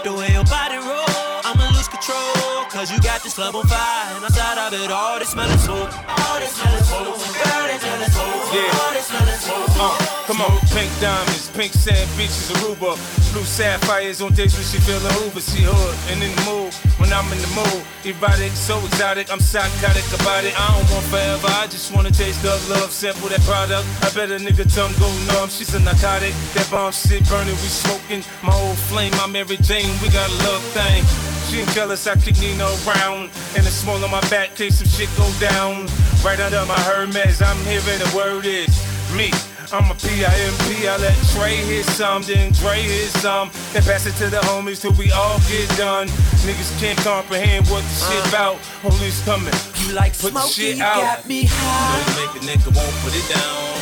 The 0.03 0.11
way 0.11 0.27
your 0.35 0.43
body 0.51 0.75
roll, 0.75 1.07
I'ma 1.47 1.63
lose 1.71 1.87
control. 1.87 2.67
Cause 2.67 2.91
you 2.91 2.99
got 2.99 3.23
this 3.23 3.35
club 3.39 3.55
on 3.55 3.63
fire. 3.71 4.19
And 4.19 4.25
outside, 4.25 4.59
I 4.59 4.67
bet 4.67 4.91
all 4.91 5.15
they 5.17 5.23
smell 5.23 5.47
is 5.47 5.63
smoke. 5.63 5.95
All 5.95 6.39
they 6.43 6.51
smell 6.51 6.75
is 6.75 6.83
smoke. 6.91 7.15
Girl, 7.15 7.63
they 7.71 7.79
smell 7.79 8.01
is 8.03 8.11
smoke. 8.11 8.51
Yeah. 8.51 8.83
All 8.83 8.91
they 8.91 8.99
smell 8.99 9.27
is 9.31 9.39
smoke. 9.47 9.71
Uh, 9.79 9.95
come 10.27 10.41
on, 10.43 10.59
pink 10.75 10.91
diamonds, 10.99 11.47
pink 11.55 11.71
sand 11.71 12.11
beaches, 12.19 12.51
Aruba, 12.51 12.99
blue 13.37 13.45
sapphires 13.45 14.21
on 14.21 14.33
days 14.33 14.53
when 14.57 14.65
she 14.65 14.81
feeling 14.81 15.13
Uber. 15.21 15.41
She 15.41 15.61
hood 15.61 15.95
and 16.09 16.23
in 16.25 16.33
the 16.33 16.41
mood 16.49 16.73
when 16.97 17.13
I'm 17.13 17.29
in 17.29 17.37
the 17.37 17.51
mood. 17.53 17.83
Erotic, 18.01 18.51
so 18.57 18.79
exotic, 18.81 19.31
I'm 19.31 19.39
psychotic 19.39 20.05
about 20.17 20.43
it. 20.43 20.57
I 20.57 20.65
don't 20.73 20.89
want 20.89 21.05
forever, 21.13 21.49
I 21.61 21.67
just 21.69 21.93
wanna 21.93 22.09
taste 22.09 22.41
the 22.41 22.57
love, 22.73 22.89
sample 22.89 23.29
that 23.29 23.41
product. 23.45 23.85
I 24.01 24.09
bet 24.17 24.31
a 24.33 24.41
nigga 24.41 24.65
tongue 24.65 24.95
go 24.97 25.09
numb. 25.29 25.49
She's 25.49 25.73
a 25.75 25.79
narcotic, 25.79 26.33
that 26.55 26.67
bomb 26.71 26.91
shit 26.91 27.21
burning, 27.29 27.57
we 27.61 27.69
smoking. 27.69 28.23
My 28.41 28.55
old 28.57 28.77
flame, 28.89 29.13
my 29.21 29.27
Mary 29.27 29.57
Jane, 29.61 29.93
we 30.01 30.09
got 30.09 30.29
a 30.29 30.37
love 30.49 30.63
thing. 30.73 31.05
She 31.45 31.61
ain't 31.61 31.69
jealous, 31.77 32.07
I 32.07 32.15
kick 32.17 32.39
Nino 32.39 32.73
round. 32.89 33.29
And 33.53 33.63
the 33.65 33.71
small 33.71 34.01
on 34.03 34.09
my 34.09 34.21
back, 34.33 34.55
case 34.55 34.81
some 34.81 34.89
shit 34.89 35.09
go 35.13 35.27
down. 35.37 35.85
Right 36.25 36.39
under 36.39 36.65
my 36.65 36.79
Hermes, 36.89 37.41
I'm 37.41 37.59
hearing 37.69 38.01
the 38.01 38.09
word 38.17 38.45
is 38.45 38.73
me. 39.13 39.29
I'm 39.73 39.91
a 39.91 39.95
P-I-M-P, 39.95 40.87
I 40.87 40.95
let 40.95 41.17
Trey 41.35 41.57
hit 41.57 41.83
some, 41.85 42.23
then 42.23 42.53
Dre 42.53 42.79
hit 42.79 43.11
some, 43.19 43.51
then 43.73 43.83
pass 43.83 44.05
it 44.05 44.15
to 44.15 44.29
the 44.31 44.39
homies 44.47 44.79
till 44.79 44.93
we 44.93 45.11
all 45.11 45.39
get 45.51 45.67
done. 45.75 46.07
Niggas 46.47 46.71
can't 46.79 46.97
comprehend 46.99 47.67
what 47.67 47.83
the 47.83 47.95
shit 48.07 48.23
uh. 48.23 48.29
about. 48.29 48.55
Police 48.79 49.19
coming, 49.25 49.51
you 49.83 49.91
like 49.93 50.15
put 50.15 50.31
the 50.31 50.39
smoking, 50.39 50.51
shit 50.55 50.77
you 50.77 50.83
out. 50.83 51.03
got 51.03 51.27
me 51.27 51.43
high. 51.51 51.99
Don't 51.99 52.15
make 52.15 52.33
a 52.39 52.41
nigga 52.47 52.71
won't 52.71 52.95
put 53.03 53.11
it 53.11 53.27
down. 53.27 53.77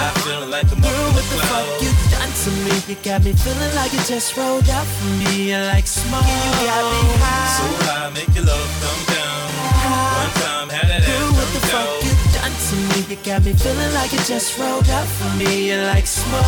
I 0.00 0.08
feeling 0.24 0.48
like 0.48 0.72
I'm 0.72 0.80
up 0.80 0.88
Girl, 0.88 1.12
the 1.12 1.20
what 1.20 1.26
the 1.28 1.36
fuck 1.52 1.68
you 1.84 1.92
done 2.08 2.32
to 2.32 2.50
me? 2.64 2.74
You 2.88 2.96
got 3.04 3.20
me 3.20 3.32
feeling 3.36 3.74
like 3.76 3.92
you 3.92 4.00
just 4.08 4.34
rolled 4.38 4.68
out 4.70 4.86
for 4.86 5.10
me. 5.20 5.52
You 5.52 5.60
like 5.68 5.86
smoke, 5.86 6.24
you 6.24 6.64
got 6.64 6.80
me 6.88 7.00
high. 7.20 7.60
So 7.60 7.66
high, 7.84 8.10
make 8.16 8.32
your 8.34 8.48
love 8.48 8.70
come 8.80 9.09
You 13.10 13.18
got 13.26 13.42
me 13.44 13.52
feeling 13.54 13.92
like 13.92 14.12
you 14.12 14.22
just 14.22 14.56
rolled 14.56 14.86
up 14.86 15.08
for 15.18 15.34
me. 15.34 15.66
You 15.66 15.82
like 15.82 16.06
smoke. 16.06 16.46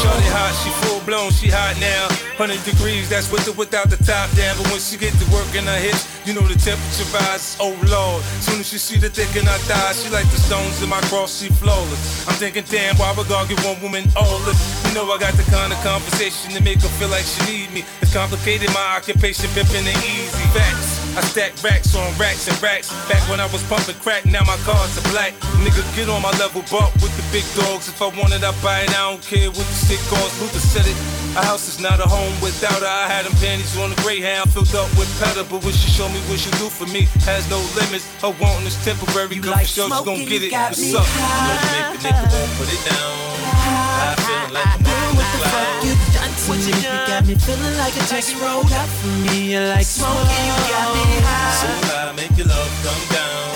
Shorty 0.00 0.24
hot, 0.32 0.56
she 0.64 0.72
full 0.80 1.04
blown, 1.04 1.28
she 1.36 1.52
hot 1.52 1.76
now. 1.84 2.08
100 2.40 2.64
degrees, 2.64 3.12
that's 3.12 3.28
with 3.28 3.44
or 3.44 3.52
without 3.60 3.92
the 3.92 4.00
top 4.00 4.32
down. 4.32 4.56
But 4.56 4.72
when 4.72 4.80
she 4.80 4.96
get 4.96 5.12
to 5.20 5.26
work 5.28 5.52
in 5.52 5.68
her 5.68 5.76
hips, 5.76 6.08
you 6.24 6.32
know 6.32 6.40
the 6.48 6.56
temperature 6.56 7.04
rises. 7.12 7.60
Oh 7.60 7.76
lord, 7.92 8.24
soon 8.40 8.64
as 8.64 8.72
she 8.72 8.80
see 8.80 8.96
the 8.96 9.12
dick 9.12 9.36
in 9.36 9.44
her 9.44 9.60
thighs, 9.68 10.00
she 10.00 10.08
like 10.08 10.24
the 10.32 10.40
stones 10.40 10.80
in 10.80 10.88
my 10.88 11.04
cross, 11.12 11.44
she 11.44 11.52
flawless. 11.60 12.24
I'm 12.24 12.40
thinking, 12.40 12.64
damn, 12.72 12.96
why 12.96 13.12
would 13.12 13.28
God 13.28 13.52
give 13.52 13.60
one 13.60 13.76
woman 13.84 14.08
all 14.16 14.40
this? 14.48 14.56
You 14.88 14.96
know 14.96 15.04
I 15.12 15.20
got 15.20 15.36
the 15.36 15.44
kind 15.52 15.76
of 15.76 15.78
conversation 15.84 16.56
to 16.56 16.64
make 16.64 16.80
her 16.80 16.88
feel 16.96 17.12
like 17.12 17.28
she 17.28 17.44
need 17.52 17.68
me. 17.76 17.84
It's 18.00 18.16
complicated, 18.16 18.72
my 18.72 18.96
occupation 18.96 19.44
pimping 19.52 19.84
ain't 19.84 20.00
easy. 20.08 20.40
Facts. 20.56 21.01
I 21.12 21.20
stack 21.20 21.52
racks 21.62 21.94
on 21.94 22.08
racks 22.16 22.48
and 22.48 22.56
racks. 22.62 22.88
Back 23.08 23.20
when 23.28 23.38
I 23.38 23.44
was 23.52 23.62
pumping 23.68 23.96
crack, 24.00 24.24
now 24.24 24.40
my 24.48 24.56
cars 24.64 24.96
are 24.96 25.04
black. 25.12 25.36
Nigga, 25.60 25.84
get 25.94 26.08
on 26.08 26.22
my 26.22 26.32
level, 26.40 26.64
bump 26.72 26.94
with 27.04 27.12
the 27.20 27.24
big 27.28 27.44
dogs. 27.52 27.88
If 27.88 28.00
I 28.00 28.08
want 28.16 28.32
it, 28.32 28.40
I 28.40 28.52
buy 28.64 28.88
it. 28.88 28.90
I 28.96 29.12
don't 29.12 29.20
care 29.20 29.52
what 29.52 29.66
the 29.68 29.78
shit 29.84 30.00
costs. 30.08 30.40
Luther 30.40 30.58
said 30.58 30.88
it. 30.88 30.96
A 31.36 31.44
house 31.44 31.68
is 31.68 31.80
not 31.80 32.00
a 32.00 32.08
home 32.08 32.32
without 32.40 32.80
her. 32.80 32.88
I 32.88 33.08
had 33.12 33.24
them 33.28 33.36
panties 33.44 33.76
on 33.76 33.90
the 33.92 33.98
Greyhound 34.00 34.52
filled 34.52 34.72
up 34.74 34.88
with 34.96 35.08
powder, 35.20 35.44
but 35.44 35.60
when 35.64 35.76
she 35.76 35.92
show 35.92 36.08
me, 36.08 36.20
what 36.32 36.40
she 36.40 36.50
do 36.56 36.72
for 36.72 36.88
me, 36.88 37.04
has 37.28 37.44
no 37.52 37.60
limits. 37.76 38.08
Her 38.24 38.32
wanting 38.40 38.64
is 38.64 38.76
temporary. 38.80 39.36
Come 39.36 39.52
like 39.52 39.68
for 39.68 39.84
sure, 39.84 39.92
she 39.92 40.04
gon' 40.04 40.16
smoking, 40.16 40.28
get 40.28 40.42
it. 40.48 40.50
got 40.50 40.72
What's 40.72 40.80
me 40.80 40.96
up? 40.96 41.04
Don't 41.04 41.72
make 41.76 41.88
the 41.92 42.08
nigga 42.08 42.24
won't 42.32 42.52
put 42.56 42.68
it 42.72 42.82
down. 42.88 43.32
I 43.52 44.16
feeling 44.16 44.52
like 44.52 44.66
I'm 44.66 44.80
on 44.80 45.14
the 45.16 45.24
cloud. 45.40 45.84
You 45.84 45.94
done 46.12 46.32
to 46.32 46.52
mm. 46.52 46.68
me. 46.68 46.72
You 46.82 46.98
got 47.06 47.22
me 47.26 47.34
feeling 47.36 47.76
like 47.78 47.94
it 47.96 48.06
just 48.08 48.32
rolled 48.40 48.72
up 48.72 48.88
for 48.88 49.12
me. 49.24 49.52
You 49.52 49.60
like 49.72 49.86
smoking, 49.86 50.26
you 50.26 50.56
got 50.68 50.88
me 50.96 51.01
high. 51.06 51.58
So 51.60 51.68
high, 51.90 52.12
make 52.16 52.34
your 52.36 52.46
love 52.46 52.72
come 52.84 53.04
down. 53.10 53.48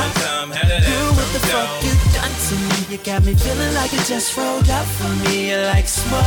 One 0.00 0.12
time, 0.24 0.48
had 0.50 0.68
that 0.68 0.82
Girl, 0.84 1.10
ass 1.10 1.16
what 1.16 1.28
the 1.34 1.40
come 1.46 1.66
fuck 1.66 1.84
you 1.84 1.94
done 2.16 2.34
to 2.48 2.54
me? 2.68 2.78
You 2.92 2.98
got 3.04 3.20
me 3.24 3.34
feeling 3.34 3.74
like 3.74 3.92
it 3.92 4.04
just 4.06 4.36
rolled 4.36 4.70
up 4.70 4.86
for 4.98 5.12
me. 5.28 5.50
You 5.50 5.58
like 5.72 5.88
smoke. 5.88 6.24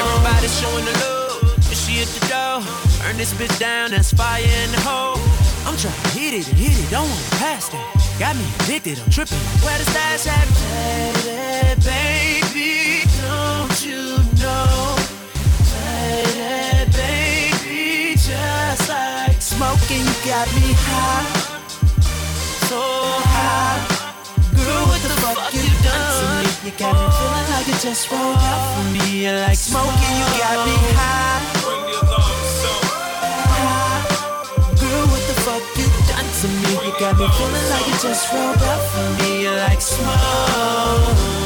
Everybody 0.00 0.48
showing 0.48 0.84
the 0.84 0.94
love, 1.04 1.54
and 1.70 1.78
she 1.78 2.02
at 2.02 2.08
the 2.12 2.22
door. 2.28 2.62
Burn 3.04 3.16
this 3.16 3.32
bitch 3.34 3.56
down, 3.58 3.90
that's 3.90 4.12
fire 4.12 4.42
in 4.42 4.70
the 4.72 4.80
hole. 4.80 5.20
I'm 5.66 5.76
trying 5.76 5.94
to 5.94 6.08
hit 6.18 6.32
it 6.34 6.48
and 6.48 6.56
hit 6.56 6.72
it, 6.72 6.90
don't 6.90 7.08
wanna 7.08 7.36
pass 7.40 7.68
that. 7.68 7.84
Got 8.18 8.36
me 8.36 8.44
addicted, 8.60 8.98
I'm 9.00 9.10
tripping. 9.10 9.38
Where 9.64 9.76
the 9.78 9.84
stash 9.84 10.26
at? 10.28 10.46
Baby, 11.24 11.82
baby, 11.84 12.93
smoking, 19.74 20.06
you 20.06 20.14
got 20.24 20.46
me 20.54 20.72
high, 20.86 21.26
so 22.68 22.80
high. 23.34 23.78
Girl, 24.54 24.84
what 24.86 25.00
the 25.02 25.08
fuck 25.20 25.52
you 25.52 25.62
done 25.82 26.04
to 26.18 26.24
me? 26.38 26.70
You 26.70 26.72
got 26.78 26.94
me 26.94 27.06
feeling 27.18 27.48
like 27.50 27.68
it 27.68 27.80
just 27.82 28.10
rolled 28.10 28.36
up 28.36 28.62
for 28.74 28.84
me. 28.92 29.24
You 29.24 29.32
like 29.32 29.58
smoking, 29.58 30.16
you 30.20 30.28
got 30.38 30.66
me 30.66 30.76
high. 30.94 31.40
Girl, 34.80 35.06
what 35.10 35.22
the 35.28 35.34
fuck 35.42 35.64
you 35.76 35.86
done 36.08 36.28
to 36.40 36.46
me? 36.48 36.70
You 36.86 36.92
got 36.98 37.18
me 37.18 37.26
feeling 37.36 37.68
like 37.70 37.88
it 37.88 38.00
just 38.00 38.32
rolled 38.32 38.62
up 38.62 38.80
for 38.92 39.22
me. 39.22 39.42
You 39.42 39.50
like 39.50 39.80
smoke. 39.80 41.43